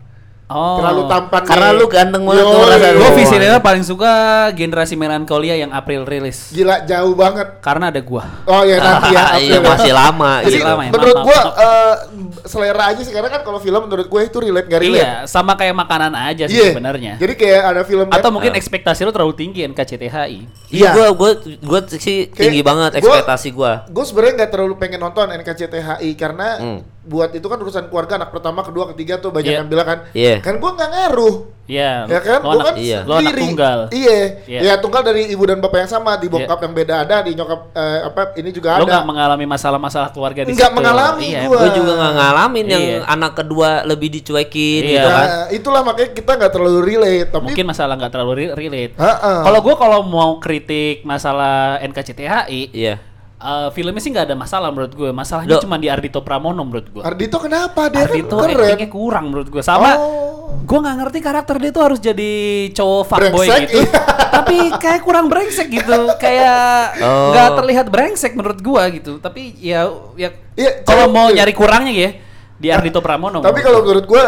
Oh 0.48 0.76
Terlalu 0.76 1.02
tampan. 1.06 1.42
Karena 1.42 1.68
nih. 1.68 1.76
lu 1.76 1.86
ganteng 1.86 2.22
banget 2.22 2.44
gue 2.44 2.54
Oh, 2.98 3.12
Visinema 3.12 3.58
paling 3.58 3.82
suka 3.82 4.12
generasi 4.50 4.94
melankolia 4.94 5.54
yang 5.54 5.70
April 5.70 6.02
rilis 6.02 6.50
Gila 6.50 6.82
jauh 6.82 7.12
banget. 7.12 7.58
karena 7.58 7.88
ada 7.88 7.98
gua 7.98 8.22
Oh 8.44 8.62
ya 8.62 8.76
nanti 8.76 9.10
ya. 9.10 9.22
Iya 9.36 9.36
April 9.36 9.58
ya. 9.58 9.68
masih 9.68 9.92
lama. 9.92 10.30
Jadi 10.36 10.46
Masih 10.46 10.56
gitu. 10.56 10.68
lama 10.68 10.80
ya, 10.80 10.90
menurut 10.90 11.14
maaf, 11.14 11.24
gua 11.24 11.40
maaf. 11.40 11.54
eh, 11.56 11.94
selera 12.46 12.84
aja 12.86 13.00
sih 13.00 13.10
karena 13.10 13.28
kan 13.28 13.40
kalau 13.42 13.58
film 13.58 13.80
menurut 13.80 14.06
gue 14.06 14.20
itu 14.22 14.38
relate 14.38 14.66
gak 14.66 14.80
relate. 14.80 14.96
iya 14.96 15.12
sama 15.26 15.52
kayak 15.52 15.74
makanan 15.74 16.12
aja 16.14 16.44
sih 16.44 16.54
Iya. 16.56 16.70
sebenarnya 16.72 17.12
Jadi 17.16 17.34
kayak 17.34 17.60
ada 17.66 17.82
film 17.82 18.06
atau 18.06 18.30
mungkin 18.30 18.52
ekspektasi 18.52 19.02
lu 19.02 19.10
terlalu 19.10 19.34
tinggi 19.34 19.60
NKCTHI 19.64 20.38
Iya, 20.68 20.70
Iya. 20.70 20.90
gue 20.92 21.06
gue 21.12 21.30
gue 21.58 21.80
sih 21.92 22.28
tinggi 22.28 22.32
Kayak 22.56 22.64
banget 22.64 22.90
gua- 22.92 23.00
ekspektasi 23.18 23.48
gue. 23.50 23.72
gue 23.88 24.04
sebenarnya 24.04 24.34
nggak 24.36 24.50
terlalu 24.52 24.74
pengen 24.76 25.00
nonton 25.00 25.26
NKCTHI 25.32 26.10
karena 26.14 26.48
Hmm. 26.56 26.80
Buat 27.06 27.30
itu 27.30 27.42
kan 27.42 27.56
urusan 27.56 27.86
keluarga 27.86 28.18
anak 28.18 28.30
pertama 28.30 28.60
kedua 28.60 28.90
ketiga 28.90 29.16
tuh 29.16 29.30
banyak 29.30 29.48
Iya. 29.48 29.58
yang 29.58 29.68
bilang 29.68 29.86
kan 29.86 29.98
Iya. 30.10 30.34
kan 30.40 30.54
gue 30.54 30.70
nggak 30.72 30.90
ngaruh 30.90 31.36
Iya, 31.66 32.06
ya 32.06 32.20
kan 32.20 32.38
lo 32.38 32.46
gue 32.46 32.54
anak, 32.54 32.62
kan 32.64 32.74
iya. 32.78 32.98
lo 33.00 33.10
anak 33.12 33.22
sendiri. 33.26 33.42
tunggal. 33.42 33.78
iya 33.90 34.18
Iya. 34.44 34.60
ya 34.60 34.74
tunggal 34.78 35.02
dari 35.02 35.22
ibu 35.28 35.42
dan 35.42 35.58
bapak 35.58 35.78
yang 35.82 35.90
sama 35.90 36.14
di 36.14 36.26
bokap 36.26 36.58
yang 36.60 36.70
beda 36.72 36.94
ada 37.00 37.16
di 37.20 37.34
nyokap 37.34 37.60
eh, 37.72 38.00
apa 38.02 38.20
ini 38.36 38.50
juga 38.50 38.68
Lo 38.72 38.74
ada 38.80 38.92
nggak 38.92 39.02
mengalami 39.04 39.44
masalah-masalah 39.44 40.08
keluarga 40.10 40.40
di 40.40 40.52
Nggak 40.52 40.62
situ. 40.64 40.78
mengalami 40.78 41.26
Iya, 41.28 41.40
gua. 41.42 41.58
Gue 41.58 41.70
juga 41.74 41.92
nggak 41.96 42.12
ngalamin 42.14 42.66
yang 42.68 42.84
Iya. 42.84 42.98
anak 43.08 43.32
kedua 43.34 43.70
lebih 43.82 44.08
dicuekin 44.12 44.80
Iya. 44.80 44.90
gitu 44.92 45.08
kan. 45.08 45.26
Nah, 45.26 45.46
itulah 45.50 45.82
makanya 45.82 46.10
kita 46.12 46.30
nggak 46.36 46.52
terlalu 46.52 46.80
relate 46.84 47.28
tapi 47.28 47.44
Mungkin 47.44 47.66
masalah 47.66 47.94
nggak 47.96 48.12
terlalu 48.12 48.32
re- 48.36 48.54
relate. 48.54 48.92
Kalau 49.18 49.60
gue 49.60 49.74
kalau 49.76 50.00
mau 50.02 50.30
kritik 50.38 51.02
masalah 51.02 51.82
NKCTHI, 51.82 52.60
Iya. 52.70 52.94
Eh, 53.36 53.68
filmnya 53.70 53.98
sih 53.98 54.10
nggak 54.10 54.26
ada 54.26 54.36
masalah 54.36 54.68
menurut 54.70 54.92
gue. 54.92 55.10
Masalahnya 55.10 55.56
cuma 55.58 55.76
di 55.76 55.86
Ardito 55.86 56.20
Pramono 56.20 56.62
menurut 56.62 56.88
gue. 56.88 57.02
Ardito 57.02 57.36
kenapa 57.36 57.88
dia 57.88 58.04
Ardito 58.04 58.36
kan 58.36 58.48
keren 58.48 58.88
kurang 58.88 59.24
menurut 59.28 59.48
gue. 59.48 59.60
Sama, 59.60 59.96
Oh. 59.96 60.62
gue 60.62 60.78
nggak 60.78 60.96
ngerti 60.98 61.18
karakter 61.20 61.56
dia 61.58 61.70
tuh 61.70 61.82
harus 61.82 61.98
jadi 61.98 62.32
cowok 62.70 63.02
fuckboy 63.04 63.46
gitu. 63.66 63.82
iya. 63.82 63.90
Tapi 64.36 64.56
kayak 64.76 65.00
kurang 65.02 65.26
brengsek 65.26 65.68
gitu. 65.68 65.96
Kayak 66.16 67.00
Oh. 67.02 67.32
nggak 67.32 67.48
terlihat 67.56 67.86
brengsek 67.88 68.32
menurut 68.32 68.60
gue 68.60 68.82
gitu. 68.96 69.12
Tapi 69.18 69.56
ya, 69.58 69.86
ya 70.14 70.30
Iya, 70.56 70.80
kalau 70.82 71.12
mau 71.12 71.28
nyari 71.28 71.52
kurangnya 71.52 71.92
ya 71.92 72.10
di 72.56 72.68
Ardito 72.72 73.04
Pramono. 73.04 73.44
tapi 73.44 73.60
kalau 73.60 73.84
menurut 73.84 74.08
gua 74.08 74.24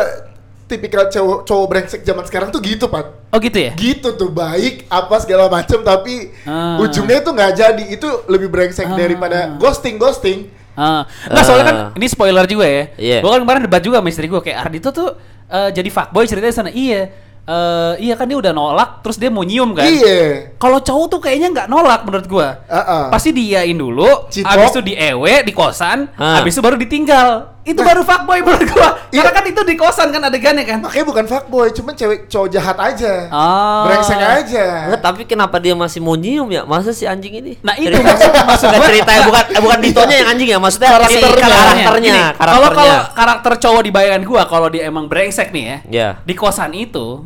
tipikal 0.69 1.09
cowok 1.09 1.39
cowok 1.43 1.67
brengsek 1.67 2.01
zaman 2.03 2.23
sekarang 2.23 2.49
tuh 2.49 2.61
gitu 2.61 2.87
pak 2.87 3.27
oh 3.27 3.39
gitu 3.39 3.57
ya. 3.59 3.73
gitu 3.73 4.13
tuh 4.13 4.29
baik 4.29 4.85
apa 4.87 5.17
segala 5.19 5.49
macem 5.49 5.81
tapi 5.81 6.29
Ah. 6.45 6.77
ujungnya 6.79 7.19
itu 7.19 7.31
nggak 7.31 7.53
jadi 7.55 7.85
itu 7.89 8.09
lebih 8.27 8.47
brengsek 8.47 8.85
Ah. 8.85 8.95
daripada 8.95 9.57
ghosting 9.57 9.97
ghosting 9.97 10.53
Ah, 10.77 11.03
nggak 11.27 11.43
soalnya 11.43 11.67
kan 11.67 11.77
ini 11.99 12.07
spoiler 12.07 12.47
juga 12.47 12.63
ya. 12.63 12.95
Iya. 12.95 13.19
Gue 13.19 13.35
kan 13.35 13.43
kemarin 13.43 13.67
debat 13.67 13.83
juga 13.83 13.99
sama 13.99 14.15
istri 14.15 14.31
gue 14.31 14.39
kayak 14.39 14.63
Ardito 14.63 14.95
tuh 14.95 15.11
eh, 15.49 15.75
jadi 15.75 15.91
fuckboy 15.91 16.23
ceritanya 16.23 16.55
sana. 16.55 16.71
Iya. 16.71 17.11
Eh, 17.43 17.93
iya 17.99 18.15
kan 18.15 18.29
dia 18.29 18.37
udah 18.37 18.53
nolak 18.53 19.03
terus 19.03 19.17
dia 19.17 19.27
mau 19.27 19.43
nyium 19.43 19.75
kan. 19.75 19.83
iya 19.83 20.53
Kalau 20.55 20.79
cowok 20.79 21.07
tuh 21.09 21.19
kayaknya 21.19 21.51
nggak 21.51 21.67
nolak 21.67 22.07
menurut 22.07 22.27
gua. 22.29 22.63
Ah, 22.71 22.79
ah. 22.79 23.05
Pasti 23.11 23.33
diain 23.33 23.75
dulu, 23.75 24.31
Cipok. 24.31 24.47
habis 24.47 24.71
itu 24.71 24.83
di 24.85 24.95
EW 24.95 25.25
di 25.43 25.51
kosan, 25.51 26.07
Ah. 26.15 26.39
habis 26.39 26.55
itu 26.55 26.63
baru 26.63 26.79
ditinggal. 26.79 27.58
Itu 27.69 27.81
baru 27.81 28.01
fuckboy 28.01 28.41
menurut 28.41 28.65
gua. 28.71 28.91
Karena 29.13 29.31
kan 29.31 29.45
itu 29.45 29.61
di 29.63 29.75
kosan 29.75 30.09
kan 30.09 30.23
adegannya 30.23 30.65
kan. 30.65 30.81
Makanya 30.81 31.05
bukan 31.05 31.25
fuckboy, 31.25 31.69
cuman 31.71 31.93
cewek 31.93 32.19
cowok 32.27 32.49
jahat 32.49 32.77
aja. 32.77 33.29
Oh. 33.29 33.85
Brengsek 33.85 34.17
aja. 34.17 34.67
Nggak, 34.89 35.01
tapi 35.01 35.23
kenapa 35.23 35.57
dia 35.57 35.75
masih 35.75 36.01
mau 36.01 36.15
nyium 36.15 36.49
ya? 36.49 36.65
Masa 36.65 36.91
si 36.91 37.05
anjing 37.05 37.35
ini? 37.35 37.53
Nah, 37.61 37.77
itu 37.77 37.89
Cerita- 37.91 38.09
maksud- 38.09 38.47
maksud 38.47 38.69
gua- 38.71 38.89
ceritanya 38.89 39.21
bukan 39.23 39.45
eh, 39.47 39.61
bukan 39.61 39.79
Ditonya 39.79 40.17
yang 40.17 40.29
anjing 40.31 40.49
ya, 40.49 40.59
maksudnya 40.59 40.89
si 40.89 40.95
Karakternya. 40.95 41.45
karakternya, 41.45 42.01
Gini, 42.01 42.21
karakternya. 42.21 42.49
Kalau 42.51 42.69
kalau 42.73 42.97
karakter 43.13 43.53
cowok 43.59 43.83
di 43.85 43.91
bayangan 43.91 44.23
gua 44.25 44.43
kalau 44.45 44.69
dia 44.69 44.83
emang 44.85 45.05
brengsek 45.05 45.49
nih 45.51 45.65
ya. 45.65 45.77
Ya. 45.89 46.09
Di 46.23 46.33
kosan 46.33 46.73
itu 46.73 47.25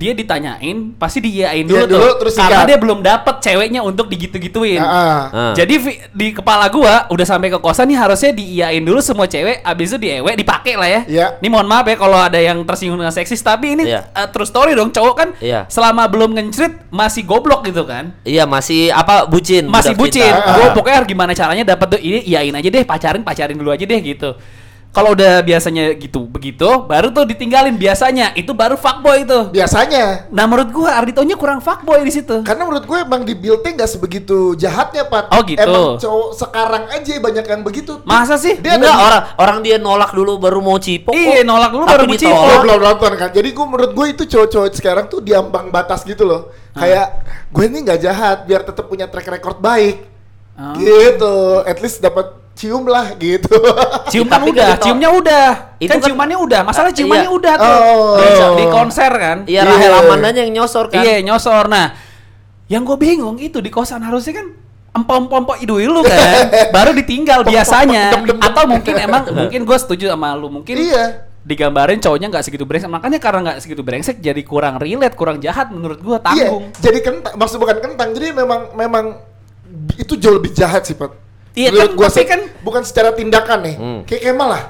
dia 0.00 0.16
ditanyain 0.16 0.96
pasti 0.96 1.20
diiyain 1.20 1.68
Iya 1.68 1.84
dulu, 1.84 1.84
dulu, 1.84 2.00
tuh 2.00 2.12
terus 2.24 2.34
karena 2.40 2.64
dia 2.64 2.80
belum 2.80 3.04
dapet 3.04 3.36
ceweknya 3.44 3.84
untuk 3.84 4.08
digitu-gituin. 4.08 4.80
Ah. 4.80 5.28
Ah. 5.28 5.52
Jadi 5.52 5.76
di 6.16 6.32
kepala 6.32 6.72
gua 6.72 7.04
udah 7.12 7.26
sampai 7.28 7.52
ke 7.52 7.60
kosan 7.60 7.84
nih 7.92 8.00
harusnya 8.00 8.32
diiyain 8.32 8.80
dulu 8.80 9.04
semua 9.04 9.28
cewek 9.28 9.60
abis 9.60 9.92
itu 9.92 9.98
diewe 10.00 10.32
dipakai 10.40 10.80
lah 10.80 10.88
ya. 10.88 11.00
Iya. 11.04 11.26
Ini 11.44 11.48
mohon 11.52 11.68
maaf 11.68 11.84
ya 11.84 12.00
kalau 12.00 12.16
ada 12.16 12.40
yang 12.40 12.64
tersinggung 12.64 12.96
dengan 12.96 13.12
seksis 13.12 13.44
tapi 13.44 13.76
ini 13.76 13.84
Iya. 13.92 14.08
uh, 14.16 14.24
true 14.32 14.48
story 14.48 14.72
dong 14.72 14.88
cowok 14.88 15.14
kan 15.20 15.28
Iya. 15.36 15.68
selama 15.68 16.08
belum 16.08 16.32
ngencrit 16.32 16.88
masih 16.88 17.28
goblok 17.28 17.68
gitu 17.68 17.84
kan. 17.84 18.16
Iya, 18.24 18.48
masih 18.48 18.88
apa 18.96 19.28
bucin. 19.28 19.68
Masih 19.68 19.92
bucin. 19.92 20.24
cinta. 20.24 20.48
Ah. 20.48 20.56
Gue 20.56 20.66
pokoknya 20.80 21.04
gimana 21.04 21.36
caranya 21.36 21.76
dapat 21.76 21.98
tuh 21.98 22.00
ini 22.00 22.24
iyain 22.24 22.56
aja 22.56 22.68
deh, 22.72 22.88
pacarin 22.88 23.20
pacarin 23.20 23.60
dulu 23.60 23.68
aja 23.68 23.84
deh 23.84 24.00
gitu. 24.00 24.32
Kalau 24.90 25.14
udah 25.14 25.38
biasanya 25.46 25.94
gitu 25.94 26.26
begitu, 26.26 26.66
baru 26.90 27.14
tuh 27.14 27.22
ditinggalin 27.22 27.78
biasanya. 27.78 28.34
Itu 28.34 28.58
baru 28.58 28.74
fuckboy 28.74 29.22
itu. 29.22 29.54
Biasanya. 29.54 30.26
Nah 30.34 30.50
menurut 30.50 30.74
gua 30.74 30.98
Arditonya 30.98 31.38
kurang 31.38 31.62
fuckboy 31.62 32.02
di 32.02 32.10
situ. 32.10 32.42
Karena 32.42 32.66
menurut 32.66 32.90
gue 32.90 32.98
emang 32.98 33.22
di 33.22 33.38
build-nya 33.38 33.70
nggak 33.78 33.86
sebegitu 33.86 34.58
jahatnya, 34.58 35.06
Pat. 35.06 35.30
Oh, 35.30 35.46
gitu. 35.46 35.62
Emang 35.62 35.94
cowok 35.94 36.30
sekarang 36.34 36.84
aja 36.90 37.12
banyak 37.22 37.46
yang 37.46 37.62
begitu. 37.62 38.02
Masa 38.02 38.34
sih? 38.34 38.58
Dia 38.58 38.82
Enggak, 38.82 38.90
ada 38.90 38.98
di- 38.98 39.06
orang 39.06 39.22
orang 39.38 39.58
dia 39.62 39.76
nolak 39.78 40.10
dulu 40.10 40.42
baru 40.42 40.58
mau 40.58 40.74
cipok. 40.82 41.14
Iya, 41.14 41.46
nolak 41.46 41.70
dulu 41.70 41.84
baru 41.86 42.04
mau 42.10 42.18
cipok. 42.18 42.58
Belum 42.66 42.80
nonton 42.82 43.12
kan? 43.14 43.30
Jadi 43.30 43.48
gue 43.54 43.66
menurut 43.70 43.92
gue 43.94 44.06
itu 44.10 44.22
cowok-cowok 44.26 44.74
sekarang 44.74 45.06
tuh 45.06 45.22
di 45.22 45.30
ambang 45.30 45.70
batas 45.70 46.02
gitu 46.02 46.26
loh. 46.26 46.50
Kayak 46.74 47.22
gue 47.46 47.64
ini 47.70 47.78
nggak 47.86 48.00
jahat 48.02 48.38
biar 48.42 48.66
tetap 48.66 48.90
punya 48.90 49.06
track 49.06 49.30
record 49.38 49.62
baik. 49.62 50.02
Oh. 50.58 50.74
Gitu. 50.74 51.34
At 51.62 51.78
least 51.78 52.02
dapat 52.02 52.34
cium 52.60 52.84
lah 52.84 53.16
gitu. 53.16 53.56
Ciuman 54.12 54.36
Tapi 54.36 54.50
udah, 54.52 54.60
kan 54.60 54.68
ditolak. 54.70 54.84
ciumnya 54.84 55.08
udah. 55.10 55.46
Itu 55.76 55.88
kan, 55.88 55.96
kan- 55.96 56.06
ciumannya 56.06 56.38
udah. 56.38 56.60
Masalah 56.62 56.90
Ah, 56.90 56.94
ciumannya 56.94 57.24
iya. 57.24 57.32
udah 57.32 57.54
tuh. 57.56 57.72
Oh. 57.72 58.14
Di, 58.14 58.28
di 58.54 58.64
konser 58.68 59.10
kan. 59.10 59.36
Iya, 59.48 59.60
Iya. 59.60 59.70
Rahel 59.70 59.92
Amandanya 59.96 60.40
yang 60.42 60.52
nyosor 60.54 60.86
kan. 60.86 61.00
Iya, 61.00 61.24
nyosor. 61.24 61.64
Nah, 61.66 61.96
yang 62.68 62.84
gue 62.84 62.96
bingung 62.96 63.34
itu 63.36 63.58
di 63.58 63.68
kosan 63.68 64.04
harusnya 64.04 64.36
kan 64.36 64.46
empom-empom 64.90 65.56
idui 65.56 65.86
lu 65.86 66.02
kan 66.02 66.50
baru 66.74 66.90
ditinggal 66.92 67.42
biasanya 67.42 68.10
atau 68.36 68.66
mungkin 68.66 68.94
emang 68.96 69.22
mungkin 69.28 69.62
gue 69.62 69.78
setuju 69.78 70.10
sama 70.10 70.34
lu 70.34 70.50
mungkin 70.50 70.74
Iya. 70.74 71.30
digambarin 71.40 71.96
cowoknya 71.96 72.26
nggak 72.28 72.42
segitu 72.42 72.62
brengsek 72.62 72.90
makanya 72.90 73.16
karena 73.16 73.38
nggak 73.40 73.58
segitu 73.58 73.80
brengsek 73.80 74.18
jadi 74.18 74.42
kurang 74.42 74.76
relate 74.76 75.14
kurang 75.14 75.38
jahat 75.38 75.70
menurut 75.70 75.94
gue 75.96 76.18
tanggung 76.20 76.66
Iya, 76.68 76.82
jadi 76.82 76.98
kentang, 77.00 77.32
maksud 77.32 77.56
bukan 77.56 77.78
kentang, 77.80 78.08
jadi 78.12 78.34
memang 78.34 78.74
memang 78.74 79.04
itu 79.94 80.14
jauh 80.14 80.36
lebih 80.36 80.50
jahat 80.50 80.82
sih, 80.82 80.92
Pat. 80.92 81.14
Iya, 81.50 81.68
Menurut 81.68 81.82
kan, 81.82 81.98
gua 81.98 82.06
tapi 82.06 82.14
sih, 82.14 82.24
kan- 82.24 82.46
bukan 82.62 82.82
secara 82.86 83.10
tindakan 83.10 83.58
nih, 83.60 83.74
Hmm. 83.74 84.00
kayak 84.06 84.22
Kemal 84.22 84.48
lah. 84.48 84.62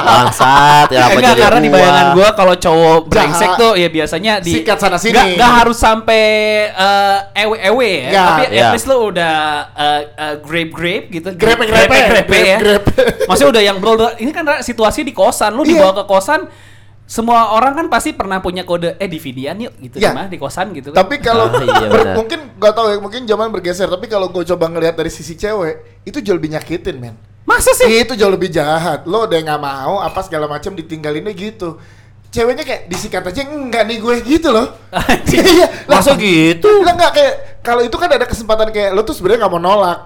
Bangsat, 0.00 0.88
ya 0.90 1.00
apa 1.02 1.12
enggak 1.14 1.32
jadi 1.32 1.40
karena 1.42 1.60
di 1.60 1.68
gua. 1.68 1.76
bayangan 1.76 2.06
gue 2.12 2.28
kalau 2.34 2.54
cowok 2.56 2.98
brengsek 3.06 3.50
tuh 3.54 3.72
ya 3.74 3.88
biasanya 3.88 4.32
di 4.38 4.52
Sikat 4.52 4.78
sana 4.78 4.96
sini. 4.96 5.12
nggak 5.12 5.26
nggak 5.36 5.52
harus 5.54 5.76
sampai 5.76 6.22
eh, 6.70 7.18
ewe-ewe 7.38 7.90
ya 8.02 8.10
Nggak. 8.10 8.26
tapi 8.26 8.42
Iya. 8.50 8.60
at 8.60 8.72
least 8.72 8.86
lu 8.86 8.96
udah 9.06 9.36
eh, 9.70 10.00
eh, 10.10 10.34
grape-grape 10.38 11.06
gitu 11.10 11.28
Grepe-grepe. 11.32 11.88
Grepe-grepe 11.88 12.36
ya 12.38 12.58
Grepe-grepe. 12.58 13.26
maksudnya 13.26 13.50
udah 13.50 13.62
yang 13.62 13.76
bro 13.78 13.92
ini 14.16 14.30
kan 14.30 14.44
situasi 14.60 15.00
di 15.02 15.12
kosan 15.12 15.52
lu 15.52 15.62
Iya. 15.62 15.70
dibawa 15.74 15.92
ke 15.94 16.04
kosan 16.06 16.40
semua 17.10 17.50
orang 17.50 17.74
kan 17.74 17.86
pasti 17.90 18.14
pernah 18.14 18.38
punya 18.38 18.62
kode 18.62 18.94
eh 18.94 19.10
di 19.10 19.18
videoan 19.18 19.58
yuk 19.58 19.74
gitu 19.82 19.96
Iya. 19.98 20.14
mah 20.14 20.30
di 20.30 20.38
kosan 20.38 20.70
gitu 20.70 20.94
kan 20.94 21.02
Tapi 21.02 21.18
kalau 21.18 21.50
Ah, 21.50 21.58
iya, 21.58 21.88
benar. 21.90 22.14
mungkin 22.14 22.38
gak 22.54 22.70
tahu 22.70 22.86
ya, 22.86 22.96
mungkin 22.96 23.26
zaman 23.26 23.50
bergeser. 23.50 23.90
Tapi 23.90 24.06
kalau 24.06 24.30
gue 24.30 24.46
coba 24.46 24.70
ngelihat 24.70 24.94
dari 24.94 25.10
sisi 25.10 25.34
cewek, 25.34 26.06
itu 26.06 26.22
jauh 26.22 26.38
lebih 26.38 26.54
nyakitin, 26.54 26.96
men. 26.96 27.18
masa 27.42 27.74
sih 27.74 27.90
Itu 27.98 28.14
jauh 28.14 28.30
lebih 28.30 28.46
jahat. 28.46 29.02
Lo 29.04 29.26
udah 29.26 29.36
nggak 29.36 29.58
mau 29.58 29.98
apa 29.98 30.22
segala 30.22 30.46
macam 30.46 30.70
ditinggalinnya 30.70 31.34
gitu. 31.34 31.82
Ceweknya 32.30 32.62
kayak 32.62 32.86
disikat 32.86 33.26
aja 33.26 33.42
enggak 33.42 33.90
nih 33.90 33.98
gue 33.98 34.14
gitu 34.22 34.54
loh. 34.54 34.70
Iya, 35.26 35.66
Masa 35.90 36.14
gitu? 36.14 36.70
Lah 36.86 36.94
enggak 36.94 37.10
kayak 37.10 37.34
kalau 37.60 37.82
itu 37.82 37.96
kan 37.96 38.06
ada 38.06 38.22
kesempatan 38.22 38.70
kayak 38.70 38.94
lo 38.94 39.02
tuh 39.02 39.18
sebenarnya 39.18 39.42
nggak 39.42 39.52
mau 39.52 39.58
nolak. 39.58 39.98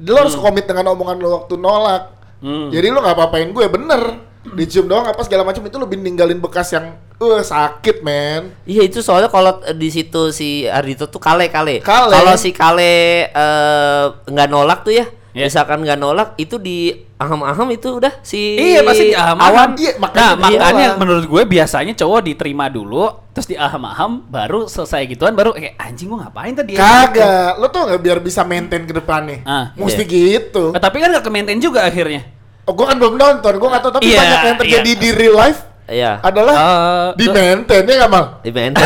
Lo 0.00 0.16
harus 0.16 0.32
komit 0.32 0.64
dengan 0.64 0.96
omongan 0.96 1.20
lo 1.20 1.28
waktu 1.36 1.60
nolak. 1.60 2.02
Hmm. 2.40 2.72
Jadi 2.72 2.88
lo 2.88 3.04
nggak 3.04 3.16
apa-apain 3.20 3.52
gue 3.52 3.66
bener. 3.68 4.02
Dicium 4.50 4.86
doang 4.86 5.04
apa 5.04 5.20
segala 5.20 5.42
macam 5.42 5.60
itu 5.60 5.76
lebih 5.76 5.98
ninggalin 5.98 6.38
bekas 6.38 6.70
yang 6.70 6.96
uh 7.16 7.40
sakit 7.40 8.00
men. 8.00 8.54
Iya 8.62 8.84
itu 8.84 9.00
soalnya 9.00 9.26
kalau 9.26 9.60
eh, 9.62 9.72
di 9.72 9.88
situ 9.88 10.30
si 10.30 10.64
Ardito 10.64 11.06
tuh 11.06 11.18
kale 11.18 11.48
kale. 11.48 11.80
Kale. 11.80 12.10
Kalau 12.10 12.34
si 12.34 12.50
kale 12.50 12.94
eh, 13.26 14.04
nggak 14.24 14.48
nolak 14.48 14.82
tuh 14.82 14.94
ya, 14.94 15.06
Iya. 15.30 15.46
misalkan 15.46 15.82
nggak 15.82 15.98
nolak 15.98 16.28
itu 16.36 16.56
di 16.56 16.90
aham-aham 17.18 17.66
itu 17.70 17.98
udah 17.98 18.14
si 18.22 18.54
Iya 18.54 18.80
pasti 18.80 19.10
diaham-aham. 19.10 19.50
awan. 19.50 19.68
Iya, 19.74 19.92
nah 19.92 19.98
makanya 19.98 20.34
makanya 20.38 20.70
diaham. 20.86 20.98
menurut 20.98 21.24
gue 21.26 21.42
biasanya 21.44 21.92
cowok 21.92 22.20
diterima 22.24 22.66
dulu 22.68 23.10
terus 23.30 23.46
diaham-aham 23.48 24.22
baru 24.24 24.66
selesai 24.66 25.02
gituan 25.06 25.34
baru 25.34 25.50
kayak 25.50 25.74
anjing 25.76 26.06
gue 26.06 26.18
ngapain 26.18 26.54
tadi 26.54 26.72
ya?" 26.74 26.78
Kagak, 26.78 27.50
lo 27.58 27.66
tuh 27.68 27.80
nggak 27.84 28.00
biar 28.00 28.18
bisa 28.18 28.42
maintain 28.42 28.82
ke 28.82 28.94
depannya. 28.94 29.42
Ah, 29.42 29.74
Mesti 29.74 30.06
iya. 30.06 30.38
gitu. 30.38 30.70
Eh, 30.70 30.78
tapi 30.78 30.98
kan 30.98 31.10
gak 31.10 31.22
ke-maintain 31.22 31.58
juga 31.58 31.82
akhirnya 31.82 32.37
Oh, 32.68 32.76
gue 32.76 32.84
kan 32.84 33.00
belum 33.00 33.16
nonton, 33.16 33.52
gue 33.56 33.68
nggak 33.72 33.80
tahu 33.80 33.92
tapi 33.96 34.12
Iya, 34.12 34.20
banyak 34.20 34.40
yang 34.44 34.58
terjadi 34.60 34.90
iya. 34.92 35.00
di 35.00 35.08
real 35.16 35.34
life 35.34 35.60
Iya. 35.88 36.12
adalah 36.20 36.54
Eh, 36.54 37.08
di 37.16 37.26
maintain 37.32 37.80
ya 37.82 37.94
nggak 37.96 38.10
mal? 38.12 38.24
Di 38.44 38.50
benteng. 38.52 38.84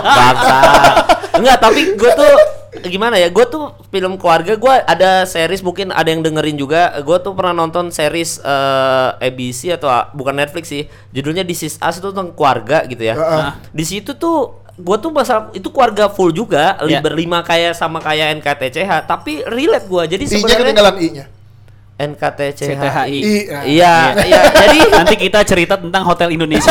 Bangsa. 0.00 0.56
Enggak, 1.36 1.56
tapi 1.60 1.80
gue 1.92 2.10
tuh 2.10 2.32
gimana 2.88 3.20
ya? 3.20 3.28
Gue 3.28 3.44
tuh 3.44 3.76
film 3.92 4.16
keluarga 4.16 4.56
gue 4.56 4.74
ada 4.80 5.28
series 5.28 5.60
mungkin 5.60 5.92
ada 5.92 6.08
yang 6.08 6.24
dengerin 6.24 6.56
juga. 6.56 6.96
Gue 7.04 7.20
tuh 7.20 7.36
pernah 7.36 7.52
nonton 7.52 7.92
series 7.92 8.40
eh, 8.40 9.28
ABC 9.28 9.76
atau 9.76 9.92
ah, 9.92 10.08
bukan 10.10 10.32
Netflix 10.34 10.72
sih. 10.72 10.88
Judulnya 11.12 11.44
This 11.44 11.62
Is 11.62 11.74
Us 11.78 12.00
itu 12.00 12.08
tentang 12.08 12.32
keluarga 12.32 12.88
gitu 12.88 13.04
ya. 13.04 13.12
Heeh. 13.12 13.48
Di 13.68 13.84
situ 13.84 14.16
tuh 14.16 14.64
gue 14.72 14.96
tuh 14.96 15.10
masalah 15.10 15.50
itu 15.52 15.68
keluarga 15.68 16.06
full 16.06 16.30
juga, 16.30 16.78
Iya. 16.80 17.02
berlima 17.02 17.42
kayak 17.42 17.74
sama 17.74 17.98
kayak 17.98 18.38
NKTCH, 18.40 19.04
tapi 19.04 19.42
relate 19.44 19.84
gue. 19.84 20.02
Jadi 20.16 20.24
sebenarnya 20.24 20.64
ketinggalan 20.70 20.96
I-nya. 21.02 21.26
NKTCHI. 21.98 22.78
CTHI. 22.78 23.18
Iya. 23.18 23.58
Iya, 23.66 23.94
iya. 24.22 24.40
Jadi 24.48 24.78
nanti 24.94 25.14
kita 25.18 25.42
cerita 25.42 25.74
tentang 25.74 26.06
Hotel 26.06 26.30
Indonesia 26.30 26.70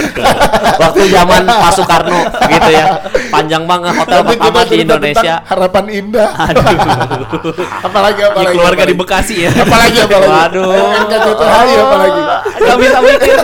waktu 0.82 1.08
zaman 1.08 1.42
Pak 1.42 1.72
Soekarno 1.72 2.20
gitu 2.44 2.68
ya. 2.68 3.00
Panjang 3.28 3.64
banget 3.64 3.92
hotel 3.94 4.20
Nanti 4.20 4.28
pertama 4.36 4.60
kita 4.60 4.68
di 4.68 4.76
Indonesia. 4.78 5.34
tentang 5.40 5.48
Harapan 5.48 5.84
indah. 5.90 6.28
aduh 6.28 6.60
apalagi 7.80 8.18
di 8.18 8.24
apalagi. 8.24 8.52
keluarga 8.52 8.82
di 8.84 8.92
apalagi. 8.92 9.00
Bekasi 9.00 9.34
ya 9.38 9.50
Apalagi 9.54 9.98
apalagi. 9.98 10.28
Waduh. 10.28 10.72
NKCTHI 11.08 11.72
apalagi. 11.78 12.20
Gak 12.58 12.76
bisa 12.78 12.98
mikir. 13.00 13.36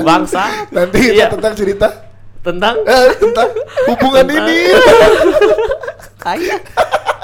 Bangsa. 0.00 0.42
Nanti 0.70 0.98
kita 1.02 1.14
Iya. 1.14 1.26
tentang 1.28 1.54
cerita 1.54 1.88
Tentang 2.38 2.74
eh, 2.80 3.10
tentang 3.18 3.50
hubungan 3.90 4.24
ini. 4.24 4.58
kaya 6.16 6.56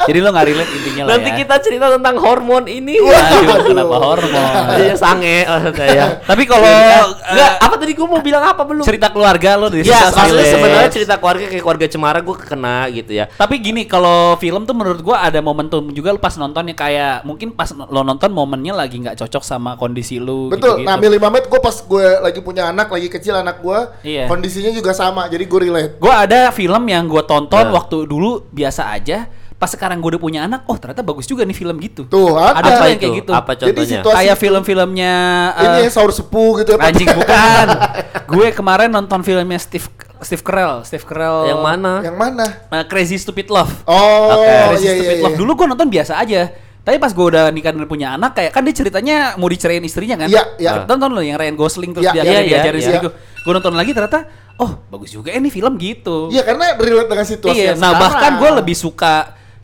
jadi 0.04 0.18
lo 0.20 0.28
nggak 0.30 0.46
relate 0.46 0.72
intinya 0.72 1.02
lah 1.04 1.10
nanti 1.14 1.30
ya 1.30 1.36
kita 1.40 1.54
cerita 1.60 1.86
tentang 1.90 2.16
hormon 2.16 2.64
ini. 2.66 2.96
Aduh, 2.98 3.64
kenapa 3.64 3.96
hormon 3.96 4.44
Iya 4.76 4.94
sange 4.94 5.44
maksudnya 5.44 5.86
ya. 5.86 6.06
tapi 6.22 6.42
kalau 6.44 6.64
Enggak, 6.64 7.50
eh, 7.50 7.52
apa 7.60 7.74
tadi 7.76 7.92
gua 7.92 8.06
mau 8.08 8.20
bilang 8.20 8.44
apa 8.44 8.62
belum? 8.62 8.82
cerita 8.82 9.08
keluarga 9.08 9.54
lo 9.54 9.66
dari 9.68 9.82
Ya, 9.82 10.06
Sisa 10.06 10.14
maksudnya 10.14 10.46
sebenarnya 10.46 10.90
cerita 10.90 11.14
keluarga 11.16 11.44
kayak 11.46 11.62
keluarga 11.62 11.86
Cemara 11.86 12.18
gue 12.18 12.36
kena 12.36 12.76
gitu 12.88 13.12
ya. 13.12 13.24
Tapi 13.28 13.54
gini, 13.58 13.84
kalau 13.84 14.36
film 14.36 14.64
tuh 14.64 14.72
menurut 14.72 15.00
gua 15.00 15.22
ada 15.22 15.38
momentum 15.38 15.88
juga 15.90 16.10
lu 16.10 16.18
pas 16.18 16.34
nontonnya 16.34 16.72
kayak 16.72 17.22
mungkin 17.22 17.52
pas 17.52 17.70
lo 17.70 18.00
nonton 18.02 18.30
momennya 18.30 18.74
lagi 18.74 18.98
nggak 18.98 19.16
cocok 19.16 19.42
sama 19.42 19.74
kondisi 19.74 20.16
lu. 20.16 20.48
Betul. 20.48 20.80
gitu-gitu. 20.80 20.86
Nah, 20.86 20.96
Milih 20.96 21.18
Mamet 21.18 21.44
gue 21.44 21.60
pas 21.60 21.74
gue 21.74 22.06
lagi 22.18 22.40
punya 22.40 22.66
anak, 22.66 22.88
lagi 22.88 23.08
kecil 23.08 23.34
anak 23.34 23.60
gue, 23.60 23.78
Iya. 24.02 24.24
kondisinya 24.26 24.70
juga 24.70 24.92
sama. 24.92 25.26
Jadi 25.26 25.44
gue 25.44 25.60
relate. 25.62 25.92
Gua 25.96 26.24
ada 26.24 26.48
film 26.50 26.82
yang 26.84 27.04
gua 27.04 27.22
tonton 27.22 27.64
Nah. 27.64 27.74
waktu 27.74 28.04
dulu 28.04 28.44
biasa 28.50 28.90
aja. 28.90 29.26
Pas 29.64 29.72
sekarang 29.72 29.96
gua 29.96 30.12
udah 30.12 30.20
punya 30.20 30.40
anak, 30.44 30.68
oh 30.68 30.76
ternyata 30.76 31.00
bagus 31.00 31.24
juga 31.24 31.40
nih 31.40 31.56
film 31.56 31.72
gitu. 31.80 32.04
Tuh, 32.04 32.36
ada. 32.36 32.60
Ada 32.60 32.68
Apa 32.68 32.84
yang 32.84 32.92
itu? 32.92 33.00
kayak 33.00 33.14
gitu. 33.16 33.30
Apa 33.32 33.50
Jadi 33.50 33.60
contohnya? 33.72 33.96
situasi- 33.96 34.16
Kayak 34.20 34.36
film-filmnya 34.36 35.14
Ini 35.56 35.78
eh, 35.80 35.80
ya 35.80 35.90
saur 35.90 36.12
sepuh 36.12 36.60
gitu 36.60 36.76
ya. 36.76 36.84
Anjing 36.84 37.08
bukan. 37.08 37.66
gue 38.36 38.46
kemarin 38.52 38.92
nonton 38.92 39.24
filmnya 39.24 39.56
Steve 39.56 39.88
Steve 40.20 40.40
Carell, 40.40 40.84
Steve 40.84 41.00
Carell. 41.00 41.48
Yang 41.48 41.60
mana? 41.64 41.92
Yang 42.04 42.16
mana? 42.20 42.44
eh, 42.68 42.84
Crazy 42.84 43.16
Stupid 43.16 43.48
Love. 43.48 43.72
Oh, 43.84 44.36
Oke. 44.36 44.52
Crazy 44.76 44.84
iya 44.84 44.92
iya. 44.92 45.00
Stupid 45.00 45.16
iya. 45.16 45.24
Love. 45.24 45.36
Dulu 45.40 45.50
gue 45.54 45.66
nonton 45.66 45.88
biasa 45.88 46.20
aja. 46.20 46.42
Tapi 46.84 47.00
pas 47.00 47.16
gue 47.16 47.24
udah 47.24 47.48
nikah 47.48 47.72
dan 47.72 47.88
punya 47.88 48.12
anak 48.12 48.36
kayak 48.36 48.52
kan 48.52 48.60
dia 48.60 48.76
ceritanya 48.76 49.40
mau 49.40 49.48
dicerain 49.48 49.80
istrinya 49.80 50.20
kan? 50.20 50.28
Iya, 50.28 50.44
iya. 50.60 50.84
Tonton 50.84 51.16
lo 51.16 51.24
yang 51.24 51.40
Ryan 51.40 51.56
Gosling 51.56 51.96
terus 51.96 52.04
Iya, 52.04 52.12
dia 52.12 52.20
iya, 52.20 52.28
dia 52.28 52.36
iya, 52.36 52.44
diajarin 52.60 52.80
iya. 52.84 53.00
Gue 53.40 53.52
nonton 53.56 53.72
lagi 53.72 53.96
ternyata 53.96 54.28
oh 54.60 54.84
bagus 54.86 55.08
juga 55.08 55.32
ini 55.32 55.48
film 55.48 55.80
gitu. 55.80 56.28
Iya, 56.28 56.44
karena 56.44 56.76
relate 56.76 57.08
dengan 57.08 57.24
situasi 57.24 57.56
Iya, 57.56 57.72
nah 57.74 57.90
sekarang. 57.90 58.00
bahkan 58.04 58.32
gue 58.36 58.50
lebih 58.60 58.76
suka 58.76 59.14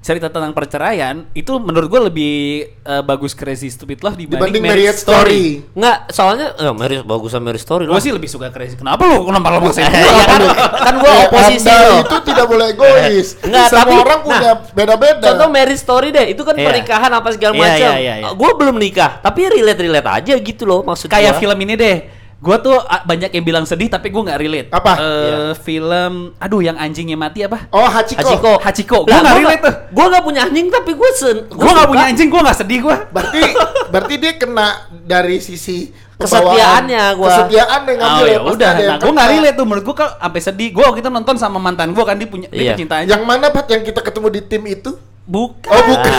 cerita 0.01 0.26
tentang 0.26 0.51
perceraian 0.51 1.28
itu 1.30 1.53
menurut 1.57 1.84
gue 1.86 2.01
lebih 2.07 2.34
eh, 2.72 3.03
bagus 3.03 3.32
Crazy 3.32 3.68
Stupid 3.68 4.01
Love 4.01 4.16
dibanding, 4.16 4.48
Dibanding 4.48 4.64
Marriage 4.64 4.96
Story. 4.98 5.61
Nggak, 5.70 5.96
soalnya 6.09 6.57
eh, 6.57 6.72
Mary 6.72 6.96
bagusan 7.01 7.38
Mary 7.38 7.57
Story 7.57 7.84
Gue 7.84 8.01
sih 8.01 8.09
lebih 8.09 8.24
suka 8.26 8.48
Crazy. 8.48 8.74
Kenapa 8.74 9.05
lu? 9.05 9.22
Kenapa 9.22 9.53
lu 9.53 9.61
maksain 9.62 9.84
Eh, 9.84 9.92
gua? 9.92 10.09
ya 10.11 10.24
kan, 10.24 10.40
kan 10.80 10.94
gua 10.96 11.12
Eh, 11.12 11.20
oposisi 11.26 11.68
loh. 11.68 12.01
itu 12.01 12.16
tidak 12.24 12.46
boleh 12.46 12.66
egois. 12.70 13.26
Nggak, 13.44 13.66
Semua 13.68 13.80
tapi- 13.82 14.01
orang 14.01 14.20
punya 14.22 14.40
nah, 14.40 14.57
beda-beda. 14.72 15.20
Contoh 15.22 15.48
marriage 15.48 15.78
story 15.78 16.09
deh, 16.11 16.26
itu 16.28 16.42
kan 16.42 16.55
Iya. 16.57 16.64
pernikahan 16.64 17.11
apa 17.12 17.28
segala 17.30 17.53
Iya, 17.53 17.61
macam. 17.61 17.90
iya, 17.92 17.92
iya, 17.94 18.14
iya. 18.18 18.28
Gue 18.32 18.51
belum 18.57 18.76
nikah, 18.76 19.20
tapi 19.20 19.40
relate 19.46 19.80
relate 19.80 20.09
aja 20.09 20.34
gitu 20.34 20.64
loh 20.64 20.80
maksud 20.80 21.07
Kayak 21.07 21.36
gua. 21.36 21.40
film 21.40 21.59
ini 21.61 21.76
deh. 21.76 21.96
Gue 22.41 22.57
tuh 22.59 22.72
banyak 22.80 23.36
yang 23.36 23.45
bilang 23.45 23.64
sedih 23.68 23.93
tapi 23.93 24.09
gue 24.09 24.22
nggak 24.24 24.41
relate. 24.41 24.68
Apa? 24.72 24.93
Eh, 24.97 25.09
Iya. 25.20 25.36
Film, 25.61 26.32
aduh 26.41 26.61
yang 26.64 26.80
anjingnya 26.80 27.14
mati 27.14 27.45
apa? 27.45 27.68
Oh, 27.68 27.84
Hachiko. 27.84 28.24
Hachiko. 28.24 28.53
Hachiko. 28.59 28.99
Gue 29.05 29.12
nggak 29.12 29.36
relate 29.36 29.62
tuh. 29.62 29.74
Gue 29.93 30.07
gak 30.09 30.24
punya 30.24 30.41
anjing 30.49 30.66
tapi 30.72 30.91
gue 30.97 31.11
sen. 31.12 31.36
Gue 31.47 31.70
nggak 31.70 31.88
punya 31.88 32.05
anjing, 32.09 32.28
gue 32.32 32.41
nggak 32.41 32.59
sedih 32.59 32.78
gue. 32.80 32.97
Berarti 33.12 33.41
berarti 33.93 34.14
dia 34.16 34.32
kena 34.34 34.68
dari 34.91 35.36
sisi 35.38 35.93
Kesetiaannya 36.20 37.05
gua. 37.16 37.28
Kesetiaan 37.32 37.80
yang 37.88 37.97
ngambil 37.97 38.20
Oh 38.20 38.26
ya, 38.28 38.32
ya 38.36 38.41
udah, 38.45 38.70
nah 38.76 38.97
gue 39.01 39.12
nggak 39.16 39.28
relate 39.32 39.57
tuh 39.57 39.64
menurut 39.64 39.84
gue 39.88 39.97
kalau 39.97 40.12
sampai 40.20 40.41
sedih. 40.41 40.68
Gue 40.72 40.84
waktu 40.84 41.01
itu 41.01 41.09
nonton 41.09 41.36
sama 41.41 41.57
mantan 41.57 41.97
gue 41.97 42.05
kan 42.05 42.16
dia 42.20 42.28
punya 42.28 42.49
dia 42.53 42.72
Iya. 42.72 42.74
anjing. 42.76 43.09
Yang 43.09 43.22
mana 43.24 43.49
Pat 43.49 43.66
yang 43.72 43.80
kita 43.80 44.01
ketemu 44.05 44.28
di 44.28 44.41
tim 44.45 44.62
itu? 44.68 44.93
Bukan. 45.30 45.70
Oh, 45.70 45.82
bukan. 45.86 46.10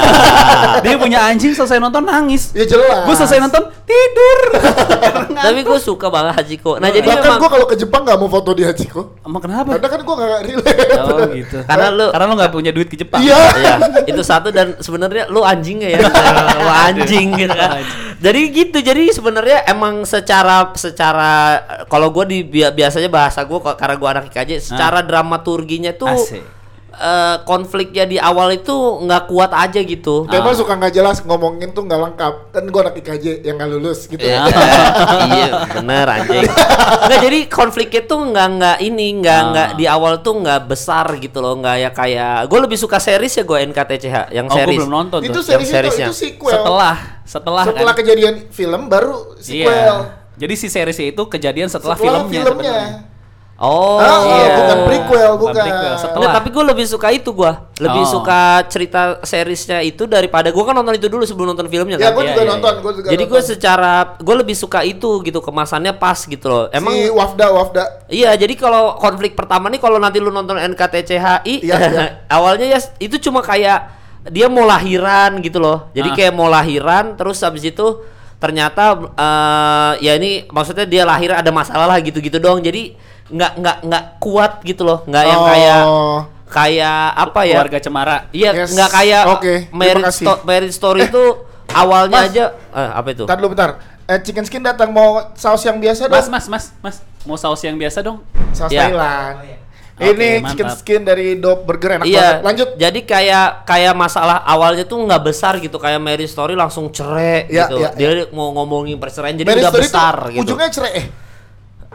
dia 0.87 0.95
punya 0.95 1.19
anjing 1.27 1.51
selesai 1.51 1.77
nonton 1.77 1.99
nangis. 2.01 2.55
Ya 2.55 2.63
jelas. 2.63 3.03
Gue 3.03 3.11
selesai 3.13 3.43
nonton 3.43 3.67
tidur. 3.83 4.39
Tapi 5.45 5.59
gue 5.61 5.79
suka 5.83 6.07
banget 6.07 6.31
Hachiko. 6.33 6.79
Nah 6.79 6.87
jadi 6.87 7.03
Bahkan 7.03 7.19
memang 7.21 7.37
gua 7.37 7.49
kalau 7.51 7.67
ke 7.67 7.75
Jepang 7.75 8.07
nggak 8.07 8.15
mau 8.15 8.31
foto 8.31 8.55
di 8.55 8.63
Hachiko. 8.63 9.19
Emang 9.21 9.43
kenapa? 9.43 9.75
Karena 9.75 9.89
kan 9.91 9.99
gua 10.01 10.15
nggak 10.15 10.41
relate. 10.47 10.79
Oh 10.95 11.27
gitu. 11.27 11.57
Karena 11.69 11.87
lu- 11.91 12.11
karena 12.11 12.25
lu 12.25 12.33
nggak 12.39 12.51
punya 12.51 12.71
duit 12.71 12.87
ke 12.87 12.95
Jepang. 12.95 13.19
Iya. 13.19 13.35
Iya, 13.51 13.73
itu 14.07 14.21
satu 14.23 14.47
dan 14.47 14.79
sebenarnya 14.79 15.27
lu 15.27 15.43
anjing 15.43 15.83
ya, 15.83 15.99
lu 16.55 16.69
anjing 16.71 17.35
gitu 17.35 17.51
kan. 17.51 17.83
Jadi 18.21 18.41
gitu, 18.53 18.77
jadi 18.79 19.03
sebenarnya 19.09 19.65
emang 19.65 20.05
secara 20.05 20.71
secara 20.77 21.57
kalau 21.89 22.13
gue 22.13 22.23
di 22.23 22.39
bi- 22.45 22.69
biasanya 22.69 23.09
bahasa 23.09 23.41
gue 23.41 23.59
karena 23.75 23.95
gue 23.97 24.07
anak 24.07 24.25
IKJ, 24.29 24.51
secara 24.61 25.01
dramaturginya 25.01 25.91
tuh 25.91 26.15
Asik. 26.15 26.60
Eh, 27.01 27.37
konfliknya 27.41 28.05
di 28.05 28.15
awal 28.15 28.53
itu 28.53 28.71
nggak 29.01 29.25
kuat 29.25 29.51
aja 29.51 29.79
gitu. 29.79 30.23
Tema 30.25 30.53
suka 30.53 30.73
nggak 30.75 30.93
jelas 30.93 31.17
ngomongin 31.21 31.69
tuh 31.69 31.81
nggak 31.81 31.99
lengkap. 31.99 32.33
Kan 32.51 32.63
gua 32.67 32.81
anak 32.83 32.95
IKJ 32.97 33.41
yang 33.41 33.57
nggak 33.57 33.71
lulus 33.71 34.05
gitu. 34.05 34.21
Iya, 34.21 34.45
iya 35.27 35.47
bener 35.73 36.05
anjing. 36.07 36.45
Nggak 37.01 37.19
jadi 37.19 37.39
konfliknya 37.47 38.01
tuh 38.03 38.19
nggak 38.23 38.47
nggak 38.53 38.77
ini 38.79 39.07
nggak 39.19 39.33
Ah. 39.33 39.49
nggak 39.49 39.69
di 39.73 39.85
awal 39.85 40.13
tuh 40.19 40.37
nggak 40.37 40.61
besar 40.65 41.09
gitu 41.17 41.39
loh 41.39 41.57
nggak 41.57 41.77
ya 41.79 41.89
kayak 41.89 42.37
gue 42.45 42.59
lebih 42.61 42.77
suka 42.77 42.97
series 42.97 43.33
ya 43.33 43.43
gue 43.43 43.57
NKTCH 43.65 44.17
yang 44.29 44.45
Oh, 44.45 44.53
gue 44.53 44.59
series. 44.61 44.77
belum 44.77 44.91
nonton 44.91 45.19
Itu 45.21 45.39
tuh. 45.39 45.43
series 45.47 45.65
itu, 45.65 45.73
seriesnya. 45.73 46.07
itu 46.07 46.15
sequel. 46.15 46.53
Setelah 46.53 46.95
setelah, 47.23 47.63
Setelah 47.63 47.93
kan. 47.93 47.99
kejadian 47.99 48.33
film 48.47 48.81
baru 48.85 49.33
sequel. 49.35 49.71
Iya. 49.71 49.95
Jadi 50.37 50.53
si 50.55 50.67
seriesnya 50.67 51.07
itu 51.07 51.23
kejadian 51.23 51.67
setelah, 51.67 51.95
Setelah 51.95 52.23
filmnya. 52.25 52.41
filmnya. 52.43 52.75
sebenarnya. 52.75 53.10
Oh, 53.61 53.95
Ah, 53.95 54.25
iya. 54.25 54.57
bukan 54.57 54.77
prequel, 54.83 55.31
Bukan 55.37 55.53
bukan. 55.53 55.61
prequel, 55.61 55.93
setelah. 55.95 56.17
Nggak, 56.17 56.33
tapi 56.33 56.49
gue 56.49 56.63
lebih 56.65 56.85
suka 56.87 57.07
itu 57.09 57.29
gue 57.29 57.51
lebih 57.77 58.03
Oh. 58.03 58.09
suka 58.11 58.41
cerita 58.65 59.01
seriesnya 59.21 59.79
itu 59.79 60.03
daripada 60.03 60.49
gue 60.49 60.59
kan 60.59 60.73
nonton 60.73 60.91
itu 60.91 61.05
dulu 61.05 61.21
sebelum 61.21 61.53
nonton 61.53 61.69
filmnya 61.69 61.93
Ya, 61.95 62.09
kan. 62.09 62.11
gue 62.11 62.23
Iya, 62.23 62.29
juga 62.31 62.41
iya, 62.41 62.49
nonton, 62.49 62.73
iya. 62.73 62.81
gue 62.81 62.91
juga 62.97 63.07
Jadi 63.13 63.23
gue 63.23 63.41
secara 63.45 63.93
gue 64.17 64.35
lebih 64.35 64.55
suka 64.55 64.81
itu 64.81 65.21
gitu 65.21 65.39
kemasannya 65.39 65.93
pas 65.93 66.17
gitu 66.19 66.41
loh. 66.43 66.65
Emang 66.69 66.89
si 66.91 67.05
Wafda 67.07 67.45
Wafda 67.47 67.83
Iya, 68.07 68.33
jadi 68.33 68.53
kalau 68.55 68.97
konflik 68.97 69.33
pertama 69.33 69.69
nih 69.69 69.77
kalau 69.77 69.95
nanti 69.95 70.17
lu 70.17 70.29
nonton 70.29 70.57
NKTCHI 70.57 71.61
Iya, 71.61 71.75
iya. 71.77 72.05
awalnya 72.33 72.65
ya 72.67 72.81
itu 72.97 73.21
cuma 73.21 73.39
kayak 73.39 73.93
dia 74.23 74.45
mau 74.47 74.65
lahiran 74.65 75.37
gitu 75.37 75.57
loh. 75.57 75.85
Jadi 75.91 76.09
Ah. 76.09 76.15
kayak 76.15 76.33
mau 76.33 76.45
lahiran 76.47 77.13
terus 77.13 77.37
habis 77.39 77.61
itu 77.63 78.01
ternyata 78.37 78.97
eh, 79.13 79.91
ya 80.01 80.17
ini 80.17 80.45
maksudnya 80.47 80.83
dia 80.83 81.05
lahir 81.05 81.29
ada 81.31 81.49
masalah 81.49 81.85
lah 81.85 81.99
gitu-gitu 81.99 82.37
dong. 82.37 82.57
Jadi 82.59 82.97
nggak 83.31 83.51
nggak 83.57 83.77
nggak 83.83 84.03
kuat 84.17 84.51
gitu 84.61 84.83
loh. 84.83 85.01
Nggak 85.03 85.23
yang 85.23 85.39
Oh. 85.39 85.47
kayak 85.47 85.81
kayak 86.47 87.01
apa 87.15 87.39
ya? 87.41 87.55
Keluarga 87.57 87.79
Cemara. 87.79 88.17
Iya, 88.29 88.49
Yes. 88.53 88.69
nggak 88.71 88.89
kayak 88.91 89.23
marriage, 89.71 90.05
kasih. 90.05 90.25
sto- 90.25 90.41
marriage 90.43 90.75
story 90.75 91.01
itu 91.07 91.23
awalnya 91.69 92.19
Mas. 92.19 92.29
aja 92.29 92.43
eh, 92.53 92.89
apa 92.91 93.07
itu? 93.09 93.23
Bentar 93.23 93.37
dulu 93.37 93.49
bentar. 93.51 93.69
Eh, 94.03 94.19
chicken 94.19 94.43
skin 94.43 94.59
datang 94.61 94.91
mau 94.91 95.31
saus 95.33 95.63
yang 95.63 95.77
biasa 95.77 96.05
Mas, 96.05 96.27
dong? 96.27 96.27
mas, 96.29 96.45
mas, 96.45 96.65
mas, 96.77 96.95
mau 97.23 97.35
saus 97.35 97.61
yang 97.61 97.75
biasa 97.75 98.01
dong? 98.01 98.19
Saus 98.51 98.67
Ya. 98.67 98.85
Thailand. 98.85 99.47
Oke, 99.93 100.07
Ini 100.09 100.27
mantap. 100.35 100.49
chicken 100.49 100.69
skin 100.73 101.01
dari 101.01 101.37
Dop 101.37 101.61
Burger 101.61 101.91
enak 101.93 102.05
Iya, 102.05 102.19
banget. 102.33 102.41
Lanjut. 102.41 102.69
Jadi 102.75 102.99
kayak 103.05 103.63
kayak 103.63 103.93
masalah 103.93 104.41
awalnya 104.41 104.81
tuh 104.81 104.97
nggak 104.99 105.23
besar 105.23 105.55
gitu, 105.57 105.77
kayak 105.77 106.01
Mary 106.01 106.25
Story 106.25 106.57
langsung 106.57 106.89
cerai 106.89 107.45
Iya, 107.45 107.69
gitu. 107.69 107.75
iya, 107.77 107.89
Dia 107.93 108.09
mau 108.31 108.49
ngomongin 108.51 108.97
perceraian 108.97 109.31
jadi 109.31 109.45
Marriage 109.45 109.61
udah 109.61 109.71
Story 109.71 109.85
besar 109.85 110.15
gitu. 110.27 110.41
Ujungnya 110.43 110.67
cerai 110.67 110.91
eh. 110.97 111.05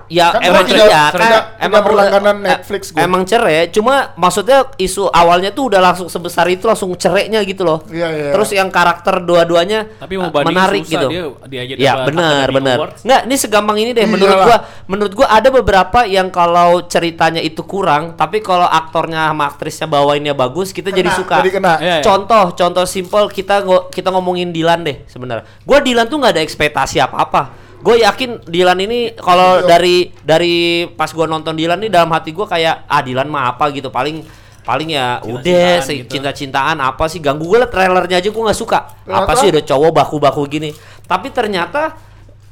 Ya 0.08 0.30
kan 0.30 0.40
emang 0.40 0.64
tidak- 0.64 0.86
iya, 0.86 1.02
tidak- 1.04 1.12
kan 1.12 1.20
tidak 1.20 1.44
emang 1.58 1.82
berlangganan 1.82 2.36
udah- 2.36 2.48
Netflix 2.52 2.82
eh, 2.84 2.92
gua. 2.94 3.00
Emang 3.02 3.22
cerai, 3.22 3.58
cuma 3.68 3.94
maksudnya 4.14 4.58
isu 4.76 5.08
awalnya 5.08 5.50
tuh 5.50 5.68
udah 5.68 5.80
langsung 5.82 6.06
sebesar 6.06 6.46
itu 6.46 6.64
langsung 6.64 6.90
cerainya 6.92 7.42
gitu 7.42 7.62
loh. 7.62 7.82
Iya, 7.88 8.08
iya. 8.08 8.30
Terus 8.30 8.50
yang 8.50 8.68
karakter 8.68 9.20
dua-duanya 9.20 9.86
Tapi 9.96 10.14
mau 10.14 10.28
eh, 10.28 10.32
bandingin 10.32 10.56
menarik 10.56 10.82
susah, 10.82 10.92
gitu. 10.92 11.06
dia- 11.46 11.64
dia 11.66 11.76
ya 11.76 11.92
benar 12.02 12.46
benar. 12.48 12.76
Nggak, 13.00 13.20
ini 13.24 13.34
segampang 13.36 13.76
ini 13.76 13.90
deh 13.90 14.06
menurut 14.06 14.32
Iyalah. 14.32 14.46
gua. 14.46 14.58
Menurut 14.86 15.12
gua 15.12 15.26
ada 15.28 15.48
beberapa 15.48 16.00
yang 16.02 16.28
kalau 16.28 16.86
ceritanya 16.86 17.38
itu 17.38 17.62
kurang, 17.62 18.14
tapi 18.14 18.38
kalau 18.38 18.64
aktornya 18.64 19.30
sama 19.30 19.44
aktrisnya 19.46 19.86
bawainnya 19.86 20.32
bagus, 20.32 20.70
kita 20.70 20.88
jadi 20.88 21.10
Kena, 21.10 21.18
suka. 21.18 21.36
jadi 21.42 21.50
kena. 21.52 21.74
Iya, 21.78 21.94
iya. 21.98 22.04
Contoh, 22.04 22.54
contoh 22.54 22.84
simpel 22.84 23.26
kita 23.28 23.60
kita 23.88 24.08
ngomongin 24.08 24.54
Dilan 24.54 24.80
deh 24.80 25.02
sebenarnya. 25.06 25.44
Gua 25.62 25.78
Dilan 25.80 26.06
tuh 26.06 26.16
nggak 26.16 26.32
ada 26.32 26.42
ekspektasi 26.42 27.02
apa-apa. 27.02 27.65
Gue 27.78 28.00
yakin 28.00 28.44
Dilan 28.44 28.78
ini 28.78 28.98
kalau 29.14 29.60
Iya. 29.60 29.68
dari 29.68 29.96
dari 30.18 30.54
pas 30.90 31.08
gua 31.08 31.24
nonton 31.24 31.52
Dilan 31.52 31.78
nih 31.78 31.88
dalam 31.88 32.08
hati 32.08 32.30
gua 32.30 32.44
kayak 32.44 32.84
ah 32.84 33.00
Dilan 33.00 33.26
mah 33.26 33.50
apa 33.50 33.68
gitu 33.70 33.88
paling 33.88 34.26
paling 34.62 34.90
ya 34.90 35.22
udah 35.22 35.38
Cinta-cintaan 35.38 35.80
se- 35.80 35.96
gitu. 35.96 36.10
cinta-cintaan 36.10 36.76
apa 36.80 37.04
sih 37.06 37.18
ganggu 37.18 37.46
gue 37.46 37.54
lah 37.56 37.66
trailernya 37.66 38.18
aja 38.18 38.28
gua 38.28 38.42
nggak 38.44 38.58
suka 38.58 38.78
apa 39.04 39.32
sih 39.34 39.48
udah 39.48 39.62
cowok 39.62 39.90
baku-baku 39.94 40.42
gini 40.48 40.70
tapi 41.02 41.30
ternyata 41.30 41.94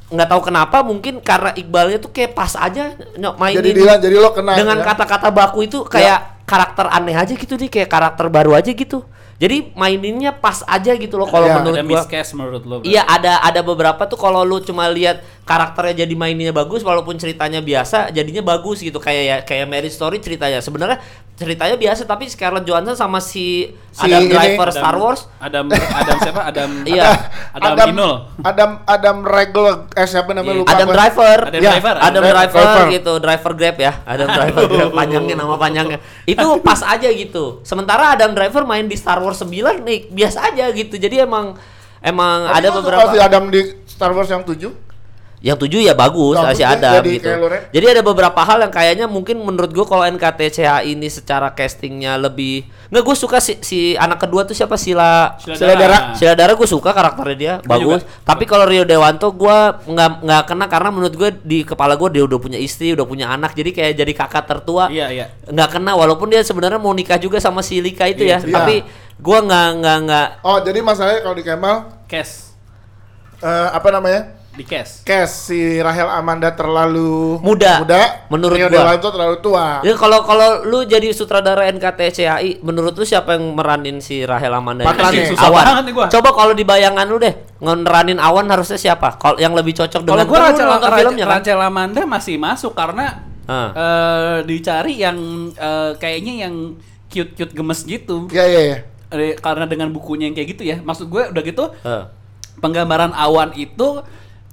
nggak 0.07 0.29
tahu 0.29 0.41
kenapa 0.45 0.79
mungkin 0.81 1.19
karena 1.19 1.51
Iqbalnya 1.53 1.99
tuh 1.99 2.09
kayak 2.09 2.31
pas 2.33 2.55
aja 2.55 2.95
nyok 3.15 3.35
mainin 3.35 3.59
Jadi 3.59 3.71
Dilan, 3.75 3.99
jadi 3.99 4.17
lo 4.17 4.31
kena. 4.31 4.55
dengan 4.55 4.79
ya. 4.79 4.85
kata-kata 4.85 5.29
baku 5.29 5.65
itu 5.65 5.83
kayak 5.83 6.45
karakter 6.45 6.87
aneh 6.87 7.17
aja 7.17 7.33
gitu 7.33 7.57
nih 7.57 7.67
kayak 7.69 7.89
karakter 7.89 8.29
baru 8.29 8.53
aja 8.53 8.69
gitu 8.69 9.03
jadi 9.35 9.75
maininnya 9.75 10.31
pas 10.31 10.63
aja 10.65 10.95
gitu 10.95 11.19
loh 11.19 11.27
kalau 11.27 11.51
Ya, 11.51 11.55
menurut 11.59 11.75
Ada 11.75 11.83
gua. 11.83 11.91
miscast 11.99 12.31
menurut 12.33 12.63
lo? 12.63 12.77
Iya 12.81 13.03
ada 13.03 13.43
ada 13.43 13.61
beberapa 13.61 14.07
tuh 14.07 14.15
kalau 14.15 14.47
lu 14.47 14.63
cuma 14.63 14.87
lihat 14.87 15.27
karakternya 15.43 16.07
jadi 16.07 16.15
mainnya 16.15 16.55
bagus 16.55 16.81
walaupun 16.81 17.19
ceritanya 17.19 17.59
biasa 17.59 18.15
jadinya 18.15 18.41
bagus 18.41 18.79
gitu. 18.79 19.03
Kayak 19.03 19.23
ya 19.27 19.37
kayak 19.43 19.67
Mary 19.67 19.91
Story 19.91 20.23
ceritanya. 20.23 20.63
Sebenarnya 20.63 21.03
ceritanya 21.35 21.75
biasa 21.75 22.03
tapi 22.05 22.25
Scarlett 22.25 22.63
Johansson 22.63 22.95
sama 22.95 23.19
si, 23.19 23.67
Si 23.91 24.07
Adam 24.07 24.23
ini, 24.23 24.31
Driver 24.31 24.65
Adam- 24.65 24.77
Star 24.77 24.95
Wars 24.95 25.21
Adam 25.37 25.67
Adam 25.67 26.17
siapa? 26.21 26.41
Adam 26.45 26.71
Iya. 26.87 27.11
Adam, 27.51 27.71
Adam 27.73 27.89
Inul. 27.89 28.15
Adam 28.41 28.71
Adam 28.85 29.17
Regular 29.21 29.75
eh 29.91 30.05
siapa 30.05 30.31
namanya 30.31 30.51
Iya. 30.53 30.61
lupa 30.61 30.71
Adam 30.71 30.87
gua. 30.87 30.95
Driver 30.95 31.39
Adam 31.45 31.61
Ya, 31.61 31.71
Driver, 31.73 31.95
Adam 31.97 32.05
Adam 32.07 32.23
Driver, 32.25 32.55
Driver. 32.57 32.87
gitu 32.89 33.13
Driver 33.19 33.53
Grab 33.53 33.77
ya 33.77 33.93
Adam 34.05 34.29
Driver 34.29 34.63
Grab 34.73 34.91
panjangnya 34.93 35.35
nama 35.37 35.55
panjangnya 35.57 35.99
itu 36.25 36.47
pas 36.61 36.81
aja 36.81 37.09
gitu 37.09 37.45
sementara 37.61 38.15
Adam 38.15 38.31
Driver 38.31 38.63
main 38.63 38.87
di 38.87 38.95
Star 38.95 39.19
Wars 39.19 39.39
9 39.39 39.51
nih 39.81 39.99
biasa 40.09 40.39
aja 40.49 40.71
gitu 40.71 40.95
jadi 40.95 41.23
emang 41.23 41.59
emang 41.99 42.47
Tapi 42.47 42.57
ada 42.57 42.69
beberapa 42.73 43.11
si 43.11 43.19
Adam 43.19 43.45
di 43.49 43.61
Star 43.85 44.11
Wars 44.11 44.27
yang 44.29 44.43
7 44.43 44.84
yang 45.45 45.61
tujuh 45.61 45.77
ya 45.77 45.93
bagus, 45.93 46.41
Bagus 46.41 46.57
masih 46.57 46.65
ya, 46.65 46.73
ada 46.73 46.91
jadi 46.97 47.11
gitu. 47.21 47.29
Jadi 47.69 47.87
ada 47.93 48.01
beberapa 48.01 48.41
hal 48.41 48.65
yang 48.65 48.73
kayaknya 48.73 49.05
mungkin 49.05 49.37
menurut 49.37 49.69
gue 49.69 49.85
kalau 49.85 50.01
NKTCH 50.09 50.89
ini 50.89 51.05
secara 51.13 51.53
castingnya 51.53 52.17
lebih 52.17 52.65
nggak 52.89 53.05
gue 53.05 53.13
suka 53.13 53.45
si, 53.45 53.61
si 53.61 53.93
anak 53.93 54.25
kedua 54.25 54.49
tuh 54.49 54.57
siapa 54.57 54.81
Sila 54.81 55.37
Sila 55.37 55.77
Dara. 55.77 56.17
Sila 56.17 56.33
Dara 56.33 56.57
gue 56.57 56.65
suka 56.65 56.97
karakternya 56.97 57.37
dia 57.37 57.55
Gua 57.61 57.77
bagus. 57.77 58.01
juga. 58.01 58.25
Tapi 58.25 58.45
kalau 58.49 58.65
Rio 58.65 58.89
Dewanto 58.89 59.29
gue 59.37 59.59
nggak 59.85 60.11
nggak 60.25 60.43
kena 60.49 60.65
karena 60.65 60.89
menurut 60.89 61.13
gue 61.13 61.31
di 61.45 61.61
kepala 61.61 62.01
gue 62.01 62.09
dia 62.09 62.25
udah 62.25 62.39
punya 62.41 62.57
istri, 62.57 62.97
udah 62.97 63.05
punya 63.05 63.29
anak, 63.29 63.53
jadi 63.53 63.69
kayak 63.69 63.93
jadi 64.01 64.13
kakak 64.17 64.49
tertua. 64.49 64.89
Iya, 64.89 65.13
iya. 65.13 65.27
Nggak 65.45 65.77
kena 65.77 65.93
walaupun 65.93 66.33
dia 66.33 66.41
sebenarnya 66.41 66.81
mau 66.81 66.97
nikah 66.97 67.21
juga 67.21 67.37
sama 67.37 67.61
si 67.61 67.85
Lika 67.85 68.09
itu 68.09 68.25
Iya, 68.25 68.41
ya. 68.41 68.49
iya. 68.49 68.55
Tapi 68.57 68.75
gue 69.15 69.39
nggak 69.45 69.69
nggak 69.77 69.99
nggak 70.09 70.29
Oh, 70.41 70.57
jadi 70.65 70.81
masalahnya 70.81 71.21
kalau 71.21 71.37
di 71.37 71.45
Kemal 71.45 71.77
Cash 72.09 72.57
eh, 73.45 73.69
apa 73.71 73.93
namanya? 73.93 74.34
Di 74.55 74.63
cash. 74.63 75.03
Cash 75.03 75.51
si 75.51 75.59
Rahel 75.77 76.07
Amanda 76.07 76.55
terlalu 76.55 77.43
Muda, 77.43 77.83
muda 77.83 78.03
menurut 78.31 78.55
Rio 78.55 78.71
gua. 78.71 78.87
Dewanto 78.87 79.09
terlalu 79.11 79.37
tua. 79.39 79.83
Ya 79.83 79.95
kalau 79.95 80.23
kalau 80.23 80.63
lu 80.63 80.83
jadi 80.83 81.11
sutradara 81.11 81.67
NKTCHI, 81.69 82.63
menurut 82.63 82.95
lu 82.95 83.03
siapa 83.03 83.35
yang 83.35 83.51
meranin 83.53 83.99
si 83.99 84.23
Rahel 84.23 84.55
Amanda? 84.55 84.87
Patra 84.87 85.11
Si 85.11 85.19
nih. 85.19 85.27
Susah 85.35 85.51
Awan. 85.51 85.65
banget 85.67 85.85
nih 85.85 85.95
gua. 85.95 86.07
Coba 86.07 86.31
kalau 86.31 86.55
di 86.55 86.63
bayangan 86.63 87.05
lu 87.05 87.19
deh, 87.19 87.35
ngeranin 87.59 88.17
Awan 88.17 88.47
harusnya 88.47 88.79
siapa? 88.79 89.19
Kalau 89.19 89.37
yang 89.37 89.53
lebih 89.53 89.75
cocok 89.75 90.01
Kalau 90.01 90.09
dengan 90.15 90.25
lu 90.25 90.35
Rachel, 90.39 90.67
nonton 90.71 90.87
Rachel, 90.87 90.99
filmnya 91.03 91.25
kan? 91.27 91.35
Rachel 91.43 91.61
Amanda 91.61 92.03
masih 92.07 92.37
masuk 92.39 92.73
karena 92.73 93.07
Ah. 93.45 93.69
eh, 93.77 94.37
dicari 94.49 94.97
yang 94.97 95.19
eh, 95.53 95.93
kayaknya 95.99 96.49
yang 96.49 96.79
cute-cute 97.11 97.53
gemes 97.53 97.85
gitu. 97.85 98.25
Iya 98.31 98.45
iya 98.49 98.61
iya. 98.65 98.79
eh, 99.11 99.37
karena 99.37 99.67
dengan 99.67 99.91
bukunya 99.91 100.27
yang 100.27 100.35
kayak 100.35 100.49
gitu 100.55 100.63
ya. 100.65 100.81
Maksud 100.81 101.07
gue 101.07 101.29
udah 101.29 101.43
gitu 101.43 101.65
Eh. 101.83 102.05
penggambaran 102.57 103.13
awan 103.13 103.53
itu 103.53 104.01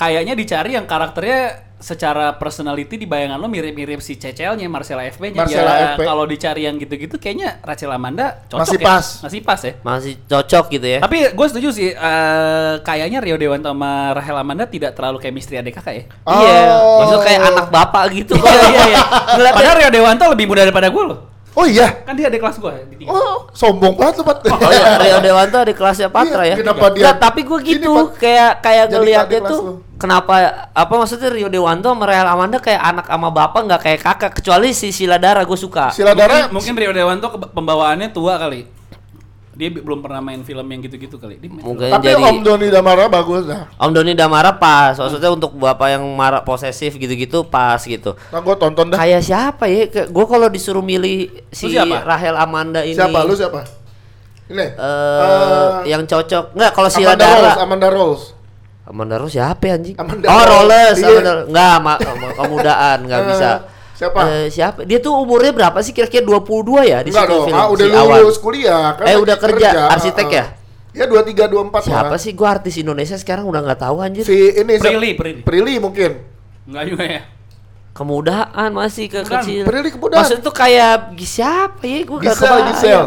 kayaknya 0.01 0.33
dicari 0.33 0.73
yang 0.73 0.83
karakternya 0.83 1.41
secara 1.77 2.33
personality 2.33 2.93
di 2.95 3.05
bayangan 3.05 3.37
lo 3.37 3.45
mirip-mirip 3.47 3.97
si 3.99 4.13
Cecelnya 4.13 4.65
Marcella 4.65 5.01
FP-nya. 5.03 5.33
Marcella 5.39 5.73
ya, 5.75 5.87
FP. 5.93 6.01
kalau 6.03 6.25
dicari 6.25 6.61
yang 6.61 6.77
gitu-gitu 6.77 7.17
kayaknya 7.17 7.57
Rachel 7.59 7.89
Amanda 7.89 8.45
cocok 8.47 8.61
Masih 8.61 8.77
ya. 8.77 8.85
pas. 8.85 9.05
Masih 9.19 9.39
pas 9.41 9.59
ya. 9.59 9.73
Masih 9.81 10.13
cocok 10.23 10.65
gitu 10.71 10.87
ya. 10.87 10.99
Tapi 10.99 11.17
gue 11.27 11.47
setuju 11.47 11.69
sih 11.71 11.89
eh, 11.89 12.73
kayaknya 12.81 13.17
Rio 13.19 13.33
Dewanto 13.35 13.65
sama 13.67 14.13
Rahel 14.13 14.37
Amanda 14.37 14.65
tidak 14.65 14.93
terlalu 14.93 15.17
chemistry 15.19 15.57
adik 15.57 15.73
kakak 15.75 15.93
ya. 15.95 16.03
Iya, 16.27 16.57
Oh. 16.71 17.01
maksudnya 17.01 17.21
kayak 17.23 17.41
anak 17.47 17.67
bapak 17.69 18.03
gitu. 18.11 18.33
Iya 18.37 18.61
iya 18.63 18.81
iya. 18.87 18.99
Ngeliatnya- 19.33 19.55
Padahal 19.57 19.77
Rio 19.77 19.89
Dewanto 19.91 20.23
lebih 20.27 20.45
muda 20.47 20.61
daripada 20.61 20.85
gue 20.87 21.03
loh. 21.03 21.19
Oh 21.51 21.65
iya. 21.65 22.05
Kan 22.05 22.13
dia 22.13 22.29
adik 22.29 22.39
kelas 22.39 22.57
gue 22.57 22.73
di 22.87 23.03
tiga. 23.03 23.11
Oh, 23.11 23.49
sombong 23.51 23.97
banget 23.97 24.21
lu, 24.21 24.23
Pat. 24.23 24.39
Oh 24.45 24.69
iya, 24.69 25.01
Rio 25.01 25.17
Dewanto 25.19 25.59
di 25.65 25.73
kelasnya 25.73 26.07
Patra 26.07 26.45
Iya, 26.45 26.53
ya. 26.53 26.55
kenapa 26.61 26.85
dia- 26.87 27.03
Nggak, 27.03 27.15
tapi 27.17 27.41
gue 27.41 27.57
Ini, 27.59 27.69
gitu 27.73 27.91
Pat. 27.91 28.07
kayak 28.17 28.51
kayak 28.61 28.83
adik 28.87 29.41
kelas 29.41 29.49
tuh. 29.49 29.81
Kenapa 30.01 30.33
apa 30.73 30.93
maksudnya 30.97 31.29
Rio 31.29 31.45
Dewanto 31.45 31.85
sama 31.85 32.09
Real 32.09 32.25
Amanda 32.25 32.57
kayak 32.57 32.81
anak 32.81 33.05
sama 33.05 33.29
bapak 33.29 33.61
nggak 33.61 33.81
kayak 33.81 33.99
kakak 34.01 34.31
kecuali 34.33 34.73
si 34.73 34.89
Sila 34.89 35.21
Dara 35.21 35.45
gue 35.45 35.53
suka. 35.55 35.93
Sila 35.93 36.17
Dara 36.17 36.49
Mungkin, 36.49 36.73
mungkin 36.73 36.73
Rio 36.75 36.91
Dewanto 36.91 37.29
ke- 37.29 37.53
pembawaannya 37.53 38.09
tua 38.09 38.41
kali. 38.41 38.65
Dia 39.51 39.67
belum 39.69 40.01
pernah 40.01 40.23
main 40.23 40.41
film 40.41 40.63
yang 40.63 40.81
gitu-gitu 40.81 41.21
kali. 41.21 41.37
Dia 41.37 41.51
main 41.51 41.61
Mungkin 41.61 41.91
Tapi 41.91 42.05
jadi 42.07 42.23
Om 42.23 42.39
Doni 42.41 42.67
Damara 42.67 43.05
bagus 43.05 43.45
dah. 43.45 43.69
Om 43.77 43.91
Doni 43.93 44.15
udah 44.15 44.29
marah 44.31 44.55
pas, 44.55 44.95
maksudnya 44.95 45.29
untuk 45.29 45.53
bapak 45.53 45.99
yang 45.99 46.03
marah 46.15 46.41
posesif 46.41 46.97
gitu-gitu 46.97 47.45
pas 47.45 47.77
gitu. 47.77 48.17
Nah, 48.31 48.41
gua 48.41 48.57
tonton 48.57 48.89
dah. 48.89 48.97
Kayak 48.97 49.21
siapa 49.21 49.69
ya? 49.69 49.85
Gue 50.09 50.25
kalau 50.25 50.49
disuruh 50.49 50.81
milih 50.81 51.29
si 51.51 51.69
siapa? 51.69 52.01
Rahel 52.01 52.33
Amanda 52.33 52.81
ini. 52.81 52.97
Siapa? 52.97 53.21
Lu 53.21 53.37
siapa? 53.37 53.61
Ini. 54.49 54.65
eh 54.67 55.69
yang 55.85 56.03
cocok 56.03 56.51
nggak 56.51 56.71
kalau 56.73 56.89
Sila 56.89 57.15
Amanda 57.15 57.23
Rolls, 57.23 57.43
Dara 57.45 57.63
Amanda 57.63 57.87
Rolls. 57.87 58.23
Amanda 58.81 59.15
Rose 59.15 59.35
siapa 59.35 59.63
ya 59.63 59.77
anjing? 59.77 59.95
Amanda 59.95 60.25
oh. 60.25 60.43
Rolls, 60.43 60.97
Iya. 60.97 61.07
Amanda 61.07 61.33
Enggak, 61.45 61.75
ma 61.77 61.93
ma- 62.21 62.33
kemudaan 62.33 62.97
nggak 63.05 63.19
Eh, 63.19 63.27
bisa. 63.27 63.49
siapa? 63.93 64.19
Eh, 64.25 64.45
siapa? 64.49 64.79
Dia 64.83 64.97
tuh 64.97 65.13
umurnya 65.15 65.51
berapa 65.51 65.77
sih? 65.79 65.91
Kira-kira 65.91 66.21
22 66.21 66.81
ya 66.83 66.99
di 66.99 67.09
Enggak 67.09 67.23
situ 67.23 67.33
dong, 67.35 67.45
film 67.45 67.57
ah, 67.57 67.67
udah 67.69 67.85
si 67.85 67.93
Awan. 67.93 68.17
lulus 68.19 68.37
kuliah 68.37 68.85
kan 68.93 69.05
Eh, 69.05 69.15
udah 69.15 69.35
kerja, 69.37 69.69
arsitek 69.87 70.27
ah, 70.27 70.33
ya? 70.33 70.43
ah. 70.43 70.47
Ya 70.91 71.05
23 71.07 71.47
24 71.47 71.87
Siapa 71.87 72.09
lah. 72.09 72.19
sih? 72.19 72.31
Gua 72.33 72.47
artis 72.51 72.75
Indonesia 72.75 73.15
sekarang 73.15 73.47
udah 73.47 73.63
nggak 73.63 73.79
tahu 73.79 73.97
anjir. 73.99 74.27
Si 74.27 74.35
ini? 74.51 74.75
Prilly, 74.75 75.11
Prilly. 75.15 75.41
Prilly 75.41 75.75
mungkin. 75.77 76.11
Enggak 76.67 76.83
juga 76.85 77.03
ya. 77.05 77.21
Kemudaan 77.91 78.69
masih 78.71 79.07
ke 79.07 79.19
Bukan, 79.21 79.39
kecil. 79.39 79.63
Prilly 79.63 79.89
kemudaan. 79.89 80.19
Maksudnya 80.19 80.41
tuh 80.41 80.51
kayak 80.51 81.15
siapa 81.21 81.83
ya? 81.83 81.99
Gua 82.03 82.17
nggak 82.17 82.33
Gisel, 82.33 82.47
kebayang. 82.49 82.67
Gisel. 82.73 83.03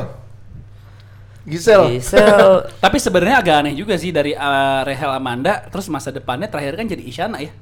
Gisel. 1.45 1.83
Gisel. 1.93 2.49
Tapi 2.85 2.97
sebenarnya 2.97 3.37
agak 3.39 3.57
aneh 3.61 3.75
juga 3.75 3.95
sih 3.95 4.09
dari 4.09 4.33
uh, 4.33 4.81
Rahel 4.83 5.13
Amanda 5.13 5.69
terus 5.69 5.87
masa 5.87 6.09
depannya 6.09 6.49
terakhir 6.49 6.75
kan 6.75 6.87
jadi 6.87 7.03
Isyana 7.03 7.39
ya. 7.39 7.53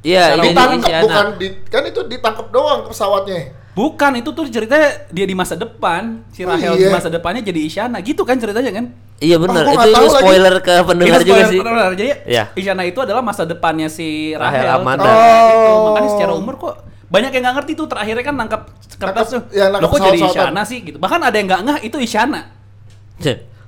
Iya, 0.00 0.38
Ditangkap 0.38 1.02
bukan 1.02 1.26
di, 1.34 1.46
kan 1.66 1.82
itu 1.82 2.00
ditangkap 2.06 2.46
doang 2.48 2.86
pesawatnya. 2.86 3.50
Bukan 3.74 4.16
itu 4.16 4.30
tuh 4.32 4.48
ceritanya 4.48 5.04
dia 5.10 5.26
di 5.26 5.34
masa 5.34 5.52
depan 5.52 6.24
si 6.30 6.40
Oh, 6.40 6.48
Rahel 6.48 6.78
iya. 6.78 6.88
di 6.88 6.94
masa 6.94 7.12
depannya 7.12 7.42
jadi 7.42 7.60
Isyana 7.60 8.00
gitu 8.00 8.24
kan 8.24 8.38
ceritanya 8.38 8.72
kan? 8.72 8.88
Iya 9.18 9.36
benar. 9.36 9.66
Gua 9.66 9.74
itu 9.74 9.82
itu 9.82 9.92
tahu 9.92 10.06
lagi. 10.08 10.22
spoiler 10.24 10.54
ke 10.62 10.74
pendengar 10.80 11.18
Itu 11.20 11.24
juga 11.26 11.36
spoiler 11.36 11.50
sih. 11.52 11.58
benar. 11.60 11.90
Jadi 11.92 12.08
Iya. 12.24 12.44
Isyana 12.54 12.82
itu 12.86 12.98
adalah 13.02 13.20
masa 13.20 13.42
depannya 13.44 13.88
si 13.90 14.32
Rahel 14.32 14.64
Rahel. 14.64 14.80
Amanda. 14.80 15.04
Gitu. 15.04 15.68
Oh. 15.68 15.84
Makanya 15.90 16.08
secara 16.16 16.32
umur 16.32 16.54
kok 16.56 16.74
banyak 17.06 17.30
yang 17.30 17.42
nggak 17.44 17.56
ngerti 17.60 17.72
tuh 17.74 17.86
terakhirnya 17.86 18.24
kan 18.24 18.34
nangkap 18.34 18.62
kertas 18.96 19.26
tuh. 19.28 19.42
ya, 19.52 19.68
Loh 19.68 19.88
kok 19.90 20.00
jadi. 20.00 20.18
Isyana 20.22 20.62
sih 20.64 20.78
gitu. 20.80 20.96
Bahkan 20.96 21.20
ada 21.20 21.36
yang 21.36 21.44
nggak 21.44 21.62
ngeh 21.66 21.78
itu 21.84 21.96
Isyana. 21.98 22.55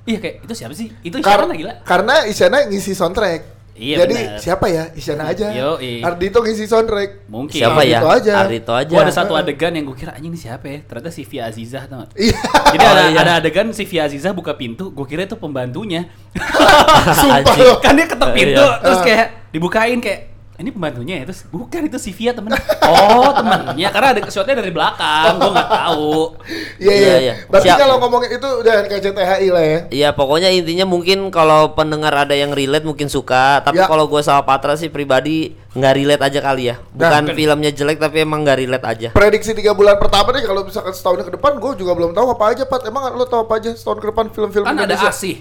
Iya 0.05 0.17
kayak 0.17 0.35
itu 0.41 0.53
siapa 0.55 0.73
sih? 0.73 0.89
Itu 1.01 1.19
Isyana 1.19 1.53
gila. 1.53 1.73
karena 1.85 2.25
Isyana 2.25 2.65
ngisi 2.65 2.93
soundtrack. 2.93 3.61
Iya, 3.79 4.03
Jadi 4.03 4.11
benar. 4.11 4.39
siapa 4.43 4.65
ya? 4.67 4.83
Isyana 4.91 5.23
aja. 5.31 5.55
Yoi. 5.55 6.03
Ardito 6.03 6.43
ngisi 6.43 6.67
soundtrack. 6.67 7.31
Mungkin. 7.31 7.55
Siapa 7.55 7.79
ya? 7.87 8.03
Ardito 8.03 8.09
aja. 8.11 8.33
Ardito 8.35 8.73
aja. 8.75 8.91
Gua 8.91 9.07
ada 9.07 9.13
satu 9.13 9.39
adegan 9.39 9.71
yang 9.71 9.87
gue 9.87 9.95
kira 9.95 10.11
anjing 10.11 10.29
ini 10.29 10.39
siapa 10.41 10.67
ya? 10.67 10.83
Ternyata 10.83 11.09
si 11.09 11.23
Via 11.23 11.47
Azizah 11.47 11.87
tau 11.87 12.03
gak? 12.03 12.11
Iya. 12.11 12.35
Jadi 12.75 12.83
Oh, 12.83 12.91
ada, 12.91 13.01
iya. 13.07 13.19
ada 13.21 13.31
adegan 13.39 13.71
si 13.71 13.87
Via 13.87 14.03
Azizah 14.03 14.35
buka 14.35 14.51
pintu, 14.53 14.91
gue 14.91 15.05
kira 15.07 15.23
itu 15.23 15.39
pembantunya. 15.39 16.11
Sumpah 17.15 17.55
kan 17.79 17.93
dia 17.95 18.05
ketok 18.05 18.29
pintu, 18.33 18.59
Iya. 18.59 18.81
terus 18.83 18.99
Ah. 18.99 19.05
kayak 19.05 19.27
dibukain 19.49 19.99
kayak 19.99 20.19
ini 20.59 20.69
pembantunya 20.69 21.15
ya 21.17 21.25
terus 21.25 21.47
bukan 21.47 21.87
itu 21.87 21.95
si 21.95 22.11
Via 22.11 22.31
temen 22.31 22.51
oh 22.83 23.31
temennya 23.31 23.89
karena 23.89 24.07
ada 24.11 24.21
shotnya 24.27 24.55
dari 24.55 24.69
belakang 24.69 25.35
gue 25.35 25.49
nggak 25.49 25.71
tahu 25.71 26.35
Iya 26.77 26.91
Iya, 26.91 26.95
iya. 26.95 27.15
iya. 27.17 27.33
Berarti 27.45 27.67
Siap. 27.67 27.77
kalau 27.77 27.95
ngomongin 27.97 28.29
itu 28.33 28.49
udah 28.55 28.75
KCTHI 28.85 29.47
lah 29.49 29.63
ya. 29.65 29.79
Iya 29.89 30.09
pokoknya 30.11 30.49
intinya 30.49 30.85
mungkin 30.85 31.27
kalau 31.29 31.71
pendengar 31.73 32.11
ada 32.17 32.31
yang 32.31 32.51
relate 32.51 32.83
mungkin 32.83 33.07
suka 33.07 33.59
tapi 33.59 33.77
Ya. 33.77 33.87
kalau 33.87 34.05
gue 34.05 34.19
sama 34.19 34.43
Patra 34.43 34.75
sih 34.75 34.87
pribadi 34.87 35.51
nggak 35.69 35.93
relate 35.93 36.23
aja 36.23 36.39
kali 36.41 36.63
ya 36.65 36.75
bukan 36.89 37.23
Nah. 37.25 37.33
filmnya 37.33 37.69
jelek 37.69 37.97
tapi 37.97 38.17
emang 38.19 38.41
nggak 38.41 38.57
relate 38.59 38.85
aja 38.85 39.09
Prediksi 39.11 39.51
tiga 39.53 39.71
bulan 39.71 39.95
pertama 39.95 40.31
nih 40.31 40.43
kalau 40.43 40.61
misalkan 40.61 40.91
setahun 40.91 41.21
ke 41.21 41.33
depan 41.33 41.55
gue 41.57 41.71
juga 41.77 41.91
belum 41.93 42.11
tahu 42.11 42.27
apa 42.29 42.45
aja 42.49 42.63
Pat. 42.63 42.83
Emang 42.83 43.07
lo 43.09 43.23
tahu 43.23 43.43
apa 43.43 43.53
aja 43.55 43.71
setahun 43.71 43.97
ke 43.97 44.07
depan 44.07 44.25
film-film 44.29 44.63
kan 44.63 44.73
ada 44.73 44.83
Indonesia? 44.85 45.07
Asih 45.09 45.35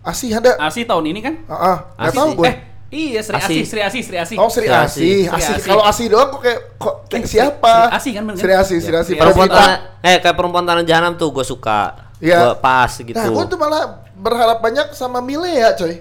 Asih 0.00 0.30
ada. 0.34 0.54
Asih 0.60 0.84
tahun 0.84 1.08
ini 1.08 1.20
kan 1.20 1.34
Ah, 1.46 1.54
ah. 1.54 1.76
nggak 1.96 2.06
Asih 2.06 2.18
tahu 2.18 2.30
gue. 2.36 2.46
eh 2.46 2.56
iya 2.94 3.20
Sri 3.26 3.34
Asih. 3.34 3.62
Sri 3.66 3.80
Asih 3.82 4.02
Sri 4.06 4.16
Asih 4.22 4.36
Oh 4.38 4.46
Sri 4.46 4.70
Sri 4.70 4.70
Asih, 4.70 5.20
Asih. 5.26 5.54
Kalau 5.66 5.82
Asih 5.82 6.06
doang 6.06 6.30
kok 6.30 6.40
kayak 6.46 6.60
kok 6.78 6.94
kayak 7.10 7.26
siapa? 7.26 7.74
Sri 7.90 7.96
Asih 7.98 8.10
kan 8.14 8.22
bener 8.22 8.38
Sri? 8.38 8.52
Asih, 8.54 8.78
Sri 8.78 8.94
Iya, 8.94 9.02
Asih. 9.02 9.14
Perempuan 9.18 9.50
tanah 9.50 9.76
eh 10.00 10.16
kayak 10.22 10.36
perempuan 10.38 10.64
tanah 10.64 10.84
jahanam 10.86 11.18
tuh 11.18 11.34
gue 11.34 11.42
suka 11.42 12.04
Iya. 12.22 12.38
Gua 12.40 12.56
pas 12.62 12.92
gitu 12.94 13.12
Nah, 13.12 13.26
gue 13.26 13.44
tuh 13.50 13.58
malah 13.58 13.84
berharap 14.14 14.62
banyak 14.62 14.94
sama 14.94 15.18
Milea, 15.18 15.74
coy. 15.76 16.00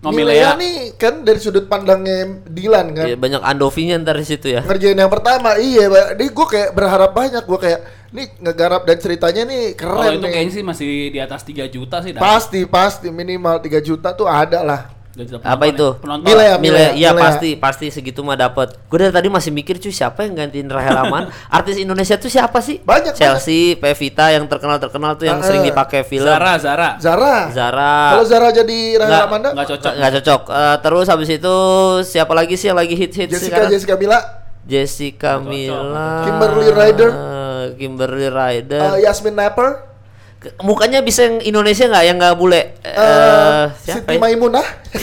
Oh, 0.00 0.08
Milea. 0.08 0.56
nih 0.56 0.96
kan 0.96 1.20
dari 1.28 1.36
sudut 1.36 1.68
pandangnya 1.68 2.40
Dilan 2.48 2.96
kan. 2.96 3.04
Iya, 3.04 3.20
banyak 3.20 3.44
Andovinya 3.44 4.00
ntar 4.00 4.16
di 4.16 4.24
situ 4.24 4.48
ya 4.48 4.64
Ngerjain 4.64 4.96
yang 4.96 5.12
pertama, 5.12 5.60
iya. 5.60 5.92
Ini 6.16 6.32
gue 6.32 6.46
kayak 6.48 6.72
berharap 6.72 7.12
banyak. 7.12 7.44
Gue 7.44 7.60
kayak, 7.60 7.80
nih 8.16 8.26
ngegarap 8.40 8.88
dan 8.88 8.96
ceritanya 8.96 9.42
nih 9.44 9.76
kalau 9.76 10.00
keren 10.00 10.16
itu 10.16 10.24
nih. 10.24 10.32
kayaknya 10.32 10.52
sih 10.56 10.64
masih 10.64 10.88
di 11.12 11.20
atas 11.20 11.44
3 11.44 11.68
juta 11.68 12.00
sih 12.00 12.16
dah. 12.16 12.20
Pasti, 12.24 12.64
pasti 12.64 13.12
minimal 13.12 13.60
3 13.60 13.76
juta 13.84 14.16
tuh 14.16 14.24
ada 14.24 14.64
lah. 14.64 14.80
Apa 15.10 15.66
penonton 15.66 15.66
itu 15.66 15.86
ya. 15.86 15.98
penonton 15.98 16.24
Milea. 16.24 16.54
Mile, 16.56 16.84
iya 16.94 17.10
Milea. 17.10 17.18
pasti 17.20 17.50
pasti 17.54 17.86
segitu 17.88 18.22
mah 18.22 18.34
dapat. 18.34 18.78
Gue 18.86 18.98
dari 18.98 19.10
tadi 19.10 19.26
masih 19.26 19.50
mikir 19.50 19.76
cuy 19.76 19.90
siapa 19.90 20.22
yang 20.22 20.38
gantiin 20.38 20.66
Rahel 20.66 20.94
Aman? 20.96 21.26
Artis 21.50 21.76
Indonesia 21.76 22.14
tuh 22.14 22.28
siapa 22.28 22.58
sih? 22.58 22.78
Banyak, 22.80 23.12
Chelsea, 23.12 23.74
Pevita 23.74 24.30
yang 24.30 24.46
terkenal 24.46 24.78
terkenal 24.78 25.14
tuh 25.14 25.26
yang 25.26 25.38
Ah, 25.38 25.44
sering 25.44 25.60
ah. 25.60 25.68
dipakai 25.68 26.00
film. 26.02 26.24
Zara 26.24 26.54
Zara 26.56 26.88
Zara. 26.96 27.50
Zara. 27.50 27.94
Kalau 28.14 28.24
Zara 28.24 28.48
jadi 28.50 28.78
Rahel 28.96 29.10
Nggak, 29.10 29.24
Amanda, 29.26 29.48
nggak 29.50 29.66
cocok 29.68 29.92
Nggak 29.92 30.12
cocok. 30.14 30.40
Eh, 30.48 30.76
terus 30.80 31.06
habis 31.08 31.28
itu 31.28 31.56
siapa 32.04 32.32
lagi 32.32 32.54
sih 32.54 32.66
yang 32.66 32.78
lagi 32.78 32.94
hit 32.94 33.10
hit 33.10 33.28
Jessica 33.28 33.66
sekarang? 33.66 33.68
Jessica 33.68 33.94
Mila, 33.96 34.18
Jessica 34.62 35.32
Mila. 35.38 36.22
Kimberly 36.22 36.68
Ryder. 36.70 37.10
Eh, 37.10 37.64
Kimberly 37.74 38.28
Ryder. 38.28 38.80
eh, 38.94 38.98
Yasmin 39.02 39.34
Napper, 39.34 39.89
Mukanya 40.64 41.04
bisa 41.04 41.28
yang 41.28 41.36
Indonesia 41.44 41.84
nggak 41.84 42.04
yang 42.08 42.16
nggak 42.16 42.32
bule? 42.40 42.80
Eh, 42.80 42.96
eh, 42.96 43.64
siapa 43.76 44.08
Siti 44.08 44.16
ya? 44.16 44.20
Maimunah. 44.24 44.64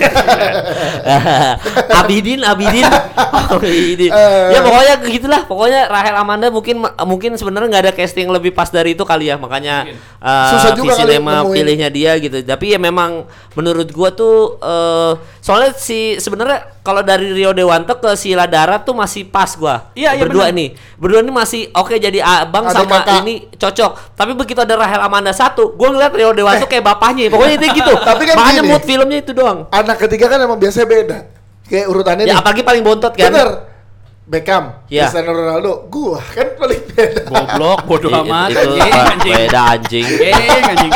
Abidin, 2.02 2.42
Abidin, 2.42 2.90
Abidin. 3.54 4.10
Eh. 4.10 4.58
ya 4.58 4.66
pokoknya 4.66 4.94
gitulah. 5.06 5.42
Pokoknya 5.46 5.94
Rahel 5.94 6.18
Amanda 6.18 6.50
mungkin 6.50 6.82
mungkin 7.06 7.38
sebenarnya 7.38 7.70
nggak 7.70 7.84
ada 7.86 7.94
casting 7.94 8.34
lebih 8.34 8.50
pas 8.50 8.74
dari 8.74 8.98
itu 8.98 9.06
kali 9.06 9.30
ya. 9.30 9.38
Makanya 9.38 9.86
eh, 10.18 10.50
Susah 10.58 10.74
juga 10.74 10.98
kali 10.98 11.22
pilihnya 11.54 11.94
dia 11.94 12.18
gitu. 12.18 12.42
Tapi 12.42 12.74
ya 12.74 12.82
memang 12.82 13.30
menurut 13.54 13.94
gua 13.94 14.10
tuh 14.10 14.58
eh, 14.58 15.22
soalnya 15.46 15.78
si 15.78 16.18
sebenarnya 16.18 16.82
kalau 16.82 17.06
dari 17.06 17.30
Rio 17.30 17.54
Dewanto 17.54 17.94
ke 18.00 18.16
Sila 18.18 18.50
Darat 18.50 18.90
tuh 18.90 18.98
masih 18.98 19.30
pas 19.30 19.54
gua. 19.54 19.94
Iya, 19.94 20.18
iya, 20.18 20.26
Berdua 20.26 20.50
nih. 20.50 20.74
Berdua 20.98 21.22
ini 21.22 21.30
masih 21.30 21.70
oke 21.78 21.94
jadi 22.02 22.26
abang 22.26 22.66
Adik 22.66 22.74
sama 22.74 23.06
kakak. 23.06 23.22
ini 23.22 23.46
cocok. 23.54 24.18
Tapi 24.18 24.34
begitu 24.34 24.66
ada 24.66 24.74
Rahel 24.74 25.04
Amanda 25.04 25.27
satu, 25.30 25.74
gua 25.74 25.90
ngeliat 25.90 26.12
Rio 26.12 26.32
Dewanto 26.32 26.66
kayak 26.66 26.86
bapaknya. 26.86 27.28
Pokoknya 27.28 27.56
itu 27.56 27.68
gitu. 27.74 27.94
Tapi 28.10 28.24
kan 28.24 28.36
Makanya 28.36 28.62
gini. 28.62 28.70
mood 28.70 28.84
filmnya 28.84 29.18
itu 29.20 29.32
doang. 29.32 29.60
Anak 29.70 29.98
ketiga 30.00 30.28
kan 30.28 30.40
emang 30.40 30.56
biasanya 30.56 30.86
beda. 30.86 31.18
Kayak 31.64 31.86
urutannya 31.88 32.24
Ya 32.24 32.30
nih. 32.30 32.38
apalagi 32.38 32.62
paling 32.62 32.82
bontot 32.82 33.12
kan. 33.12 33.28
Bener. 33.28 33.50
Beckham, 34.28 34.84
Iya. 34.92 35.08
Cristiano 35.08 35.32
Ronaldo, 35.32 35.88
gua 35.88 36.20
kan 36.20 36.52
paling 36.54 36.84
beda. 36.86 37.24
goblok 37.24 37.80
bodoh 37.86 38.12
I- 38.12 38.20
amat 38.22 38.50
itu 38.50 38.60
anjing 38.60 39.32
beda 39.32 39.62
anjing. 39.70 40.04
anjing 40.04 40.64
anjing 40.68 40.92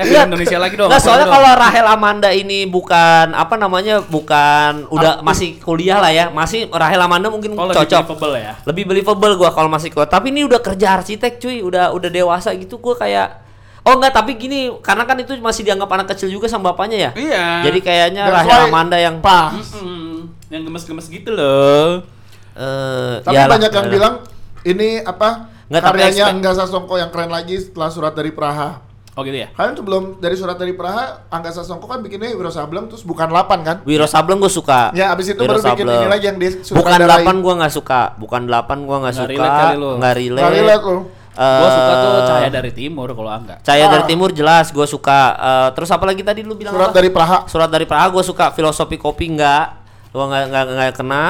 eh 0.00 0.22
Indonesia 0.22 0.56
lagi 0.56 0.74
dong 0.74 0.88
film 0.88 0.96
soalnya 0.98 1.28
kalau 1.28 1.50
Rahel 1.52 1.84
Amanda 1.84 2.30
ini 2.30 2.64
bukan 2.64 3.36
apa 3.36 3.54
namanya 3.54 4.00
bukan 4.00 4.88
udah 4.88 5.20
masih 5.20 5.60
kuliah 5.60 6.00
lah 6.00 6.08
ya 6.08 6.32
masih 6.32 6.72
Rahel 6.72 6.96
Amanda 6.98 7.28
mungkin 7.28 7.52
Oh, 7.52 7.68
lebih 7.68 7.84
cocok 7.84 8.00
believable 8.06 8.34
ya? 8.38 8.52
lebih 8.64 8.84
believable 8.86 9.32
gua 9.36 9.50
kalau 9.50 9.68
masih 9.68 9.88
kuliah 9.90 10.08
tapi 10.08 10.32
ini 10.32 10.40
udah 10.42 10.60
kerja 10.60 10.96
arsitek 10.96 11.36
cuy 11.36 11.60
udah 11.60 11.92
udah 11.92 12.08
dewasa 12.08 12.54
gitu 12.54 12.80
gua 12.80 12.96
kayak 12.96 13.28
oh 13.90 13.96
enggak 13.96 14.14
tapi 14.14 14.32
gini 14.34 14.70
karena 14.78 15.02
kan 15.02 15.16
itu 15.16 15.34
masih 15.36 15.62
dianggap 15.62 15.90
anak 15.90 16.06
kecil 16.08 16.30
juga 16.30 16.46
sama 16.46 16.70
bapaknya 16.70 16.98
ya 17.00 17.10
Iya. 17.12 17.46
jadi 17.66 17.78
kayaknya 17.80 18.22
Rahel 18.24 18.46
why 18.48 18.68
Amanda 18.68 18.96
yang 18.96 19.18
pas. 19.18 19.58
Mm, 19.74 20.30
yang 20.48 20.62
gemes-gemes 20.64 21.06
gitu 21.06 21.30
loh 21.30 22.06
eh 22.52 23.14
Tapi 23.20 23.34
iyalah, 23.34 23.50
banyak 23.50 23.68
yang 23.68 23.78
iyalah. 23.80 23.90
bilang 23.92 24.14
ini 24.62 24.88
apa? 25.00 25.28
Nggak, 25.66 25.80
tapi 25.80 25.94
karyanya 25.96 26.10
expect- 26.20 26.34
Angga 26.36 26.52
Sasongko 26.52 26.94
yang 26.96 27.10
keren 27.10 27.30
lagi 27.30 27.56
setelah 27.56 27.88
surat 27.88 28.12
dari 28.12 28.30
Praha. 28.30 28.82
Oh 29.12 29.22
gitu 29.22 29.34
ya? 29.36 29.48
Kalian 29.50 29.74
sebelum 29.74 30.02
dari 30.18 30.34
surat 30.34 30.54
dari 30.54 30.72
Praha, 30.72 31.26
Angga 31.28 31.48
Sasongko 31.48 31.82
kan 31.84 31.98
bikinnya 31.98 32.30
Wiro 32.30 32.48
Sableng 32.48 32.86
terus 32.86 33.02
bukan 33.02 33.26
8 33.26 33.46
kan? 33.60 33.76
Wiro 33.84 34.04
Sableng 34.04 34.38
gue 34.38 34.48
suka. 34.48 34.90
Ya, 34.92 35.10
abis 35.10 35.30
itu 35.30 35.38
Wiro 35.38 35.56
baru 35.56 35.62
bikin 35.64 35.82
Sableng. 35.84 36.00
ini 36.00 36.08
lagi 36.08 36.26
yang 36.26 36.38
dia 36.38 36.50
Bukan 36.52 36.66
sutradarain. 36.92 37.24
8 37.24 37.38
gue 37.38 37.54
nggak 37.56 37.72
suka. 37.72 38.00
Bukan 38.16 38.42
8 38.44 38.50
gue 38.80 38.96
nggak 38.98 38.98
Nggak 39.00 39.14
suka. 39.16 39.30
relate 39.30 39.56
kali 39.56 39.76
lu. 39.76 39.90
Nggak 39.96 40.14
relate. 40.16 40.42
Nggak 40.42 40.54
relate 40.56 40.84
lu. 40.84 40.98
Eh, 41.30 41.38
Gua 41.38 41.68
suka 41.68 41.92
tuh 41.94 42.10
Cahaya 42.26 42.50
dari 42.50 42.70
Timur 42.70 43.08
kalau 43.10 43.30
Angga. 43.30 43.62
Cahaya 43.62 43.86
dari 43.86 44.02
Ah. 44.02 44.08
Timur 44.08 44.30
jelas 44.30 44.66
gue 44.68 44.82
suka. 44.84 45.20
Eh, 45.32 45.68
terus 45.74 45.88
apa 45.88 46.04
lagi 46.04 46.20
tadi 46.20 46.42
lu 46.42 46.54
bilang 46.54 46.74
Surat 46.74 46.90
apa? 46.90 46.96
dari 46.96 47.08
Praha. 47.08 47.38
Surat 47.46 47.70
dari 47.70 47.86
Praha 47.86 48.10
gue 48.10 48.22
suka. 48.22 48.50
Filosofi 48.50 48.96
kopi 48.96 49.30
enggak. 49.30 49.78
Gue 50.10 50.20
nggak 50.20 50.44
nggak 50.46 50.64
nggak 50.68 50.92
kena. 50.94 51.24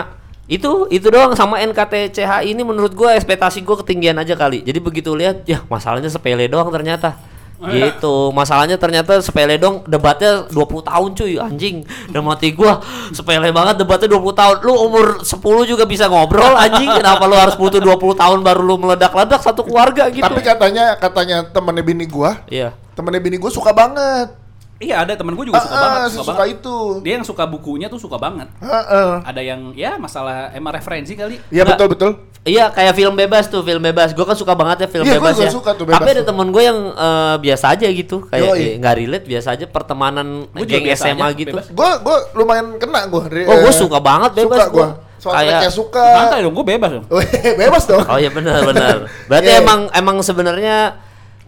Itu 0.46 0.88
itu 0.88 1.06
doang 1.06 1.36
sama 1.38 1.62
NKTCH 1.62 2.42
ini 2.42 2.60
menurut 2.60 2.90
gue 2.90 3.06
ekspektasi 3.12 3.60
gue 3.60 3.76
ketinggian 3.80 4.16
aja 4.16 4.34
kali. 4.34 4.64
Jadi 4.64 4.78
begitu 4.78 5.14
lihat 5.14 5.44
ya 5.44 5.62
masalahnya 5.68 6.08
sepele 6.08 6.48
doang 6.48 6.66
ternyata. 6.68 7.14
Gitu. 7.60 8.32
Masalahnya 8.32 8.80
ternyata 8.80 9.20
sepele 9.20 9.60
dong 9.60 9.84
debatnya 9.84 10.48
20 10.48 10.80
tahun 10.80 11.10
cuy 11.12 11.36
anjing. 11.36 11.84
Dan 12.08 12.24
mati 12.24 12.56
gua 12.56 12.80
sepele 13.12 13.52
banget 13.52 13.84
debatnya 13.84 14.08
20 14.16 14.32
tahun. 14.32 14.56
Lu 14.64 14.72
umur 14.88 15.20
10 15.20 15.68
juga 15.68 15.84
bisa 15.84 16.08
ngobrol 16.08 16.56
anjing. 16.56 16.88
Kenapa 16.88 17.28
lu 17.28 17.36
harus 17.36 17.60
butuh 17.60 17.84
20 17.84 18.16
tahun 18.16 18.38
baru 18.40 18.62
lu 18.64 18.80
meledak-ledak 18.80 19.44
satu 19.44 19.60
keluarga 19.60 20.08
gitu. 20.08 20.24
Tapi 20.24 20.40
katanya 20.40 20.96
katanya 20.96 21.44
temennya 21.44 21.84
bini 21.84 22.08
gua, 22.08 22.40
Iya. 22.48 22.72
temennya 22.96 23.20
bini 23.20 23.36
gua 23.36 23.52
suka 23.52 23.76
banget. 23.76 24.39
Iya 24.80 25.04
ada 25.04 25.12
temen 25.12 25.36
gue 25.36 25.44
juga 25.44 25.60
suka 25.60 25.70
ah, 25.70 25.82
banget, 25.84 26.10
suka, 26.10 26.24
suka 26.24 26.34
banget. 26.40 26.56
itu. 26.56 26.76
Dia 27.04 27.12
yang 27.14 27.26
suka 27.26 27.44
bukunya 27.44 27.86
tuh 27.86 28.00
suka 28.00 28.16
banget. 28.16 28.48
Heeh. 28.56 29.12
Ada 29.22 29.40
yang 29.44 29.76
ya 29.76 29.94
masalah 29.94 30.48
emang 30.50 30.72
referensi 30.72 31.12
kali. 31.12 31.36
Iya 31.48 31.68
betul 31.68 31.92
betul. 31.92 32.10
Iya 32.40 32.72
kayak 32.72 32.96
film 32.96 33.12
bebas 33.12 33.44
tuh 33.46 33.60
film 33.60 33.84
bebas. 33.84 34.10
Gue 34.10 34.24
kan 34.24 34.32
suka 34.32 34.56
banget 34.56 34.82
ya 34.82 34.88
film 34.88 35.04
Iya, 35.04 35.14
gua 35.14 35.28
bebas 35.28 35.34
juga 35.36 35.44
ya. 35.44 35.52
suka 35.52 35.70
tuh 35.76 35.84
bebas 35.84 36.00
Tapi 36.00 36.08
ada 36.10 36.22
temen 36.24 36.46
gue 36.48 36.62
yang 36.64 36.78
eh, 36.90 37.36
biasa 37.38 37.66
aja 37.70 37.86
gitu, 37.86 38.16
kayak 38.24 38.48
eh, 38.56 38.72
nggak 38.80 38.94
relate 38.96 39.26
biasa 39.28 39.48
aja 39.52 39.64
pertemanan 39.68 40.48
Gua 40.48 40.64
geng 40.64 40.88
SMA 40.90 41.12
aja, 41.20 41.36
gitu. 41.36 41.52
Gua 41.70 42.00
gua 42.00 42.16
lumayan 42.32 42.80
kena 42.80 43.04
gua. 43.04 43.28
Re- 43.28 43.44
Oh 43.44 43.60
gue 43.60 43.68
eh, 43.68 43.76
suka 43.76 44.00
banget 44.00 44.32
bebas 44.32 44.64
Suka 44.64 44.72
gua. 44.72 44.88
Soalnya 45.20 45.60
Kayak 45.60 45.76
suka. 45.76 46.00
Santai 46.16 46.40
dong, 46.40 46.56
gue 46.56 46.64
bebas 46.64 46.90
dong. 46.90 47.04
Bebas 47.60 47.84
dong. 47.84 48.00
Oh 48.08 48.16
iya 48.16 48.32
benar 48.32 48.64
benar. 48.64 49.04
Berarti 49.28 49.50
Iya. 49.52 49.60
emang 49.60 49.80
emang 49.92 50.16
sebenarnya 50.24 50.96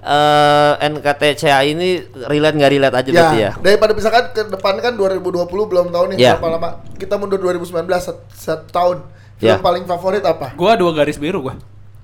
eh 0.02 0.72
NKTCA 0.84 1.62
ini 1.64 1.88
relate 2.24 2.56
nggak 2.56 2.72
relate 2.72 2.96
aja 2.96 3.08
berarti 3.08 3.38
ya. 3.38 3.50
daripada 3.56 3.92
misalkan 3.92 4.24
ke 4.30 4.42
depan 4.48 4.74
kan 4.76 4.92
2020 4.92 5.46
belum 5.46 5.86
tahu 5.88 6.04
nih 6.10 6.16
Ya. 6.18 6.34
berapa 6.34 6.48
lama. 6.52 6.68
Kita 6.92 7.14
mundur 7.16 7.38
2019 7.38 7.70
sat- 8.00 8.22
satu 8.28 8.66
tahun. 8.68 8.96
Film 9.36 9.48
Ya. 9.48 9.58
paling 9.58 9.82
favorit 9.84 10.22
apa? 10.22 10.52
Gue 10.52 10.72
dua 10.76 10.90
garis 10.92 11.16
biru 11.16 11.38
gue. 11.40 11.54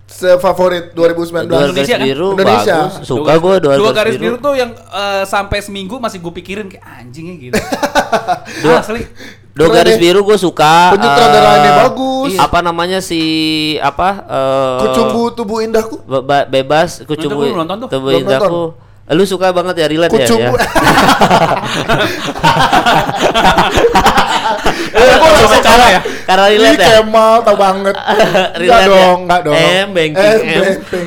Sefavorit 0.09 0.91
2019. 0.91 1.45
Dua 1.45 1.59
garis 1.61 1.69
Indonesia 1.69 1.97
kan? 1.97 2.07
biru 2.07 2.29
Indonesia. 2.33 2.77
bagus. 2.81 2.95
Suka 3.05 3.33
gue 3.37 3.55
dua, 3.61 3.73
dua 3.77 3.91
garis 3.93 4.17
biru 4.17 4.37
tuh 4.39 4.55
yang 4.55 4.71
eh, 4.73 5.25
sampai 5.25 5.59
seminggu 5.59 5.99
masih 5.99 6.19
gue 6.19 6.33
pikirin 6.33 6.67
kayak 6.67 6.83
anjingnya 6.83 7.35
gitu. 7.37 7.59
Dua- 8.63 8.79
Asli. 8.83 9.03
Dua 9.59 9.67
Keren 9.67 9.77
garis 9.77 9.95
deh. 9.95 10.03
biru 10.05 10.23
gue 10.23 10.39
suka. 10.39 10.95
Penyutradaranya 10.95 11.67
eh, 11.69 11.77
bagus. 11.83 12.33
Apa 12.39 12.59
namanya 12.61 12.99
si 13.01 13.21
apa? 13.83 14.09
eh, 14.23 14.79
Kucumbu 14.87 15.35
tubuh 15.35 15.59
indahku. 15.61 15.99
be- 16.01 16.23
be- 16.23 16.47
bebas 16.49 17.03
kucumbu 17.03 17.43
Itu 17.43 17.59
nonton 17.59 17.77
tuh. 17.83 17.89
tubuh 17.91 18.15
indahku. 18.15 18.79
Lu 19.09 19.25
suka 19.25 19.57
banget 19.57 19.81
ya 19.81 19.87
relate 19.89 20.13
ya? 20.21 20.29
ya? 20.29 20.53
Eh, 24.89 25.15
gua 25.21 25.31
langsung 25.31 25.63
cara 25.63 25.85
ya? 25.93 26.01
Karena 26.25 26.45
relate 26.49 26.81
ya? 26.81 26.89
Kemal 27.01 27.45
tau 27.45 27.57
banget. 27.57 27.95
Relate 28.63 28.89
ya? 28.89 28.89
dong, 28.89 29.19
enggak 29.29 29.41
dong. 29.45 29.55
M 29.55 29.89
banking, 29.93 30.39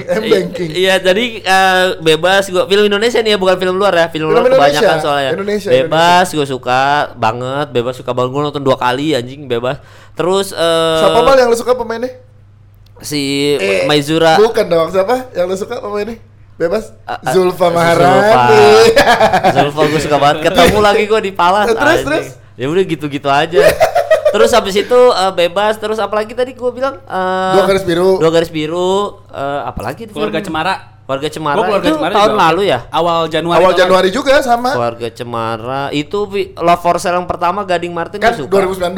M 0.08 0.24
banking, 0.30 0.70
Iya, 0.72 0.96
jadi 1.02 1.26
eh, 1.42 1.86
bebas 2.00 2.46
gua 2.54 2.70
film 2.70 2.86
Indonesia 2.88 3.20
nih 3.20 3.36
ya, 3.36 3.38
bukan 3.42 3.58
film 3.58 3.76
luar 3.78 3.94
ya. 3.94 4.08
Film, 4.14 4.30
luar 4.32 4.46
kebanyakan 4.46 4.98
soalnya. 5.02 5.32
Indonesia, 5.34 5.70
bebas 5.70 6.28
gue 6.32 6.48
suka 6.48 7.12
banget, 7.18 7.68
bebas 7.74 7.98
suka 7.98 8.12
banget 8.14 8.30
gue 8.32 8.42
nonton 8.50 8.64
dua 8.64 8.78
kali 8.78 9.18
anjing 9.18 9.50
bebas. 9.50 9.82
Terus 10.14 10.54
eh 10.54 11.00
Siapa 11.02 11.20
bal 11.26 11.38
yang 11.38 11.50
lu 11.50 11.58
suka 11.58 11.74
pemainnya? 11.74 12.12
si 13.02 13.58
Eh, 13.58 13.90
Maizura 13.90 14.38
Bukan 14.38 14.66
dong, 14.70 14.94
siapa 14.94 15.34
yang 15.34 15.50
lu 15.50 15.58
suka 15.58 15.82
pemainnya? 15.82 16.22
Bebas? 16.62 16.94
Zulfa. 17.28 17.74
Maharani. 17.74 18.94
Zulfa 19.56 19.82
gue 19.84 20.00
suka 20.00 20.18
banget 20.18 20.38
ketemu 20.46 20.78
lagi 20.78 21.04
gue 21.06 21.20
di 21.24 21.32
Palas 21.34 21.66
Terus, 21.68 22.00
terus? 22.04 22.28
ya 22.54 22.68
udah 22.68 22.84
gitu-gitu 22.84 23.26
aja 23.26 23.64
terus 24.34 24.52
habis 24.52 24.76
itu 24.78 25.00
eh, 25.12 25.32
bebas 25.34 25.76
terus 25.76 25.98
apalagi 25.98 26.32
tadi 26.32 26.54
gue 26.54 26.72
bilang 26.72 27.02
eh, 27.02 27.54
Dua 27.58 27.66
garis 27.66 27.82
biru. 27.82 28.16
dua 28.16 28.30
garis 28.30 28.48
biru 28.48 29.20
eh, 29.28 29.60
apalagi 29.66 30.06
Keluarga 30.06 30.38
film? 30.38 30.48
Cemara. 30.48 30.74
keluarga 31.02 31.28
cemara 31.28 31.58
Gua 31.58 31.66
keluarga 31.66 31.88
itu 31.88 31.98
Cemara 31.98 32.14
tahun 32.14 32.30
juga 32.30 32.44
lalu 32.46 32.62
ya 32.64 32.80
Awal 32.88 33.20
Januari. 33.28 33.58
Awal 33.58 33.74
Januari 33.74 34.10
juga 34.10 34.34
sama. 34.40 34.70
keluarga 34.72 35.08
cemara 35.10 35.84
itu 35.92 36.20
Love 36.56 36.80
for 36.80 36.96
Sale 36.96 37.18
yang 37.18 37.26
pertama 37.26 37.66
Gading 37.66 37.92
Martin 37.92 38.22
Kan 38.22 38.32
gue 38.32 38.46
suka 38.46 38.62
2019. 38.62 38.96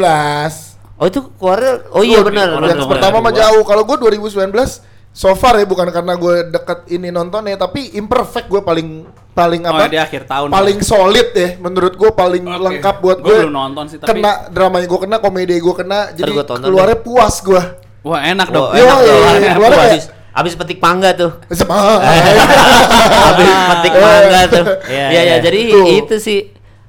oh 0.94 1.06
itu 1.08 1.20
keluarnya 1.34 1.74
oh 1.90 2.04
iya 2.04 2.20
benar 2.22 2.54
Yang 2.60 2.86
pertama 2.86 3.18
mah 3.18 3.32
jauh. 3.32 3.64
Kalau 3.64 3.82
gue 3.82 3.98
2019 3.98 4.93
so 5.14 5.32
far 5.32 5.56
ya 5.56 5.64
bukan 5.64 5.88
karena 5.88 6.14
gue 6.14 6.50
deket 6.50 6.80
ini 6.90 7.08
nontonnya 7.08 7.56
tapi 7.56 7.94
imperfect 7.94 8.48
gue 8.48 8.60
paling 8.60 9.06
paling 9.32 9.62
Oh, 9.64 9.72
apa? 9.72 9.88
di 9.88 9.96
akhir 9.96 10.26
tahun. 10.26 10.48
paling 10.50 10.82
solid 10.82 11.28
ya 11.32 11.56
menurut 11.58 11.94
gue 11.94 12.10
paling 12.12 12.44
Oke. 12.44 12.60
lengkap 12.60 12.96
buat 12.98 13.18
Gua 13.20 13.24
gue. 13.24 13.36
belum 13.40 13.52
nonton 13.52 13.84
sih, 13.88 13.96
tapi- 13.98 14.16
Kena 14.16 14.48
dramanya 14.48 14.84
gue 14.84 15.00
kena, 15.00 15.16
komedi 15.18 15.56
gue 15.56 15.72
kena, 15.72 16.12
jadi 16.12 16.32
gua 16.32 16.44
tonton 16.44 16.64
keluarnya 16.64 16.98
puas 16.98 17.40
gue. 17.40 17.62
Wah 18.04 18.20
enak 18.22 18.48
dong. 18.50 18.64
Oh, 18.64 18.72
Iya, 18.72 18.84
enak 18.84 19.00
iya, 19.00 19.14
iya, 19.14 19.30
Enak 19.40 19.56
keluarnya 19.56 19.72
tuh. 19.72 19.80
kayak- 19.80 19.96
habis 19.96 20.06
habis 20.34 20.56
petik 20.56 20.80
mangga 20.80 21.10
tuh 21.14 21.32
habis 21.46 21.62
petik 23.70 23.94
mangga 23.96 24.42
tuh. 24.48 24.66
Iya, 24.90 25.08
Iya 25.08 25.10
ya, 25.10 25.22
iya. 25.24 25.36
jadi 25.40 25.60
Tuh. 25.72 25.86
itu 25.96 26.16
sih. 26.20 26.40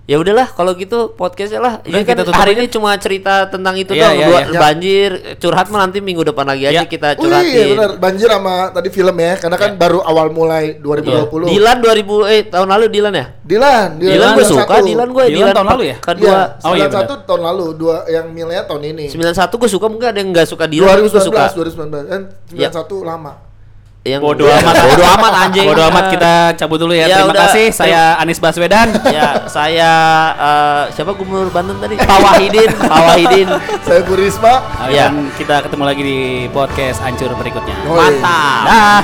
Ya 0.04 0.20
udahlah 0.20 0.44
kalau 0.46 0.76
gitu 0.76 1.16
podcastnya 1.16 1.58
lah. 1.58 1.74
Ini 1.80 2.04
kan 2.04 2.12
kita 2.14 2.28
hari 2.28 2.52
aja. 2.52 2.60
ini 2.60 2.68
cuma 2.68 2.92
cerita 2.94 3.48
tentang 3.48 3.72
itu 3.74 3.96
Iya, 3.96 4.04
doang. 4.04 4.12
iya, 4.14 4.26
Dua- 4.26 4.44
iya. 4.44 4.60
Banjir, 4.60 5.10
curhat 5.40 5.66
mah 5.66 5.80
nanti 5.80 5.98
minggu 5.98 6.20
depan 6.22 6.44
lagi 6.44 6.68
aja 6.68 6.76
Iya. 6.76 6.82
kita 6.84 7.16
curhatin. 7.16 7.48
iya 7.48 7.64
benar, 7.72 7.90
banjir 7.96 8.28
sama 8.28 8.68
tadi 8.68 8.88
film 8.90 9.16
ya, 9.16 9.32
karena 9.34 9.56
kan 9.56 9.70
baru 9.74 10.04
awal 10.04 10.28
mulai 10.28 10.76
2020. 10.76 11.48
Iya. 11.48 11.56
Dilan 11.56 11.76
2000 11.80 12.28
eh 12.28 12.44
tahun 12.44 12.68
lalu 12.68 12.84
Dilan 12.90 13.14
ya? 13.16 13.26
Dilan, 13.40 13.88
Dilan, 13.96 14.32
gue 14.34 14.44
suka, 14.44 14.74
Dilan 14.78 15.08
gue 15.08 15.24
Dilan 15.26 15.52
tahun 15.52 15.68
lalu 15.72 15.82
ya? 15.86 15.96
Kedua 15.98 16.28
Iya, 16.28 16.40
Oh, 16.60 16.74
iya, 16.76 16.84
91 16.84 17.24
tahun 17.24 17.42
lalu, 17.42 17.66
dua 17.74 17.96
yang 18.06 18.26
milnya 18.28 18.62
tahun 18.62 18.82
ini. 18.86 19.04
91 19.08 19.56
gue 19.56 19.70
suka 19.72 19.86
mungkin 19.88 20.12
ada 20.12 20.20
yang 20.20 20.36
nggak 20.36 20.44
suka 20.46 20.68
Dilan 20.68 21.00
gue 21.00 21.08
suka. 21.08 21.48
2019, 21.48 21.56
2019 21.80 22.04
kan 22.04 22.20
Iya. 22.52 22.68
91 22.68 23.00
lama. 23.00 23.32
Yang 24.04 24.20
Bodoh 24.20 24.44
amat. 24.44 24.74
Bodoh 24.84 25.08
amat 25.16 25.32
anjing. 25.48 25.64
Bodoh 25.64 25.84
amat 25.88 26.04
kita 26.12 26.32
cabut 26.60 26.76
dulu 26.76 26.92
ya. 26.92 27.08
Ya 27.08 27.24
Terima 27.24 27.32
udah. 27.32 27.42
kasih. 27.48 27.66
Saya 27.72 28.20
Anies 28.20 28.36
Baswedan. 28.36 28.92
ya 29.16 29.48
saya 29.48 29.90
eh, 30.36 30.82
siapa 30.92 31.16
gubernur 31.16 31.48
Banten 31.48 31.80
tadi 31.80 31.96
Pak 32.04 32.18
Wahidin 32.20 32.68
Pak 32.76 33.00
Wahidin 33.00 33.48
Saya 33.80 34.04
Bu 34.04 34.12
Risma. 34.12 34.60
Dan 34.84 34.92
Iya. 34.92 35.06
kita 35.40 35.64
ketemu 35.64 35.82
lagi 35.88 36.02
di 36.04 36.18
podcast 36.52 37.00
Hancur 37.00 37.32
berikutnya. 37.32 37.76
Mantap 37.88 38.64
Dah. 38.68 39.00